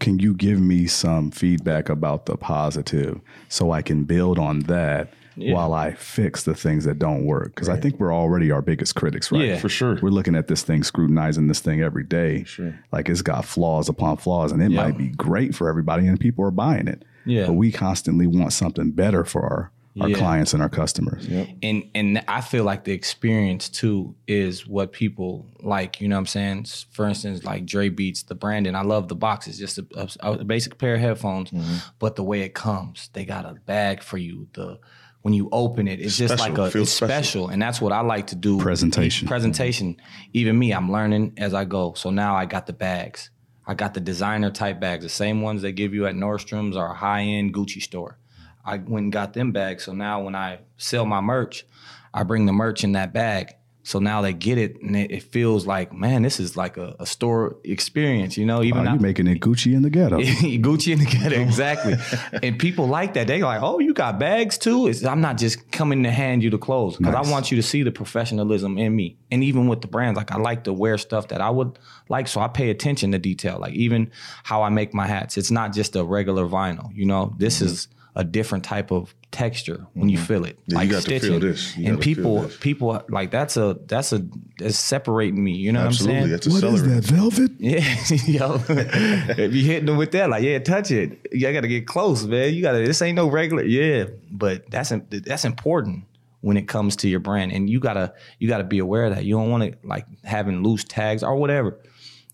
can 0.00 0.18
you 0.18 0.34
give 0.34 0.60
me 0.60 0.86
some 0.86 1.30
feedback 1.30 1.88
about 1.88 2.26
the 2.26 2.36
positive 2.36 3.20
so 3.48 3.70
I 3.70 3.82
can 3.82 4.04
build 4.04 4.38
on 4.38 4.60
that 4.60 5.12
while 5.36 5.74
I 5.74 5.92
fix 5.92 6.44
the 6.44 6.54
things 6.54 6.84
that 6.84 6.98
don't 6.98 7.24
work? 7.24 7.54
Because 7.54 7.68
I 7.68 7.78
think 7.78 7.98
we're 8.00 8.14
already 8.14 8.50
our 8.50 8.62
biggest 8.62 8.94
critics, 8.94 9.30
right? 9.32 9.42
Yeah. 9.48 9.58
For 9.58 9.68
sure. 9.68 9.98
We're 10.02 10.10
looking 10.10 10.34
at 10.34 10.48
this 10.48 10.62
thing, 10.62 10.82
scrutinizing 10.82 11.46
this 11.48 11.60
thing 11.60 11.82
every 11.82 12.04
day. 12.04 12.44
Sure. 12.44 12.78
Like 12.92 13.08
it's 13.08 13.22
got 13.22 13.44
flaws 13.44 13.88
upon 13.88 14.16
flaws, 14.18 14.52
and 14.52 14.62
it 14.62 14.70
Yeah. 14.70 14.82
might 14.84 14.98
be 14.98 15.08
great 15.08 15.54
for 15.54 15.68
everybody, 15.68 16.06
and 16.06 16.18
people 16.20 16.44
are 16.44 16.50
buying 16.50 16.88
it. 16.88 17.04
Yeah. 17.24 17.46
But 17.46 17.54
we 17.54 17.72
constantly 17.72 18.26
want 18.26 18.52
something 18.52 18.92
better 18.92 19.24
for 19.24 19.42
our, 19.42 19.72
our 20.00 20.08
Yeah. 20.10 20.16
clients 20.16 20.52
and 20.52 20.62
our 20.62 20.68
customers. 20.68 21.26
and 21.62 21.84
and 21.94 22.22
I 22.28 22.40
feel 22.40 22.64
like 22.64 22.84
the 22.84 22.92
experience 22.92 23.68
too 23.68 24.14
is 24.26 24.66
what 24.66 24.92
people 24.92 25.46
like. 25.62 26.00
You 26.00 26.08
know 26.08 26.16
what 26.16 26.20
I'm 26.20 26.26
saying? 26.26 26.66
For 26.90 27.06
instance, 27.06 27.44
like 27.44 27.66
Dre 27.66 27.88
Beats, 27.88 28.22
the 28.24 28.34
brand, 28.34 28.66
and 28.66 28.76
I 28.76 28.82
love 28.82 29.08
the 29.08 29.14
box. 29.16 29.46
It's 29.46 29.58
just 29.58 29.78
a, 29.78 29.86
a- 30.22 30.32
a 30.32 30.44
basic 30.44 30.78
pair 30.78 30.94
of 30.94 31.00
headphones, 31.00 31.50
mm-hmm. 31.50 31.76
but 31.98 32.16
the 32.16 32.22
way 32.24 32.42
it 32.42 32.54
comes, 32.54 33.08
they 33.12 33.24
got 33.24 33.44
a 33.46 33.54
bag 33.66 34.02
for 34.02 34.18
you. 34.18 34.48
The 34.52 34.78
when 35.22 35.34
you 35.34 35.48
open 35.50 35.88
it, 35.88 35.98
it's 36.00 36.16
just 36.16 36.38
like 36.38 36.56
a 36.56 36.70
Feels 36.70 36.86
it's 36.88 36.92
special. 36.92 37.08
special. 37.24 37.48
and 37.48 37.60
that's 37.60 37.80
what 37.80 37.92
I 37.92 38.00
like 38.00 38.28
to 38.28 38.36
do. 38.36 38.58
Presentation. 38.58 39.26
presentation. 39.26 39.96
Even 40.32 40.56
me, 40.56 40.72
I'm 40.72 40.92
learning 40.92 41.32
as 41.36 41.52
I 41.52 41.64
go. 41.64 41.94
So 41.94 42.10
now 42.10 42.36
I 42.36 42.44
got 42.44 42.66
the 42.66 42.72
bags. 42.72 43.30
I 43.66 43.74
got 43.74 43.94
the 43.94 44.00
designer 44.00 44.52
type 44.52 44.78
bags, 44.78 45.02
the 45.02 45.08
same 45.08 45.42
ones 45.42 45.62
they 45.62 45.72
give 45.72 45.92
you 45.92 46.06
at 46.06 46.14
Nordstrom's 46.14 46.76
or 46.76 46.86
a 46.86 46.94
high 46.94 47.22
end 47.22 47.52
Gucci 47.54 47.82
store. 47.82 48.18
I 48.66 48.78
went 48.78 49.04
and 49.04 49.12
got 49.12 49.32
them 49.32 49.52
bags. 49.52 49.84
So 49.84 49.92
now 49.92 50.22
when 50.22 50.34
I 50.34 50.60
sell 50.76 51.06
my 51.06 51.20
merch, 51.20 51.64
I 52.12 52.22
bring 52.24 52.46
the 52.46 52.52
merch 52.52 52.84
in 52.84 52.92
that 52.92 53.12
bag. 53.12 53.54
So 53.84 54.00
now 54.00 54.20
they 54.20 54.32
get 54.32 54.58
it, 54.58 54.82
and 54.82 54.96
it, 54.96 55.12
it 55.12 55.22
feels 55.22 55.64
like, 55.64 55.92
man, 55.92 56.22
this 56.22 56.40
is 56.40 56.56
like 56.56 56.76
a, 56.76 56.96
a 56.98 57.06
store 57.06 57.56
experience, 57.62 58.36
you 58.36 58.44
know. 58.44 58.64
Even 58.64 58.84
Oh, 58.88 58.94
you 58.94 58.98
making 58.98 59.28
it 59.28 59.38
Gucci 59.38 59.76
in 59.76 59.82
the 59.82 59.90
ghetto. 59.90 60.18
Gucci 60.20 60.92
in 60.92 60.98
the 60.98 61.04
ghetto, 61.04 61.36
exactly. 61.40 61.94
and 62.42 62.58
people 62.58 62.88
like 62.88 63.14
that. 63.14 63.28
They 63.28 63.40
like, 63.44 63.62
oh, 63.62 63.78
you 63.78 63.94
got 63.94 64.18
bags 64.18 64.58
too. 64.58 64.88
It's, 64.88 65.04
I'm 65.04 65.20
not 65.20 65.38
just 65.38 65.70
coming 65.70 66.02
to 66.02 66.10
hand 66.10 66.42
you 66.42 66.50
the 66.50 66.58
clothes 66.58 66.96
because 66.96 67.14
Nice. 67.14 67.28
I 67.28 67.30
want 67.30 67.52
you 67.52 67.56
to 67.58 67.62
see 67.62 67.84
the 67.84 67.92
professionalism 67.92 68.76
in 68.76 68.96
me. 68.96 69.18
And 69.30 69.44
even 69.44 69.68
with 69.68 69.82
the 69.82 69.86
brands, 69.88 70.16
like 70.16 70.32
I 70.32 70.38
like 70.38 70.64
to 70.64 70.72
wear 70.72 70.98
stuff 70.98 71.28
that 71.28 71.40
I 71.40 71.50
would 71.50 71.78
like, 72.08 72.26
so 72.26 72.40
I 72.40 72.48
pay 72.48 72.70
attention 72.70 73.12
to 73.12 73.20
detail. 73.20 73.58
Like 73.60 73.74
even 73.74 74.10
how 74.42 74.64
I 74.64 74.68
make 74.68 74.94
my 74.94 75.06
hats. 75.06 75.38
It's 75.38 75.52
not 75.52 75.72
just 75.72 75.94
a 75.94 76.02
regular 76.02 76.46
vinyl. 76.48 76.90
You 76.92 77.06
know, 77.06 77.36
this 77.38 77.58
Mm-hmm. 77.58 77.66
is 77.66 77.86
a 78.16 78.24
different 78.24 78.64
type 78.64 78.90
of 78.90 79.14
texture 79.30 79.86
when 79.92 80.08
you 80.08 80.16
mm-hmm. 80.16 80.26
feel 80.26 80.44
it. 80.46 80.58
Yeah, 80.66 80.72
you 80.72 80.76
like 80.76 80.90
got 80.90 81.02
to 81.02 81.08
feel 81.08 81.18
stitching. 81.18 81.40
this. 81.40 81.76
You 81.76 81.92
and 81.92 82.00
people, 82.00 82.42
this. 82.42 82.56
people 82.56 83.04
like 83.10 83.30
that's 83.30 83.58
a 83.58 83.78
that's 83.86 84.12
a 84.14 84.26
that's 84.58 84.78
separating 84.78 85.44
me. 85.44 85.52
You 85.52 85.72
know 85.72 85.80
Absolutely, 85.80 86.32
what 86.32 86.36
I'm 86.36 86.42
saying? 86.42 86.54
that's 86.54 86.62
What 86.62 86.74
is 86.74 86.82
that 86.82 87.14
velvet? 87.14 87.52
Yeah, 87.58 87.78
yo, 88.26 88.60
if 88.68 89.54
you 89.54 89.64
hitting 89.64 89.86
them 89.86 89.98
with 89.98 90.12
that, 90.12 90.30
like, 90.30 90.42
yeah, 90.42 90.58
touch 90.58 90.90
it. 90.90 91.28
You 91.30 91.52
gotta 91.52 91.68
get 91.68 91.86
close, 91.86 92.24
man. 92.24 92.54
You 92.54 92.62
gotta. 92.62 92.78
This 92.78 93.02
ain't 93.02 93.16
no 93.16 93.28
regular. 93.28 93.64
Yeah, 93.64 94.06
but 94.30 94.70
that's 94.70 94.92
that's 95.10 95.44
important 95.44 96.04
when 96.40 96.56
it 96.56 96.68
comes 96.68 96.96
to 96.96 97.08
your 97.08 97.20
brand, 97.20 97.52
and 97.52 97.68
you 97.68 97.80
gotta 97.80 98.14
you 98.38 98.48
gotta 98.48 98.64
be 98.64 98.78
aware 98.78 99.04
of 99.04 99.14
that. 99.14 99.24
You 99.24 99.34
don't 99.36 99.50
want 99.50 99.62
to 99.64 99.78
like 99.86 100.06
having 100.24 100.62
loose 100.62 100.84
tags 100.84 101.22
or 101.22 101.36
whatever. 101.36 101.78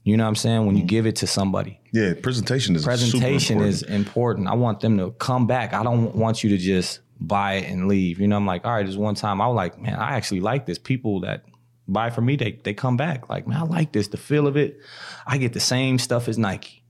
You 0.04 0.16
know 0.16 0.24
what 0.24 0.28
I'm 0.28 0.36
saying? 0.36 0.66
When 0.66 0.76
you 0.76 0.82
mm. 0.82 0.88
give 0.88 1.06
it 1.06 1.16
to 1.16 1.26
somebody, 1.26 1.80
Yeah, 1.92 2.14
presentation 2.20 2.74
is 2.74 2.84
presentation 2.84 3.58
super 3.58 3.64
is 3.64 3.82
important. 3.82 4.48
I 4.48 4.54
want 4.54 4.80
them 4.80 4.98
to 4.98 5.12
come 5.12 5.46
back. 5.46 5.74
I 5.74 5.82
don't 5.82 6.14
want 6.16 6.42
you 6.42 6.50
to 6.50 6.58
just 6.58 7.00
buy 7.20 7.54
it 7.54 7.70
and 7.70 7.86
leave. 7.86 8.18
You 8.18 8.26
know, 8.26 8.36
I'm 8.36 8.46
like, 8.46 8.64
all 8.64 8.72
right, 8.72 8.84
this 8.84 8.96
one 8.96 9.14
time 9.14 9.40
I 9.40 9.46
was 9.46 9.54
like, 9.54 9.80
man, 9.80 9.94
I 9.94 10.16
actually 10.16 10.40
like 10.40 10.66
this. 10.66 10.78
People 10.78 11.20
that 11.20 11.44
buy 11.86 12.10
from 12.10 12.26
me, 12.26 12.36
they 12.36 12.52
they 12.64 12.74
come 12.74 12.96
back. 12.96 13.28
Like, 13.28 13.46
man, 13.46 13.58
I 13.58 13.62
like 13.62 13.92
this. 13.92 14.08
The 14.08 14.16
feel 14.16 14.46
of 14.46 14.56
it. 14.56 14.80
I 15.26 15.38
get 15.38 15.52
the 15.52 15.60
same 15.60 15.98
stuff 15.98 16.28
as 16.28 16.36
Nike. 16.36 16.81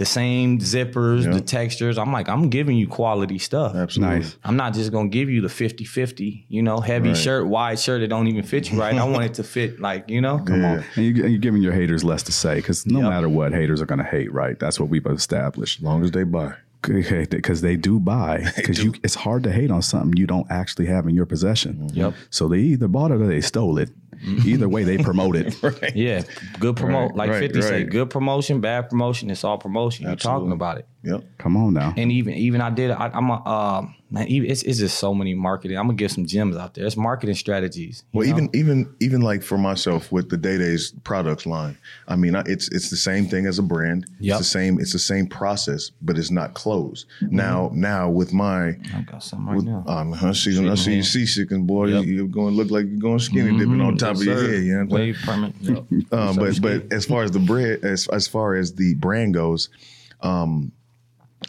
The 0.00 0.06
same 0.06 0.58
zippers, 0.60 1.24
Yeah. 1.24 1.32
the 1.32 1.42
textures. 1.42 1.98
I'm 1.98 2.10
like, 2.10 2.26
I'm 2.30 2.48
giving 2.48 2.78
you 2.78 2.88
quality 2.88 3.38
stuff. 3.38 3.74
Absolutely. 3.76 4.20
Nice. 4.20 4.36
I'm 4.44 4.56
not 4.56 4.72
just 4.72 4.90
gonna 4.92 5.10
give 5.10 5.28
you 5.28 5.42
the 5.42 5.48
50-50, 5.48 6.46
you 6.48 6.62
know, 6.62 6.80
heavy 6.80 7.08
Right. 7.10 7.16
shirt, 7.18 7.46
wide 7.46 7.78
shirt 7.78 8.00
that 8.00 8.08
don't 8.08 8.26
even 8.26 8.42
fit 8.42 8.72
you 8.72 8.80
right. 8.80 8.94
I 8.94 9.04
want 9.04 9.24
it 9.26 9.34
to 9.34 9.42
fit 9.44 9.78
like, 9.78 10.08
you 10.08 10.22
know. 10.22 10.38
Come 10.38 10.64
on. 10.64 10.82
And, 10.96 11.04
you, 11.04 11.22
and 11.22 11.30
you're 11.32 11.38
giving 11.38 11.60
your 11.60 11.74
haters 11.74 12.02
less 12.02 12.22
to 12.24 12.32
say 12.32 12.54
because 12.54 12.86
no 12.86 13.00
Yep. 13.00 13.10
matter 13.10 13.28
what, 13.28 13.52
haters 13.52 13.82
are 13.82 13.86
going 13.86 13.98
to 13.98 14.04
hate, 14.16 14.32
right? 14.32 14.58
That's 14.58 14.80
what 14.80 14.88
we've 14.88 15.04
established. 15.04 15.80
As 15.80 15.84
long 15.84 16.02
as 16.02 16.12
they 16.12 16.22
buy. 16.24 16.54
Because 16.82 17.60
they 17.60 17.76
do 17.76 18.00
buy. 18.00 18.46
Because 18.56 18.82
you, 18.82 18.94
it's 19.04 19.14
hard 19.16 19.42
to 19.42 19.52
hate 19.52 19.70
on 19.70 19.82
something 19.82 20.16
you 20.16 20.26
don't 20.26 20.46
actually 20.50 20.86
have 20.86 21.06
in 21.06 21.14
your 21.14 21.26
possession. 21.26 21.90
Yep. 21.92 22.14
So 22.30 22.48
they 22.48 22.60
either 22.60 22.88
bought 22.88 23.10
it 23.10 23.20
or 23.20 23.26
they 23.26 23.42
stole 23.42 23.76
it. 23.76 23.90
Either 24.22 24.68
way, 24.68 24.84
they 24.84 24.98
promote 24.98 25.36
it. 25.36 25.62
right. 25.62 25.94
Yeah, 25.94 26.22
good 26.58 26.76
promote. 26.76 27.10
Right, 27.10 27.16
like 27.16 27.30
right, 27.30 27.40
50 27.40 27.62
say, 27.62 27.72
right. 27.72 27.90
good 27.90 28.10
promotion, 28.10 28.60
bad 28.60 28.90
promotion. 28.90 29.30
It's 29.30 29.44
all 29.44 29.58
promotion. 29.58 30.06
You're 30.06 30.16
talking 30.16 30.52
about 30.52 30.78
it. 30.78 30.86
Yep. 31.02 31.24
Come 31.38 31.56
on 31.56 31.74
now. 31.74 31.94
And 31.96 32.12
even 32.12 32.34
even 32.34 32.60
I 32.60 32.70
did. 32.70 32.90
I, 32.90 33.08
I'm 33.08 33.30
a 33.30 33.34
uh, 33.34 33.86
man. 34.10 34.26
It's, 34.28 34.62
it's 34.62 34.78
just 34.78 34.98
so 34.98 35.14
many 35.14 35.34
marketing. 35.34 35.78
I'm 35.78 35.86
gonna 35.86 35.96
give 35.96 36.10
some 36.12 36.26
gems 36.26 36.56
out 36.56 36.74
there. 36.74 36.86
It's 36.86 36.96
marketing 36.96 37.34
strategies. 37.34 38.04
Well, 38.12 38.26
know? 38.26 38.34
even 38.34 38.50
even 38.54 38.94
even 39.00 39.20
like 39.20 39.42
for 39.42 39.58
myself 39.58 40.10
with 40.10 40.30
the 40.30 40.36
Day 40.36 40.58
Days 40.58 40.92
products 41.04 41.46
line, 41.46 41.78
I 42.08 42.16
mean, 42.16 42.34
it's 42.46 42.68
it's 42.68 42.90
the 42.90 42.96
same 42.96 43.26
thing 43.26 43.46
as 43.46 43.58
a 43.58 43.62
brand. 43.62 44.06
Yep. 44.20 44.38
It's 44.38 44.38
the 44.38 44.50
same 44.50 44.80
it's 44.80 44.92
the 44.92 44.98
same 44.98 45.26
process, 45.26 45.90
but 46.02 46.18
it's 46.18 46.30
not 46.30 46.54
closed. 46.54 47.06
Now 47.22 47.70
now 47.72 48.08
with 48.08 48.32
my 48.32 48.76
I 48.94 49.02
got 49.06 49.22
some 49.22 49.48
right 49.48 49.62
now. 49.62 49.84
um, 49.86 50.12
I 50.14 50.32
see 50.32 50.68
I 50.68 50.74
see 50.74 50.94
you 50.96 51.02
seasick 51.02 51.50
and 51.50 51.66
boy, 51.66 51.86
Yep. 51.86 52.04
you, 52.04 52.14
you're 52.14 52.26
going 52.26 52.54
to 52.54 52.56
look 52.56 52.70
like 52.70 52.86
you're 52.86 52.98
going 52.98 53.18
skinny 53.18 53.56
dipping 53.58 53.80
on 53.80 53.96
top 53.96 54.16
of 54.16 54.22
your 54.22 54.34
head. 54.34 54.62
You 54.62 54.72
know 54.74 54.84
what 54.84 54.84
I'm 54.84 54.90
saying? 54.90 55.00
Wave 55.00 55.18
permit. 55.24 55.54
Yep. 55.60 55.84
Um, 56.12 56.36
but 56.36 56.60
but 56.60 56.92
as 56.92 57.04
far 57.06 57.22
as 57.22 57.30
the 57.30 57.38
bread, 57.38 57.84
as 57.84 58.08
as 58.08 58.26
far 58.26 58.54
as 58.54 58.74
the 58.74 58.94
brand 58.94 59.34
goes, 59.34 59.68
um, 60.22 60.72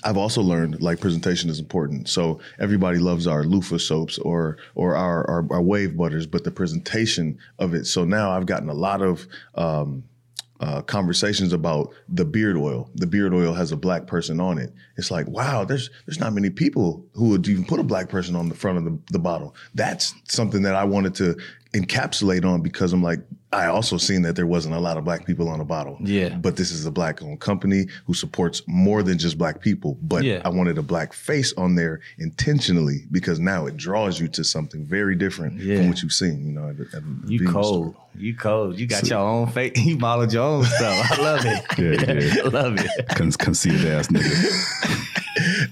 I've 0.03 0.17
also 0.17 0.41
learned 0.41 0.81
like 0.81 0.99
presentation 0.99 1.49
is 1.49 1.59
important. 1.59 2.07
So 2.07 2.39
everybody 2.59 2.97
loves 2.97 3.27
our 3.27 3.43
loofah 3.43 3.77
soaps 3.77 4.17
or 4.19 4.57
or 4.75 4.95
our, 4.95 5.29
our 5.29 5.45
our 5.51 5.61
wave 5.61 5.97
butters, 5.97 6.25
but 6.25 6.43
the 6.43 6.51
presentation 6.51 7.37
of 7.59 7.73
it. 7.73 7.85
So 7.85 8.05
now 8.05 8.31
I've 8.31 8.45
gotten 8.45 8.69
a 8.69 8.73
lot 8.73 9.01
of 9.01 9.27
um, 9.55 10.03
uh, 10.61 10.81
conversations 10.83 11.53
about 11.53 11.91
the 12.07 12.23
beard 12.23 12.55
oil. 12.55 12.89
The 12.95 13.07
beard 13.07 13.33
oil 13.33 13.53
has 13.53 13.71
a 13.71 13.77
black 13.77 14.05
person 14.07 14.39
on 14.39 14.59
it. 14.59 14.71
It's 14.95 15.11
like, 15.11 15.27
wow, 15.27 15.65
there's 15.65 15.89
there's 16.05 16.19
not 16.19 16.33
many 16.33 16.49
people 16.49 17.05
who 17.13 17.29
would 17.29 17.47
even 17.47 17.65
put 17.65 17.79
a 17.79 17.83
black 17.83 18.09
person 18.09 18.35
on 18.35 18.47
the 18.47 18.55
front 18.55 18.77
of 18.77 18.85
the, 18.85 18.97
the 19.11 19.19
bottle. 19.19 19.55
That's 19.73 20.13
something 20.29 20.61
that 20.61 20.75
I 20.75 20.83
wanted 20.83 21.15
to 21.15 21.37
encapsulate 21.73 22.45
on 22.45 22.61
because 22.61 22.93
I'm 22.93 23.03
like, 23.03 23.19
I 23.53 23.65
also 23.65 23.97
seen 23.97 24.21
that 24.21 24.37
there 24.37 24.47
wasn't 24.47 24.75
a 24.75 24.79
lot 24.79 24.97
of 24.97 25.03
black 25.03 25.25
people 25.25 25.49
on 25.49 25.59
the 25.59 25.65
bottle. 25.65 25.97
Yeah. 25.99 26.29
But 26.37 26.55
this 26.55 26.71
is 26.71 26.85
a 26.85 26.91
black 26.91 27.21
owned 27.21 27.41
company 27.41 27.85
who 28.05 28.13
supports 28.13 28.61
more 28.65 29.03
than 29.03 29.17
just 29.17 29.37
black 29.37 29.59
people. 29.59 29.97
But 30.01 30.23
Yeah. 30.23 30.41
I 30.45 30.49
wanted 30.49 30.77
a 30.77 30.81
black 30.81 31.11
face 31.11 31.51
on 31.57 31.75
there 31.75 31.99
intentionally 32.17 33.05
because 33.11 33.39
now 33.39 33.65
it 33.65 33.75
draws 33.75 34.19
you 34.21 34.29
to 34.29 34.43
something 34.45 34.85
very 34.85 35.15
different 35.15 35.59
Yeah. 35.59 35.77
from 35.77 35.89
what 35.89 36.01
you've 36.01 36.13
seen, 36.13 36.45
you 36.45 36.53
know, 36.53 36.69
at, 36.69 36.77
the- 36.77 36.87
at 36.97 37.03
You 37.29 37.39
Venus 37.39 37.53
cold. 37.53 37.91
store. 37.93 38.05
You 38.17 38.35
cold. 38.35 38.79
You 38.79 38.87
got 38.87 39.07
your 39.09 39.19
own 39.19 39.47
face. 39.47 39.73
You 39.85 39.97
modeled 39.97 40.31
your 40.31 40.43
own 40.43 40.63
stuff. 40.63 41.11
I 41.11 41.21
love 41.21 41.45
it. 41.45 41.63
Yeah, 41.77 42.13
yeah. 42.35 42.41
I 42.45 42.47
love 42.47 42.75
it. 42.77 43.07
Con- 43.09 43.31
conceited 43.33 43.85
ass 43.85 44.07
nigga. 44.07 45.07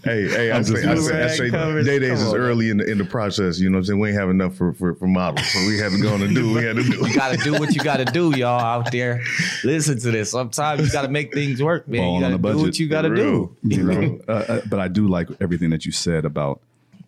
Hey, 0.04 0.30
hey, 0.30 0.52
I 0.52 0.58
I'm 0.58 0.64
say, 0.64 0.74
just 0.76 0.88
I 0.88 0.92
using 0.94 1.10
say, 1.10 1.16
I 1.16 1.28
that 1.28 1.84
say. 1.84 1.84
Day 1.84 2.00
Days 2.00 2.22
is 2.22 2.34
early 2.34 2.70
in 2.70 2.78
the, 2.78 2.90
in 2.90 2.98
the 2.98 3.06
process. 3.06 3.60
You 3.60 3.70
know 3.70 3.76
what 3.76 3.80
I'm 3.80 3.86
saying? 3.86 4.00
We 4.00 4.10
ain't 4.10 4.18
have 4.18 4.30
enough 4.30 4.56
for, 4.56 4.74
for, 4.74 4.96
for 4.96 5.08
models. 5.08 5.46
So 5.52 5.60
we 5.68 5.78
haven't 5.78 6.02
gone 6.02 6.20
to 6.20 6.28
do 6.28 6.48
what 6.54 6.62
we 6.62 6.68
had 6.68 6.76
to 6.78 6.84
do. 6.84 7.08
You 7.08 7.16
gotta 7.16 7.38
do 7.38 7.54
what 7.54 7.74
you 7.74 7.82
gotta 7.82 8.06
do, 8.06 8.36
y'all 8.38 8.60
out 8.62 8.92
there. 8.92 9.22
Listen 9.64 10.00
to 10.00 10.12
this. 10.12 10.32
Sometimes 10.32 10.86
you 10.86 10.92
gotta 10.92 11.10
make 11.10 11.34
things 11.34 11.62
work, 11.62 11.88
man. 11.88 12.02
Ball 12.02 12.16
you 12.16 12.22
gotta 12.22 12.36
do 12.36 12.38
budget. 12.42 12.62
what 12.62 12.80
you 12.80 12.88
gotta 12.88 13.16
do. 13.16 13.56
you 13.64 13.84
know 13.84 14.20
uh, 14.28 14.32
uh, 14.32 14.62
but 14.70 14.80
i 14.80 14.88
do 14.88 15.08
like 15.08 15.28
everything 15.42 15.70
that 15.70 15.86
you 15.86 15.92
said 15.92 16.26
about 16.26 16.62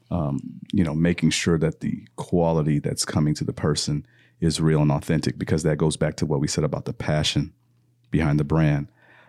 um, 0.10 0.40
you 0.74 0.84
know 0.84 0.94
making 0.94 1.30
sure 1.30 1.58
that 1.58 1.80
the 1.80 2.04
quality 2.16 2.80
that's 2.80 3.06
coming 3.06 3.34
to 3.36 3.44
the 3.44 3.54
person 3.54 4.06
is 4.40 4.60
real 4.60 4.82
and 4.82 4.92
authentic 4.92 5.38
because 5.38 5.64
that 5.64 5.78
goes 5.78 5.96
back 5.98 6.16
to 6.18 6.26
what 6.26 6.40
we 6.40 6.48
said 6.48 6.64
about 6.64 6.86
the 6.86 6.94
passion 6.94 7.54
behind 8.10 8.40
the 8.40 8.44
brand 8.44 8.88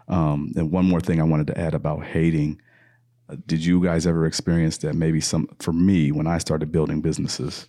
um, 0.09 0.53
and 0.57 0.71
one 0.71 0.87
more 0.89 1.01
thing 1.01 1.21
i 1.21 1.25
wanted 1.25 1.47
to 1.47 1.59
add 1.59 1.75
about 1.75 2.05
hating 2.05 2.61
did 3.47 3.65
you 3.65 3.83
guys 3.83 4.07
ever 4.07 4.27
experience 4.27 4.79
that 4.79 4.95
maybe 4.95 5.21
some 5.21 5.49
for 5.61 5.73
me 5.73 6.11
when 6.13 6.27
i 6.27 6.39
started 6.39 6.71
building 6.73 7.01
businesses 7.01 7.69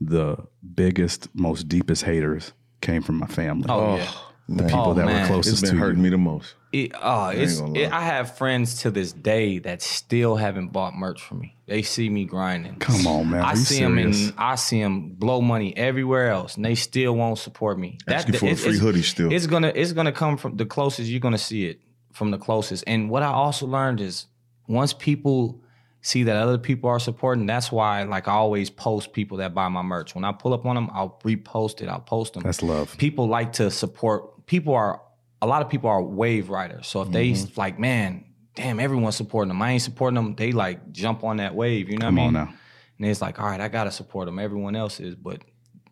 the 0.00 0.36
biggest 0.74 1.28
most 1.34 1.68
deepest 1.68 2.04
haters 2.04 2.52
came 2.80 3.02
from 3.02 3.16
my 3.16 3.26
family 3.26 3.66
Oh, 3.68 3.96
yeah. 3.96 4.10
the 4.48 4.62
people 4.64 4.80
Oh, 4.80 4.94
that 4.94 5.06
man. 5.06 5.14
were 5.14 5.20
It's 5.20 5.28
closest 5.28 5.62
been 5.62 5.72
to 5.72 5.76
hurting 5.78 5.98
you. 5.98 6.04
me 6.04 6.08
the 6.10 6.18
most. 6.18 6.54
It, 6.72 6.92
uh, 6.94 7.32
it's, 7.34 7.58
gonna 7.60 7.78
it. 7.78 7.92
I 7.92 8.02
have 8.02 8.36
friends 8.36 8.82
to 8.82 8.90
this 8.90 9.12
day 9.12 9.58
that 9.60 9.80
still 9.82 10.36
haven't 10.36 10.68
bought 10.68 10.94
merch 10.94 11.20
from 11.22 11.40
me. 11.40 11.56
They 11.66 11.82
see 11.82 12.08
me 12.10 12.24
grinding. 12.26 12.76
Come 12.76 13.06
on, 13.06 13.30
man. 13.30 13.40
I 13.40 13.50
Are 13.50 13.56
you 13.56 13.62
see 13.62 13.80
them 13.80 13.98
and 13.98 14.14
I 14.38 14.54
see 14.54 14.80
them 14.82 15.10
blow 15.14 15.40
money 15.40 15.74
everywhere 15.76 16.30
else, 16.30 16.56
and 16.56 16.64
they 16.64 16.74
still 16.74 17.14
won't 17.16 17.38
support 17.38 17.78
me. 17.78 17.98
Asking 18.06 18.34
for 18.36 18.46
a 18.46 18.48
it's- 18.50 18.60
free 18.62 18.70
it's- 18.74 18.82
hoodie 18.82 19.02
still. 19.02 19.32
It's 19.32 19.46
gonna 19.46 19.72
it's 19.74 19.92
gonna 19.92 20.12
come 20.12 20.36
from 20.36 20.56
the 20.56 20.66
closest. 20.66 21.08
You're 21.10 21.20
gonna 21.20 21.38
see 21.38 21.66
it 21.66 21.80
from 22.12 22.30
the 22.30 22.38
closest. 22.38 22.84
And 22.86 23.08
what 23.10 23.22
I 23.22 23.28
also 23.32 23.66
learned 23.66 24.00
is 24.02 24.26
once 24.68 24.92
people 24.92 25.60
see 26.00 26.22
that 26.22 26.36
other 26.36 26.58
people 26.58 26.88
are 26.88 27.00
supporting, 27.00 27.46
that's 27.46 27.72
why 27.72 28.04
like 28.04 28.28
I 28.28 28.32
always 28.32 28.70
post 28.70 29.12
people 29.12 29.38
that 29.38 29.52
buy 29.54 29.68
my 29.68 29.82
merch. 29.82 30.14
When 30.14 30.22
I 30.24 30.30
pull 30.32 30.54
up 30.54 30.64
on 30.64 30.76
them, 30.76 30.88
I'll 30.92 31.18
repost 31.24 31.80
it. 31.82 31.88
I'll 31.88 31.98
post 32.00 32.34
them 32.34 32.44
That's 32.44 32.62
love. 32.62 32.96
people 32.98 33.26
like 33.26 33.54
to 33.54 33.70
support 33.70 34.46
people 34.46 34.74
are 34.74 35.02
a 35.42 35.46
lot 35.46 35.62
of 35.62 35.68
people 35.68 35.88
are 35.90 36.02
wave 36.02 36.48
riders 36.50 36.86
so 36.86 37.02
if 37.02 37.10
they 37.10 37.30
Mm-hmm. 37.30 37.60
like 37.60 37.78
man 37.78 38.24
damn 38.56 38.80
everyone's 38.80 39.14
supporting 39.14 39.48
them 39.48 39.60
i 39.62 39.70
ain't 39.72 39.82
supporting 39.82 40.16
them 40.16 40.34
they 40.34 40.50
like 40.50 40.90
jump 40.90 41.22
on 41.22 41.36
that 41.36 41.54
wave 41.54 41.88
you 41.88 41.96
know 41.98 42.06
Come 42.06 42.16
what 42.16 42.22
i 42.22 42.26
on 42.26 42.32
mean 42.32 42.42
now. 42.44 42.54
and 42.98 43.06
it's 43.06 43.20
like 43.22 43.38
all 43.38 43.46
right 43.46 43.60
i 43.60 43.68
gotta 43.68 43.92
support 43.92 44.26
them 44.26 44.38
everyone 44.40 44.74
else 44.74 44.98
is 44.98 45.14
but 45.14 45.42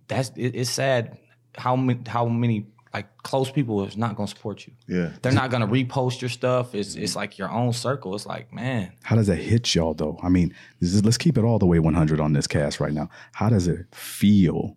that's 0.09 0.31
it, 0.37 0.57
it's 0.57 0.71
sad 0.71 1.19
how 1.57 1.77
many 1.77 2.01
how 2.09 2.27
many 2.27 2.67
like 2.97 3.09
close 3.31 3.51
people 3.59 3.85
is 3.85 3.97
not 4.05 4.17
gonna 4.17 4.27
support 4.37 4.59
you 4.67 4.73
Yeah. 4.97 5.11
they're 5.23 5.39
not 5.43 5.51
gonna 5.53 5.67
repost 5.79 6.17
your 6.23 6.33
stuff 6.41 6.75
it's 6.81 6.95
it's 7.05 7.15
like 7.21 7.33
your 7.41 7.51
own 7.61 7.73
circle 7.73 8.11
it's 8.17 8.27
like 8.35 8.47
man 8.63 8.85
How 9.09 9.17
does 9.19 9.29
that 9.33 9.41
hit 9.51 9.75
y'all 9.75 9.95
though? 10.03 10.17
I 10.27 10.29
mean, 10.37 10.49
this 10.81 10.91
is, 10.95 11.05
let's 11.05 11.19
keep 11.25 11.37
it 11.39 11.45
all 11.49 11.59
the 11.59 11.67
way 11.73 11.79
100 11.79 12.21
on 12.27 12.33
this 12.33 12.47
cast 12.57 12.81
right 12.85 12.95
now. 13.01 13.09
How 13.41 13.49
does 13.55 13.67
it 13.75 13.81
feel 13.95 14.77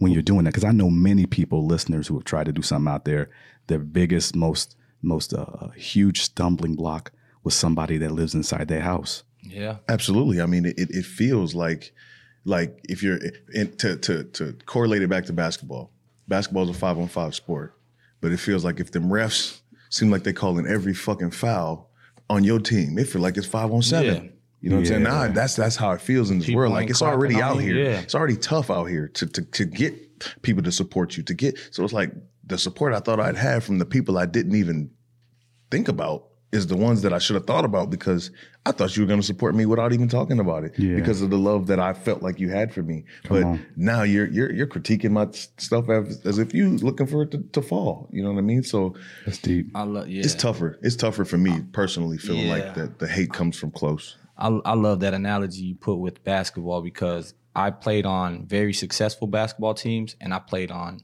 when 0.00 0.10
you're 0.12 0.28
doing 0.30 0.44
that? 0.44 0.52
Because 0.54 0.68
I 0.72 0.72
know 0.80 0.90
many 0.90 1.24
people, 1.26 1.58
listeners, 1.74 2.04
who 2.08 2.14
have 2.18 2.24
tried 2.32 2.46
to 2.50 2.52
do 2.52 2.62
something 2.62 2.92
out 2.94 3.04
there. 3.04 3.24
Their 3.68 3.78
biggest, 4.00 4.34
most, 4.34 4.76
most 5.02 5.32
uh, 5.34 5.68
huge 5.92 6.18
stumbling 6.22 6.74
block 6.82 7.12
was 7.44 7.54
somebody 7.54 7.96
that 7.98 8.12
lives 8.20 8.34
inside 8.34 8.66
their 8.68 8.80
house. 8.92 9.12
yeah 9.60 9.76
Absolutely. 9.88 10.40
I 10.40 10.46
mean, 10.46 10.64
it, 10.66 10.74
it 11.00 11.04
feels 11.20 11.54
like 11.54 11.92
like 12.44 12.70
if 12.88 13.02
you're 13.04 13.20
in, 13.58 13.66
to 13.82 13.96
to 14.06 14.14
to 14.36 14.44
correlate 14.66 15.02
it 15.02 15.10
back 15.14 15.24
to 15.26 15.32
basketball. 15.32 15.90
Basketball 16.28 16.64
is 16.64 16.76
a 16.76 16.78
five 16.78 16.98
on 16.98 17.08
five 17.08 17.34
sport, 17.34 17.74
but 18.20 18.32
it 18.32 18.38
feels 18.38 18.64
like 18.64 18.80
if 18.80 18.90
them 18.92 19.04
refs 19.08 19.60
seem 19.90 20.10
like 20.10 20.24
they 20.24 20.32
calling 20.32 20.66
every 20.66 20.94
fucking 20.94 21.30
foul 21.32 21.90
on 22.30 22.44
your 22.44 22.58
team, 22.58 22.98
it 22.98 23.08
feel 23.08 23.22
like 23.22 23.36
it's 23.36 23.46
five 23.46 23.70
on 23.72 23.82
seven. 23.82 24.24
Yeah. 24.24 24.30
You 24.60 24.70
know 24.70 24.76
what 24.76 24.80
I'm 24.82 24.86
saying? 24.86 25.02
Yeah. 25.02 25.08
Now 25.26 25.32
that's 25.32 25.56
that's 25.56 25.76
how 25.76 25.90
it 25.92 26.00
feels 26.00 26.30
in 26.30 26.38
this 26.38 26.46
People 26.46 26.60
world. 26.60 26.72
Like 26.72 26.88
it's 26.88 27.02
already 27.02 27.42
out 27.42 27.56
here. 27.56 27.74
yeah. 27.76 28.00
It's 28.00 28.14
already 28.14 28.36
tough 28.36 28.70
out 28.70 28.84
here 28.84 29.08
to 29.08 29.26
to 29.26 29.42
to 29.42 29.64
get 29.64 30.42
people 30.42 30.62
to 30.62 30.70
support 30.72 31.16
you. 31.16 31.24
To 31.24 31.34
get 31.34 31.58
so 31.72 31.82
it's 31.82 31.92
like 31.92 32.12
the 32.44 32.56
support 32.56 32.94
I 32.94 33.00
thought 33.00 33.18
I'd 33.18 33.36
have 33.36 33.64
from 33.64 33.78
the 33.78 33.84
people 33.84 34.18
I 34.18 34.26
didn't 34.26 34.54
even 34.54 34.90
think 35.70 35.88
about 35.88 36.28
is 36.52 36.66
the 36.66 36.76
ones 36.76 37.00
that 37.02 37.12
I 37.14 37.18
should 37.18 37.34
have 37.34 37.46
thought 37.46 37.64
about 37.64 37.88
because 37.88 38.30
I 38.66 38.72
thought 38.72 38.94
you 38.94 39.02
were 39.02 39.06
going 39.08 39.20
to 39.20 39.26
support 39.26 39.54
me 39.54 39.64
without 39.64 39.92
even 39.94 40.06
talking 40.08 40.38
about 40.38 40.64
it 40.64 40.74
Yeah. 40.78 40.96
because 40.96 41.22
of 41.22 41.30
the 41.30 41.38
love 41.38 41.66
that 41.68 41.80
I 41.80 41.94
felt 41.94 42.22
like 42.22 42.38
you 42.38 42.50
had 42.50 42.74
for 42.74 42.82
me. 42.82 43.04
but 43.28 43.42
on. 43.42 43.66
now 43.76 44.02
you're 44.02 44.26
you're 44.28 44.52
you're 44.52 44.66
critiquing 44.66 45.12
my 45.12 45.28
stuff 45.56 45.88
as, 45.88 46.20
as 46.26 46.38
if 46.38 46.52
you 46.52 46.76
looking 46.78 47.06
for 47.06 47.22
it 47.22 47.30
to, 47.30 47.38
to 47.38 47.62
fall. 47.62 48.08
You 48.12 48.22
know 48.22 48.30
what 48.32 48.38
I 48.38 48.42
mean? 48.42 48.62
So 48.62 48.94
That's 49.24 49.38
deep. 49.38 49.66
I 49.74 49.84
love 49.84 50.08
yeah. 50.08 50.22
it's 50.22 50.34
tougher. 50.34 50.78
It's 50.82 50.96
tougher 50.96 51.24
for 51.24 51.38
me 51.38 51.62
personally, 51.72 52.18
feeling 52.18 52.46
Yeah. 52.46 52.52
like 52.52 52.74
that 52.74 52.98
the 52.98 53.08
hate 53.08 53.32
comes 53.32 53.56
from 53.56 53.70
close. 53.70 54.16
I, 54.36 54.48
I 54.64 54.74
love 54.74 55.00
that 55.00 55.14
analogy 55.14 55.62
you 55.62 55.74
put 55.74 55.96
with 55.96 56.22
basketball 56.24 56.82
because 56.82 57.34
I 57.54 57.70
played 57.70 58.04
on 58.06 58.46
very 58.46 58.72
successful 58.74 59.26
basketball 59.26 59.74
teams 59.74 60.16
and 60.20 60.32
I 60.34 60.38
played 60.38 60.70
on 60.70 60.90
w- 60.92 61.02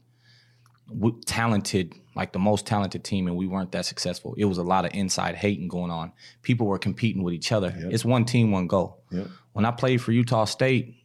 talented, 1.25 1.93
like 2.15 2.33
the 2.33 2.39
most 2.39 2.65
talented 2.65 3.03
team, 3.03 3.27
and 3.27 3.35
we 3.35 3.47
weren't 3.47 3.71
that 3.71 3.85
successful. 3.85 4.35
It 4.37 4.45
was 4.45 4.57
a 4.57 4.63
lot 4.63 4.85
of 4.85 4.91
inside 4.93 5.35
hating 5.35 5.67
going 5.67 5.91
on. 5.91 6.11
People 6.41 6.67
were 6.67 6.79
competing 6.79 7.23
with 7.23 7.33
each 7.33 7.51
other. 7.51 7.73
It's 7.75 8.05
one 8.05 8.25
team, 8.25 8.51
one 8.51 8.67
goal. 8.67 9.03
Yep. 9.11 9.27
When 9.53 9.65
I 9.65 9.71
played 9.71 10.01
for 10.01 10.11
Utah 10.11 10.45
State, 10.45 10.95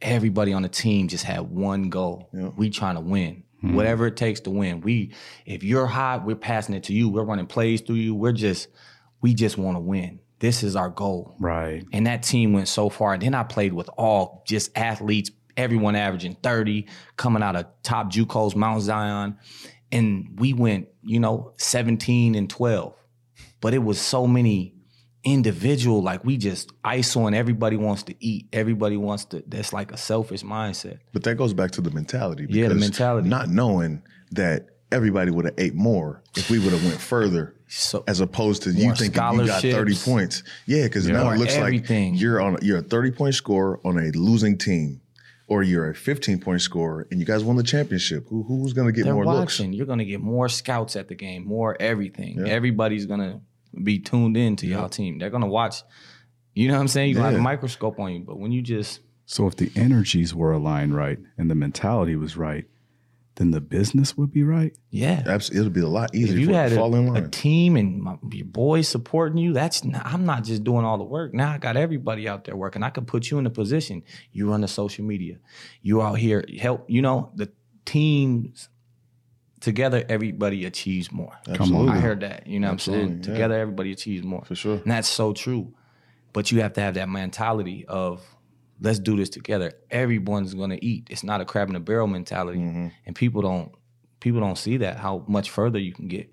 everybody 0.00 0.52
on 0.52 0.62
the 0.62 0.68
team 0.68 1.08
just 1.08 1.24
had 1.24 1.40
one 1.40 1.90
goal. 1.90 2.28
Yeah. 2.32 2.48
We 2.56 2.70
trying 2.70 2.94
to 2.94 3.00
win. 3.00 3.44
Hmm. 3.60 3.74
Whatever 3.74 4.06
it 4.06 4.16
takes 4.16 4.40
to 4.40 4.50
win. 4.50 4.80
We 4.80 5.12
if 5.44 5.62
you're 5.62 5.86
hot, 5.86 6.24
we're 6.24 6.36
passing 6.36 6.74
it 6.74 6.84
to 6.84 6.94
you. 6.94 7.08
We're 7.08 7.24
running 7.24 7.46
plays 7.46 7.80
through 7.82 7.96
you. 7.96 8.14
We're 8.14 8.32
just 8.32 8.68
we 9.20 9.34
just 9.34 9.58
want 9.58 9.76
to 9.76 9.80
win. 9.80 10.20
This 10.38 10.62
is 10.62 10.74
our 10.74 10.88
goal. 10.88 11.36
Right. 11.38 11.84
And 11.92 12.06
that 12.06 12.22
team 12.22 12.54
went 12.54 12.68
so 12.68 12.88
far. 12.88 13.12
And 13.12 13.22
then 13.22 13.34
I 13.34 13.42
played 13.42 13.74
with 13.74 13.90
all 13.98 14.42
just 14.46 14.76
athletes, 14.76 15.30
everyone 15.56 15.96
averaging 15.96 16.36
30, 16.42 16.86
coming 17.16 17.42
out 17.42 17.56
of 17.56 17.66
top 17.82 18.10
JUCOs, 18.10 18.54
Mount 18.54 18.82
Zion. 18.82 19.38
And 19.92 20.38
we 20.38 20.52
went, 20.52 20.88
you 21.02 21.20
know, 21.20 21.52
17 21.58 22.34
and 22.34 22.48
12. 22.48 22.94
But 23.60 23.74
it 23.74 23.78
was 23.78 24.00
so 24.00 24.26
many 24.26 24.74
individual, 25.24 26.02
like 26.02 26.24
we 26.24 26.36
just 26.36 26.72
ISO 26.82 27.26
and 27.26 27.34
everybody 27.34 27.76
wants 27.76 28.04
to 28.04 28.14
eat. 28.24 28.48
Everybody 28.52 28.96
wants 28.96 29.26
to, 29.26 29.42
that's 29.46 29.72
like 29.72 29.92
a 29.92 29.96
selfish 29.96 30.42
mindset. 30.42 30.98
But 31.12 31.24
that 31.24 31.34
goes 31.34 31.52
back 31.52 31.72
to 31.72 31.80
the 31.80 31.90
mentality. 31.90 32.46
Yeah, 32.48 32.68
the 32.68 32.74
because 32.74 32.80
mentality. 32.88 33.28
Not 33.28 33.48
knowing 33.48 34.02
that 34.30 34.68
everybody 34.92 35.30
would 35.30 35.44
have 35.44 35.54
ate 35.58 35.74
more 35.74 36.22
if 36.36 36.50
we 36.50 36.58
would 36.58 36.72
have 36.72 36.84
went 36.84 37.00
further. 37.00 37.54
So 37.68 38.02
As 38.08 38.20
opposed 38.20 38.62
to 38.64 38.70
you 38.70 38.94
thinking 38.94 39.38
you 39.38 39.46
got 39.46 39.62
thirty 39.62 39.94
points, 39.94 40.42
yeah, 40.66 40.84
because 40.84 41.06
now 41.06 41.30
it 41.30 41.38
looks 41.38 41.54
everything. 41.54 42.14
like 42.14 42.20
you're 42.20 42.40
on 42.40 42.58
you're 42.62 42.78
a 42.78 42.82
thirty 42.82 43.12
point 43.12 43.34
score 43.34 43.80
on 43.84 43.96
a 43.98 44.10
losing 44.10 44.58
team, 44.58 45.00
or 45.50 45.64
you're 45.64 45.90
a 45.90 45.94
fifteen 45.94 46.38
point 46.40 46.62
scorer 46.62 47.08
and 47.10 47.18
you 47.18 47.26
guys 47.26 47.42
won 47.42 47.56
the 47.56 47.62
championship. 47.64 48.26
Who 48.28 48.44
who's 48.44 48.72
going 48.72 48.86
to 48.86 48.92
get 48.92 49.04
they're 49.04 49.14
more 49.14 49.26
looks? 49.26 49.58
watching. 49.58 49.72
You're 49.72 49.84
gonna 49.84 50.04
get 50.04 50.20
more 50.20 50.48
scouts 50.48 50.94
at 50.96 51.08
the 51.08 51.16
game, 51.16 51.44
more 51.44 51.76
everything. 51.80 52.46
Everybody's 52.46 53.04
gonna 53.04 53.40
be 53.82 53.98
tuned 53.98 54.36
in 54.36 54.56
to 54.56 54.66
y'all 54.66 54.88
team. 54.88 55.18
They're 55.18 55.28
gonna 55.28 55.48
watch. 55.48 55.82
You 56.54 56.68
know 56.68 56.74
what 56.74 56.80
I'm 56.80 56.88
saying? 56.88 57.10
You're 57.10 57.18
gonna 57.18 57.32
have 57.32 57.40
a 57.40 57.42
microscope 57.42 57.98
on 57.98 58.12
you. 58.12 58.20
But 58.20 58.38
when 58.38 58.52
you 58.52 58.62
just 58.62 59.00
So 59.26 59.48
if 59.48 59.56
the 59.56 59.70
energies 59.74 60.34
were 60.34 60.52
aligned 60.52 60.94
right 60.94 61.18
and 61.36 61.50
the 61.50 61.54
mentality 61.56 62.14
was 62.14 62.36
right, 62.36 62.64
then 63.40 63.50
the 63.52 63.60
business 63.60 64.16
would 64.18 64.30
be 64.30 64.42
right. 64.42 64.76
yeah. 64.90 65.22
Abs- 65.26 65.50
It'll 65.50 65.70
be 65.70 65.80
a 65.80 65.88
lot 65.88 66.10
If 66.14 66.20
easier 66.20 66.38
you 66.38 66.46
for 66.48 66.52
had 66.52 66.68
to 66.70 66.76
fall 66.76 66.94
in 66.94 67.08
a, 67.08 67.24
a 67.24 67.28
team 67.28 67.76
and 67.76 67.98
my, 68.02 68.16
your 68.30 68.44
boys 68.44 68.86
supporting 68.86 69.38
you, 69.38 69.54
that's 69.54 69.82
not, 69.82 70.04
I'm 70.04 70.26
not 70.26 70.44
just 70.44 70.62
doing 70.62 70.84
all 70.84 70.98
the 70.98 71.04
work. 71.04 71.32
Now 71.32 71.50
I 71.52 71.56
got 71.58 71.76
everybody 71.78 72.28
out 72.28 72.44
there 72.44 72.54
working. 72.54 72.82
I 72.82 72.90
can 72.90 73.06
put 73.06 73.30
you 73.30 73.38
in 73.38 73.46
a 73.46 73.50
position. 73.50 74.02
You 74.32 74.50
run 74.50 74.60
the 74.60 74.68
social 74.68 75.04
media. 75.06 75.38
You 75.80 76.02
out 76.02 76.18
here 76.18 76.44
help. 76.60 76.84
You 76.88 77.00
know 77.00 77.32
the 77.34 77.50
teams 77.86 78.68
together. 79.60 80.04
Everybody 80.08 80.66
achieves 80.66 81.10
more. 81.10 81.32
Absolutely. 81.48 81.92
I 81.92 81.98
heard 82.00 82.20
that. 82.20 82.46
You 82.46 82.60
know 82.60 82.66
what 82.66 82.70
I'm 82.72 82.74
Absolutely, 82.74 83.06
saying? 83.08 83.18
yeah. 83.24 83.32
Together, 83.32 83.58
everybody 83.58 83.92
achieves 83.92 84.24
more. 84.24 84.44
For 84.44 84.54
sure. 84.54 84.76
And 84.76 84.90
that's 84.90 85.08
so 85.08 85.32
true. 85.32 85.72
But 86.32 86.52
you 86.52 86.60
have 86.60 86.74
to 86.74 86.80
have 86.80 86.94
that 86.94 87.08
mentality 87.08 87.84
of 87.88 88.22
let's 88.80 88.98
do 88.98 89.16
this 89.16 89.28
together. 89.28 89.72
Everyone's 89.90 90.54
gonna 90.54 90.78
eat. 90.80 91.08
It's 91.10 91.24
not 91.24 91.40
a 91.40 91.44
crab 91.44 91.68
in 91.68 91.76
a 91.76 91.80
barrel 91.80 92.06
mentality. 92.06 92.58
Mm-hmm. 92.58 92.88
And 93.06 93.16
people 93.16 93.42
don't 93.42 93.72
people 94.20 94.40
don't 94.40 94.58
see 94.58 94.76
that, 94.78 94.96
how 94.98 95.24
much 95.26 95.50
further 95.50 95.78
you 95.78 95.92
can 95.92 96.08
get 96.08 96.32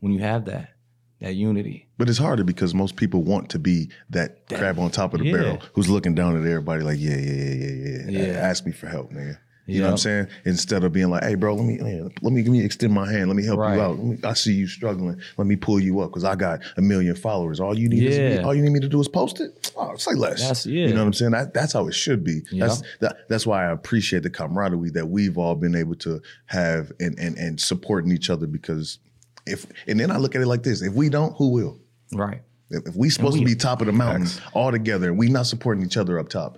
when 0.00 0.12
you 0.12 0.20
have 0.20 0.44
that, 0.46 0.74
that 1.20 1.34
unity. 1.34 1.88
But 1.96 2.08
it's 2.08 2.18
harder 2.18 2.44
because 2.44 2.74
most 2.74 2.96
people 2.96 3.22
want 3.22 3.50
to 3.50 3.58
be 3.58 3.90
that, 4.10 4.48
crab 4.48 4.78
on 4.78 4.90
top 4.90 5.14
of 5.14 5.20
the 5.20 5.26
yeah. 5.26 5.32
barrel 5.32 5.58
who's 5.74 5.88
looking 5.88 6.14
down 6.14 6.36
at 6.36 6.46
everybody 6.46 6.82
like, 6.82 6.98
yeah, 6.98 7.16
yeah, 7.16 7.32
yeah, 7.32 7.54
yeah, 7.54 7.98
yeah. 8.08 8.26
Yeah. 8.26 8.32
Ask 8.38 8.66
me 8.66 8.72
for 8.72 8.88
help, 8.88 9.12
nigga. 9.12 9.38
You 9.70 9.80
know 9.80 9.86
what 9.86 9.92
I'm 9.92 9.98
saying? 9.98 10.26
Instead 10.44 10.84
of 10.84 10.92
being 10.92 11.10
like, 11.10 11.22
hey, 11.22 11.34
bro, 11.34 11.54
let 11.54 11.64
me 11.64 11.78
let 11.80 12.22
me 12.22 12.42
let 12.42 12.50
me 12.50 12.64
extend 12.64 12.92
my 12.92 13.10
hand. 13.10 13.28
Let 13.28 13.36
me 13.36 13.44
help 13.44 13.58
Right. 13.58 13.76
you 13.76 13.80
out. 13.80 13.98
Let 13.98 14.04
me, 14.06 14.18
I 14.24 14.32
see 14.34 14.52
you 14.52 14.66
struggling. 14.66 15.20
Let 15.36 15.46
me 15.46 15.56
pull 15.56 15.80
you 15.80 16.00
up 16.00 16.10
because 16.10 16.24
I 16.24 16.34
got 16.34 16.60
a 16.76 16.82
million 16.82 17.14
followers. 17.14 17.60
All 17.60 17.78
you 17.78 17.88
need 17.88 18.02
is 18.02 18.16
Yeah. 18.18 18.28
me, 18.30 18.38
all 18.38 18.54
you 18.54 18.62
need 18.62 18.72
me 18.72 18.80
to 18.80 18.88
do 18.88 19.00
is 19.00 19.08
post 19.08 19.40
it. 19.40 19.72
Oh, 19.76 19.96
say 19.96 20.12
less. 20.14 20.40
That's- 20.40 20.66
yeah. 20.66 20.86
You 20.86 20.94
know 20.94 21.00
what 21.00 21.06
I'm 21.06 21.12
saying? 21.12 21.32
That, 21.32 21.54
that's 21.54 21.72
how 21.72 21.86
it 21.86 21.94
should 21.94 22.24
be. 22.24 22.42
Yeah. 22.50 22.66
That's 22.66 22.82
that, 23.00 23.28
that's 23.28 23.46
why 23.46 23.66
I 23.66 23.70
appreciate 23.72 24.22
the 24.22 24.30
camaraderie 24.30 24.90
that 24.90 25.08
we've 25.08 25.38
all 25.38 25.54
been 25.54 25.74
able 25.74 25.94
to 25.96 26.20
have 26.46 26.92
and 27.00 27.18
and 27.18 27.36
and 27.38 27.60
supporting 27.60 28.12
each 28.12 28.30
other 28.30 28.46
because 28.46 28.98
if 29.46 29.66
and 29.86 29.98
then 29.98 30.10
I 30.10 30.16
look 30.18 30.34
at 30.34 30.42
it 30.42 30.46
like 30.46 30.62
this: 30.62 30.82
if 30.82 30.92
we 30.92 31.08
don't, 31.08 31.34
who 31.36 31.50
will? 31.50 31.78
Right. 32.12 32.42
If, 32.70 32.94
we 32.94 33.10
supposed 33.10 33.36
to 33.38 33.44
be 33.44 33.54
top 33.56 33.80
of 33.80 33.86
the 33.86 33.92
mountain 33.92 34.28
all 34.52 34.70
together 34.70 35.08
and 35.08 35.18
we 35.18 35.28
not 35.28 35.46
supporting 35.46 35.84
each 35.84 35.96
other 35.96 36.18
up 36.20 36.28
top, 36.28 36.56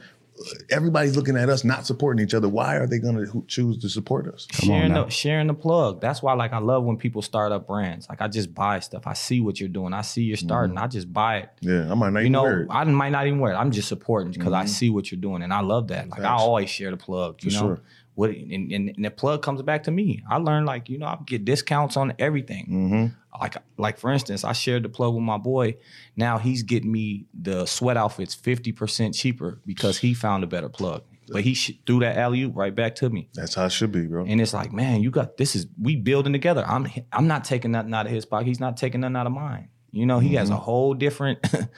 everybody's 0.70 1.16
looking 1.16 1.36
at 1.36 1.48
us 1.48 1.64
not 1.64 1.86
supporting 1.86 2.24
each 2.24 2.34
other. 2.34 2.48
Why 2.48 2.76
are 2.76 2.86
they 2.86 2.98
going 2.98 3.16
to 3.16 3.44
choose 3.46 3.78
to 3.78 3.88
support 3.88 4.26
us? 4.26 4.46
sharing 4.50 4.92
now. 4.92 5.04
the 5.04 5.10
sharing 5.10 5.46
the 5.46 5.54
plug. 5.54 6.00
That's 6.00 6.22
why 6.22 6.32
like 6.34 6.52
I 6.52 6.58
love 6.58 6.84
when 6.84 6.96
people 6.96 7.22
start 7.22 7.52
up 7.52 7.66
brands. 7.66 8.08
Like 8.08 8.20
I 8.20 8.28
just 8.28 8.54
buy 8.54 8.80
stuff. 8.80 9.06
I 9.06 9.14
see 9.14 9.40
what 9.40 9.60
you're 9.60 9.68
doing. 9.68 9.92
I 9.92 10.02
see 10.02 10.22
you're 10.22 10.36
starting. 10.36 10.76
Mm-hmm. 10.76 10.84
I 10.84 10.88
just 10.88 11.12
buy 11.12 11.38
it. 11.38 11.50
Yeah, 11.60 11.90
I 11.90 11.94
might 11.94 12.10
not 12.10 12.20
You 12.20 12.24
even 12.24 12.32
know, 12.32 12.42
wear 12.42 12.62
it. 12.62 12.68
I 12.70 12.84
might 12.84 13.10
not 13.10 13.26
even 13.26 13.38
wear 13.38 13.52
it. 13.52 13.56
I'm 13.56 13.70
just 13.70 13.88
supporting 13.88 14.32
because 14.32 14.52
I 14.52 14.60
mm-hmm. 14.60 14.68
see 14.68 14.90
what 14.90 15.10
you're 15.10 15.20
doing, 15.20 15.42
and 15.42 15.52
I 15.52 15.60
love 15.60 15.88
that. 15.88 16.08
Like 16.08 16.22
I 16.22 16.32
always 16.32 16.70
share 16.70 16.90
the 16.90 16.96
plug. 16.96 17.42
You 17.42 17.50
For 17.50 17.54
know, 17.54 17.60
sure. 17.60 17.82
What 18.14 18.30
and, 18.30 18.70
and, 18.72 18.94
the 19.04 19.10
plug 19.10 19.42
comes 19.42 19.62
back 19.62 19.84
to 19.84 19.90
me. 19.90 20.22
I 20.28 20.36
learned 20.36 20.66
like 20.66 20.88
you 20.88 20.98
know 20.98 21.06
I 21.06 21.18
get 21.26 21.44
discounts 21.44 21.96
on 21.96 22.12
everything. 22.18 22.66
Mm-hmm. 22.68 23.40
Like 23.40 23.56
like 23.78 23.98
for 23.98 24.12
instance, 24.12 24.44
I 24.44 24.52
shared 24.52 24.82
the 24.82 24.88
plug 24.88 25.14
with 25.14 25.22
my 25.22 25.38
boy. 25.38 25.76
Now 26.16 26.38
he's 26.38 26.62
getting 26.62 26.92
me 26.92 27.26
the 27.32 27.64
sweat 27.66 27.96
outfits 27.96 28.34
fifty 28.34 28.72
percent 28.72 29.14
cheaper 29.14 29.60
because 29.64 29.98
he 29.98 30.12
found 30.14 30.44
a 30.44 30.46
better 30.46 30.68
plug. 30.68 31.02
But 31.28 31.44
he 31.44 31.54
sh- 31.54 31.72
threw 31.86 32.00
that 32.00 32.18
alley 32.18 32.42
oop 32.42 32.54
right 32.56 32.74
back 32.74 32.94
to 32.96 33.08
me. 33.08 33.30
That's 33.32 33.54
how 33.54 33.64
it 33.64 33.72
should 33.72 33.92
be, 33.92 34.06
bro. 34.06 34.26
And 34.26 34.38
it's 34.40 34.52
like, 34.52 34.70
man, 34.72 35.02
you 35.02 35.10
got 35.10 35.38
this 35.38 35.56
is 35.56 35.66
we 35.80 35.96
building 35.96 36.32
together. 36.34 36.62
I'm 36.66 36.86
I'm 37.12 37.26
not 37.26 37.44
taking 37.44 37.70
nothing 37.70 37.94
out 37.94 38.04
of 38.04 38.12
his 38.12 38.26
pocket. 38.26 38.46
He's 38.48 38.60
not 38.60 38.76
taking 38.76 39.00
nothing 39.00 39.16
out 39.16 39.26
of 39.26 39.32
mine. 39.32 39.68
You 39.92 40.04
know, 40.04 40.18
he 40.18 40.34
has 40.34 40.48
Mm-hmm. 40.48 40.56
a 40.58 40.60
whole 40.60 40.94
different, 40.94 41.38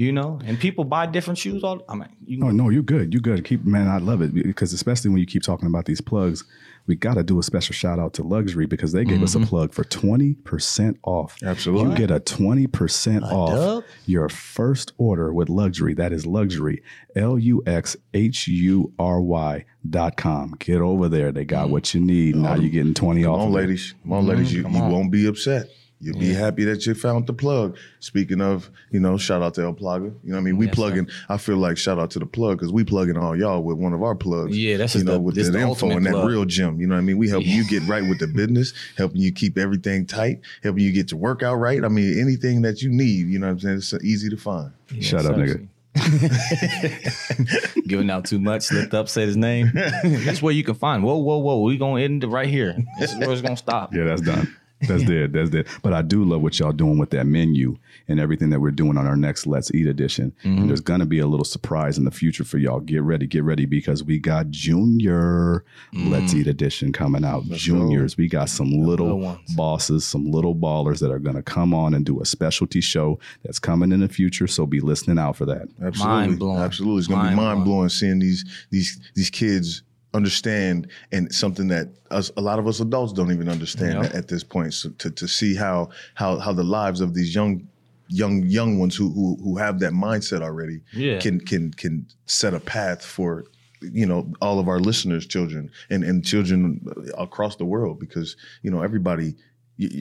you 0.00 0.12
know, 0.12 0.40
and 0.46 0.58
people 0.58 0.84
buy 0.84 1.04
different 1.04 1.36
shoes 1.36 1.62
all. 1.62 1.82
I 1.86 1.94
mean, 1.94 2.08
you 2.24 2.38
No, 2.38 2.50
no, 2.50 2.70
you're 2.70 2.82
good. 2.82 3.12
You're 3.12 3.20
good. 3.20 3.44
Keep 3.44 3.66
man, 3.66 3.86
I 3.86 3.98
love 3.98 4.22
it 4.22 4.32
because 4.32 4.72
especially 4.72 5.10
when 5.10 5.20
you 5.20 5.26
keep 5.26 5.42
talking 5.42 5.68
about 5.68 5.84
these 5.84 6.00
plugs, 6.00 6.42
we 6.86 6.94
got 6.96 7.14
to 7.14 7.22
do 7.22 7.38
a 7.38 7.42
special 7.42 7.74
shout 7.74 7.98
out 7.98 8.14
to 8.14 8.22
Luxury 8.22 8.64
because 8.64 8.92
they 8.92 9.04
gave 9.04 9.22
us 9.22 9.34
a 9.34 9.38
mm-hmm. 9.38 9.48
plug 9.48 9.74
for 9.74 9.84
twenty 9.84 10.34
percent 10.34 10.98
off. 11.02 11.36
Absolutely. 11.42 11.90
you 11.90 11.96
get 11.96 12.10
a 12.10 12.18
twenty 12.18 12.66
percent 12.66 13.24
off 13.24 13.50
dub? 13.50 13.84
your 14.06 14.30
first 14.30 14.92
order 14.96 15.34
with 15.34 15.50
Luxury. 15.50 15.92
That 15.92 16.14
is 16.14 16.24
Luxury, 16.24 16.82
L 17.14 17.38
U 17.38 17.62
X 17.66 17.94
H 18.14 18.48
U 18.48 18.94
R 18.98 19.20
Y 19.20 19.66
dot 19.88 20.16
com. 20.16 20.56
Get 20.58 20.80
over 20.80 21.10
there. 21.10 21.30
They 21.30 21.44
got 21.44 21.64
mm-hmm. 21.64 21.72
what 21.72 21.92
you 21.92 22.00
need. 22.00 22.36
Now 22.36 22.54
you're 22.54 22.70
getting 22.70 22.94
twenty 22.94 23.24
Come 23.24 23.34
off. 23.34 23.40
on, 23.40 23.48
of 23.48 23.52
ladies. 23.52 23.94
Come 24.02 24.14
on, 24.14 24.26
ladies. 24.26 24.50
You, 24.50 24.62
you 24.62 24.82
won't 24.82 25.12
be 25.12 25.26
upset. 25.26 25.68
You'll 26.02 26.18
be 26.18 26.32
happy 26.32 26.64
that 26.64 26.86
you 26.86 26.94
found 26.94 27.26
the 27.26 27.34
plug. 27.34 27.76
Speaking 27.98 28.40
of, 28.40 28.70
you 28.90 29.00
know, 29.00 29.18
shout 29.18 29.42
out 29.42 29.52
to 29.54 29.62
El 29.62 29.74
Plaga. 29.74 30.04
You 30.04 30.30
know 30.30 30.36
what 30.36 30.38
I 30.38 30.40
mean? 30.40 30.56
We 30.56 30.64
Yes, 30.66 30.74
plugging, 30.74 31.08
I 31.28 31.36
feel 31.36 31.58
like 31.58 31.76
shout 31.76 31.98
out 31.98 32.10
to 32.12 32.18
the 32.18 32.24
plug 32.24 32.56
because 32.58 32.72
we 32.72 32.84
plugging 32.84 33.18
all 33.18 33.36
y'all 33.36 33.62
with 33.62 33.76
one 33.76 33.92
of 33.92 34.02
our 34.02 34.14
plugs. 34.14 34.56
Yeah, 34.56 34.78
that's 34.78 34.94
you 34.94 35.00
just 35.00 35.06
know, 35.06 35.12
the- 35.14 35.20
with 35.20 35.34
that 35.34 35.42
the 35.50 35.58
info 35.58 35.68
ultimate 35.68 35.96
and 35.98 36.06
that 36.06 36.12
plug. 36.12 36.28
real 36.30 36.44
gym. 36.46 36.80
You 36.80 36.86
know 36.86 36.94
what 36.94 37.00
I 37.00 37.04
mean? 37.04 37.18
We 37.18 37.28
helping 37.28 37.50
you 37.50 37.64
get 37.68 37.82
right 37.86 38.02
with 38.02 38.18
the 38.18 38.26
business, 38.34 38.72
helping 38.96 39.20
you 39.20 39.30
keep 39.30 39.58
everything 39.58 40.06
tight, 40.06 40.40
helping 40.62 40.82
you 40.84 40.92
get 40.92 41.10
your 41.10 41.20
workout 41.20 41.58
right. 41.58 41.84
I 41.84 41.88
mean, 41.88 42.18
anything 42.18 42.62
that 42.62 42.80
you 42.80 42.88
need, 42.88 43.26
you 43.28 43.38
know 43.38 43.48
what 43.48 43.52
I'm 43.52 43.60
saying? 43.60 43.76
It's 43.76 43.92
easy 44.02 44.30
to 44.30 44.36
find. 44.38 44.72
Shut 45.00 45.26
up, 45.26 45.36
nigga. 45.36 45.68
Giving 47.86 48.10
out 48.10 48.24
too 48.24 48.38
much, 48.38 48.62
slipped 48.62 48.94
up, 48.94 49.08
said 49.08 49.26
his 49.28 49.36
name. 49.36 49.70
That's 49.74 50.40
where 50.40 50.52
you 50.54 50.64
can 50.64 50.74
find. 50.74 51.02
Whoa, 51.02 51.18
whoa, 51.18 51.38
whoa. 51.38 51.60
We 51.62 51.76
gonna 51.76 52.00
end 52.02 52.24
it 52.24 52.28
right 52.28 52.48
here. 52.48 52.76
This 52.98 53.12
is 53.12 53.18
where 53.18 53.30
it's 53.32 53.42
gonna 53.42 53.56
stop. 53.56 53.94
Yeah, 53.94 54.04
that's 54.04 54.22
done. 54.22 54.56
That's 54.88 55.02
dead. 55.04 55.32
That's 55.32 55.50
dead. 55.50 55.66
But 55.82 55.92
I 55.92 56.02
do 56.02 56.24
love 56.24 56.40
what 56.42 56.58
y'all 56.58 56.72
doing 56.72 56.98
with 56.98 57.10
that 57.10 57.26
menu 57.26 57.76
and 58.08 58.18
everything 58.18 58.50
that 58.50 58.60
we're 58.60 58.70
doing 58.70 58.96
on 58.96 59.06
our 59.06 59.16
next 59.16 59.46
Let's 59.46 59.72
Eat 59.74 59.86
edition. 59.86 60.32
Mm-hmm. 60.44 60.58
And 60.62 60.68
there's 60.70 60.80
gonna 60.80 61.06
be 61.06 61.18
a 61.18 61.26
little 61.26 61.44
surprise 61.44 61.98
in 61.98 62.04
the 62.04 62.10
future 62.10 62.44
for 62.44 62.58
y'all. 62.58 62.80
Get 62.80 63.02
ready, 63.02 63.26
get 63.26 63.44
ready 63.44 63.66
because 63.66 64.02
we 64.02 64.18
got 64.18 64.50
Junior 64.50 65.64
Let's 65.92 66.32
Mm. 66.34 66.40
Eat 66.40 66.46
edition 66.46 66.92
coming 66.92 67.24
out. 67.24 67.44
Juniors, 67.46 68.16
we 68.16 68.28
got 68.28 68.48
some 68.48 68.70
little 68.70 69.18
ones. 69.18 69.54
bosses, 69.54 70.04
some 70.04 70.30
little 70.30 70.54
ballers 70.54 71.00
that 71.00 71.10
are 71.10 71.18
gonna 71.18 71.42
come 71.42 71.74
on 71.74 71.94
and 71.94 72.04
do 72.04 72.20
a 72.20 72.24
specialty 72.24 72.80
show 72.80 73.18
that's 73.44 73.58
coming 73.58 73.92
in 73.92 74.00
the 74.00 74.08
future. 74.08 74.46
So 74.46 74.66
be 74.66 74.80
listening 74.80 75.18
out 75.18 75.36
for 75.36 75.46
that. 75.46 75.68
Absolutely, 75.82 76.14
Mind-blowing. 76.28 76.58
absolutely. 76.62 76.98
It's 77.00 77.08
gonna 77.08 77.30
be 77.30 77.36
Mind-blowing. 77.36 77.56
mind 77.58 77.64
blowing 77.64 77.88
seeing 77.88 78.18
these 78.18 78.44
these 78.70 79.00
these 79.14 79.30
kids 79.30 79.82
understand 80.14 80.88
and 81.12 81.32
something 81.34 81.68
that 81.68 81.88
us 82.10 82.30
a 82.36 82.40
lot 82.40 82.58
of 82.58 82.66
us 82.66 82.80
adults 82.80 83.12
don't 83.12 83.32
even 83.32 83.48
understand 83.48 84.06
at, 84.06 84.28
this 84.28 84.42
point. 84.44 84.74
So 84.74 84.90
to 84.90 85.10
to 85.10 85.28
see 85.28 85.54
how 85.54 85.90
how 86.14 86.38
how 86.38 86.52
the 86.52 86.64
lives 86.64 87.00
of 87.00 87.14
these 87.14 87.34
young 87.34 87.66
young 88.08 88.42
young 88.44 88.78
ones 88.78 88.96
who 88.96 89.10
who 89.12 89.36
who 89.42 89.56
have 89.58 89.78
that 89.80 89.92
mindset 89.92 90.42
already 90.42 90.80
Yeah. 90.92 91.18
can 91.20 91.40
can 91.40 91.72
can 91.72 92.06
set 92.26 92.54
a 92.54 92.60
path 92.60 93.04
for 93.04 93.44
you 93.80 94.04
know 94.04 94.32
all 94.40 94.58
of 94.58 94.66
our 94.68 94.80
listeners 94.80 95.26
children 95.26 95.70
and 95.90 96.02
and 96.04 96.24
children 96.24 96.84
across 97.16 97.56
the 97.56 97.64
world 97.64 98.00
because 98.00 98.36
you 98.62 98.70
know 98.70 98.82
everybody 98.82 99.36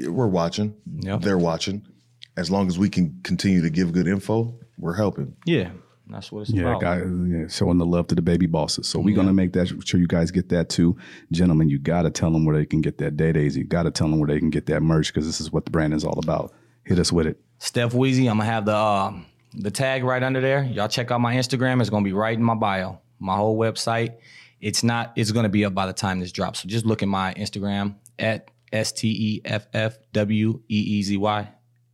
we're 0.07 0.28
watching. 0.28 0.74
They're 1.20 1.38
watching. 1.38 1.86
As 2.36 2.49
long 2.51 2.68
as 2.68 2.78
we 2.78 2.89
can 2.89 3.18
continue 3.24 3.62
to 3.62 3.70
give 3.70 3.93
good 3.93 4.07
info 4.07 4.55
we're 4.78 4.95
helping. 4.95 5.36
Yeah, 5.45 5.72
that's 6.10 6.32
what 6.32 6.41
it's 6.41 6.49
Yeah, 6.51 6.62
about. 6.76 6.82
guys, 6.82 7.03
yeah, 7.28 7.47
showing 7.47 7.78
the 7.78 7.86
love 7.86 8.07
to 8.07 8.16
the 8.16 8.22
baby 8.22 8.45
bosses. 8.47 8.88
So 8.88 8.99
we're 8.99 9.16
gonna 9.16 9.34
make 9.34 9.53
that 9.53 9.68
sure 9.86 9.99
you 9.99 10.07
guys 10.07 10.32
get 10.32 10.49
that 10.49 10.70
too, 10.70 10.97
gentlemen. 11.32 11.70
You 11.70 11.80
gotta 11.80 12.10
tell 12.10 12.32
them 12.32 12.45
where 12.45 12.55
they 12.55 12.66
can 12.66 12.82
get 12.82 12.97
that 12.99 13.18
day 13.18 13.32
days. 13.32 13.55
You 13.57 13.64
gotta 13.64 13.91
tell 13.91 14.07
them 14.10 14.20
where 14.20 14.28
they 14.28 14.39
can 14.39 14.49
get 14.49 14.66
that 14.68 14.82
merch 14.82 15.14
because 15.14 15.26
this 15.26 15.39
is 15.41 15.51
what 15.51 15.66
the 15.66 15.72
brand 15.72 15.93
is 15.93 16.03
all 16.03 16.18
about. 16.20 16.53
Hit 16.84 16.99
us 16.99 17.12
with 17.12 17.28
it. 17.28 17.39
Steff 17.60 17.91
Weezy. 17.91 18.30
I'm 18.30 18.38
gonna 18.38 18.45
have 18.45 18.66
the 18.66 18.76
uh, 18.76 19.14
the 19.53 19.72
tag 19.72 20.03
right 20.03 20.22
under 20.24 20.41
there. 20.41 20.64
Y'all 20.64 20.88
check 20.88 21.12
out 21.12 21.22
my 21.22 21.36
Instagram. 21.36 21.82
It's 21.82 21.89
gonna 21.89 22.05
be 22.05 22.14
right 22.14 22.38
in 22.38 22.43
my 22.43 22.55
bio. 22.55 22.99
My 23.20 23.36
whole 23.36 23.57
website. 23.57 24.16
It's 24.62 24.84
not. 24.84 25.14
It's 25.16 25.32
gonna 25.32 25.49
be 25.49 25.66
up 25.66 25.74
by 25.74 25.86
the 25.86 25.93
time 25.93 26.20
this 26.20 26.32
drops. 26.32 26.62
So 26.62 26.70
just 26.70 26.86
look 26.86 27.01
at 27.03 27.07
my 27.10 27.34
Instagram 27.36 27.95
at 28.18 28.49
s 28.72 28.91
t 28.91 29.10
e 29.10 29.41
f 29.45 29.68
f 29.74 29.97
w 30.14 30.62
e 30.70 30.76
e 30.78 31.01
z 31.03 31.18
y 31.18 31.49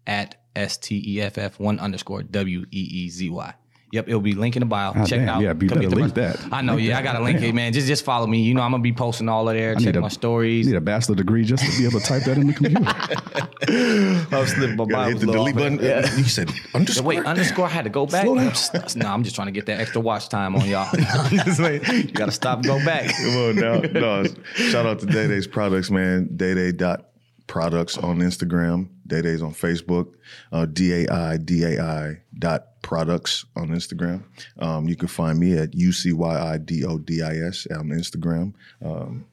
at 0.08 0.36
s 0.56 0.78
t 0.78 1.02
e 1.06 1.22
f 1.22 1.38
f 1.38 1.60
one 1.60 1.80
underscore 1.80 2.24
w 2.24 2.66
e 2.72 2.80
e 2.80 3.10
z 3.10 3.30
y. 3.30 3.54
Yep, 3.92 4.08
it'll 4.10 4.20
be 4.20 4.34
link 4.34 4.56
in 4.56 4.62
the 4.62 4.66
bio. 4.66 4.92
Ah, 4.96 5.06
check 5.06 5.20
damn, 5.20 5.22
it 5.22 5.32
out. 5.32 5.42
yeah, 5.42 5.54
you 5.54 5.70
Come 5.70 5.78
better 5.78 5.90
the 5.90 5.96
link 5.96 6.16
merch. 6.18 6.36
that. 6.42 6.54
I 6.54 6.62
know. 6.62 6.76
Link 6.76 6.88
yeah, 6.90 6.98
I 6.98 7.02
gotta 7.02 7.24
link 7.24 7.40
Damn. 7.40 7.50
it, 7.50 7.56
man. 7.56 7.72
Just 7.72 7.88
just 7.88 8.04
follow 8.04 8.28
me. 8.28 8.42
You 8.42 8.54
know, 8.54 8.62
I'm 8.62 8.72
gonna 8.72 8.84
be 8.84 8.92
posting 8.92 9.30
all 9.30 9.48
of 9.48 9.56
there. 9.56 9.74
Check 9.76 9.86
need 9.86 9.96
a- 9.96 10.02
my 10.02 10.08
stories. 10.10 10.68
Need 10.68 10.76
a 10.76 10.82
bachelor 10.82 11.16
degree 11.16 11.46
just 11.46 11.64
to 11.64 11.78
be 11.78 11.86
able 11.88 12.00
to 12.00 12.06
type 12.06 12.24
that 12.24 12.38
in 12.38 12.48
the 12.48 12.54
computer. 12.54 12.84
I 14.36 14.40
was 14.40 14.52
slipping 14.52 14.76
my 14.78 14.86
Gotta 14.86 15.12
hit 15.12 15.20
the 15.20 15.26
delete 15.32 15.56
button. 15.56 15.80
You 16.18 16.24
said 16.26 16.52
underscore. 16.74 17.06
Wait, 17.06 17.26
underscore. 17.26 17.66
I 17.66 17.70
had 17.70 17.84
to 17.86 17.90
go 17.90 18.06
back. 18.06 18.26
Slow 18.26 18.36
down. 18.36 18.54
no, 18.98 19.08
I'm 19.08 19.24
just 19.24 19.36
trying 19.36 19.48
to 19.48 19.52
get 19.52 19.66
that 19.68 19.80
extra 19.80 20.02
watch 20.02 20.30
time 20.30 20.56
on 20.56 20.68
y'all. 20.68 20.90
Just 21.30 21.60
like, 21.60 21.88
you 21.88 22.04
gotta 22.12 22.32
stop 22.32 22.58
and 22.60 22.68
go 22.68 22.84
back. 22.84 23.12
Come 23.16 23.38
on 23.38 23.56
now. 23.56 23.80
No, 23.80 24.24
shout 24.56 24.86
out 24.86 25.00
to 25.00 25.06
Day 25.06 25.28
Day's 25.28 25.48
products, 25.48 25.90
man. 25.92 26.36
Day 26.36 26.72
dot 26.72 27.10
products 27.48 27.98
on 27.98 28.20
Instagram. 28.20 28.90
Day 29.08 29.22
Day's 29.22 29.42
on 29.42 29.54
Facebook. 29.54 30.14
Uh, 30.52 30.66
D 30.66 31.06
A 31.06 31.12
I 31.12 31.38
D 31.38 31.64
A 31.64 31.82
I 31.82 32.22
dot 32.38 32.75
products 32.86 33.46
on 33.56 33.70
Instagram. 33.70 34.24
Um, 34.60 34.88
you 34.88 34.96
can 34.96 35.08
find 35.08 35.40
me 35.40 35.58
at 35.58 35.74
U 35.74 35.92
C 35.92 36.14
Y 36.14 36.54
I 36.54 36.60
D 36.60 36.86
O 36.86 37.00
D 37.00 37.24
I 37.24 37.36
S 37.38 37.68
on 37.72 37.90
Instagram. 37.90 38.54
Um, 38.82 39.26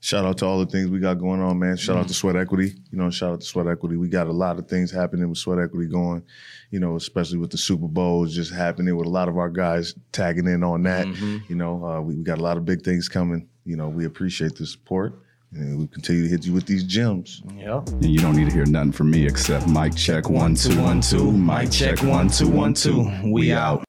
Shout 0.00 0.24
out 0.24 0.38
to 0.38 0.46
all 0.46 0.58
the 0.58 0.64
things 0.64 0.88
we 0.88 1.00
got 1.00 1.18
going 1.18 1.42
on, 1.42 1.58
man. 1.58 1.76
Shout 1.76 1.98
out 1.98 2.08
to 2.08 2.14
Sweat 2.14 2.34
Equity. 2.34 2.72
You 2.90 2.96
know, 2.96 3.10
shout 3.10 3.32
out 3.32 3.40
to 3.40 3.46
Sweat 3.46 3.66
Equity. 3.66 3.96
We 3.98 4.08
got 4.08 4.26
a 4.26 4.32
lot 4.32 4.58
of 4.58 4.68
things 4.68 4.90
happening 4.90 5.28
with 5.28 5.36
Sweat 5.36 5.58
Equity 5.58 5.86
going, 5.90 6.22
you 6.70 6.80
know, 6.80 6.96
especially 6.96 7.36
with 7.36 7.50
the 7.50 7.58
Super 7.58 7.86
Bowls 7.88 8.34
just 8.34 8.54
happening 8.54 8.96
with 8.96 9.06
a 9.06 9.10
lot 9.10 9.28
of 9.28 9.36
our 9.36 9.50
guys 9.50 9.94
tagging 10.12 10.46
in 10.46 10.64
on 10.64 10.84
that. 10.84 11.06
You 11.48 11.56
know, 11.56 11.84
uh, 11.84 12.00
we, 12.00 12.16
we 12.16 12.22
got 12.22 12.38
a 12.38 12.42
lot 12.42 12.56
of 12.56 12.64
big 12.64 12.82
things 12.82 13.08
coming. 13.08 13.48
You 13.66 13.76
know, 13.76 13.90
we 13.90 14.06
appreciate 14.06 14.54
the 14.54 14.64
support 14.64 15.20
and 15.56 15.78
we 15.78 15.86
continue 15.88 16.22
to 16.24 16.28
hit 16.28 16.46
you 16.46 16.52
with 16.52 16.66
these 16.66 16.84
gems. 16.84 17.42
Yep. 17.56 17.88
and 17.88 18.04
you 18.06 18.18
don't 18.20 18.36
need 18.36 18.48
to 18.48 18.54
hear 18.54 18.66
nothing 18.66 18.92
from 18.92 19.10
me 19.10 19.26
except 19.26 19.68
mic 19.68 19.94
check 19.94 20.28
one 20.28 20.54
two 20.54 20.80
one 20.80 21.00
two. 21.00 21.32
Mic 21.32 21.70
check 21.70 22.02
one 22.02 22.28
two 22.28 22.48
one 22.48 22.74
two. 22.74 23.10
We 23.24 23.52
out. 23.52 23.84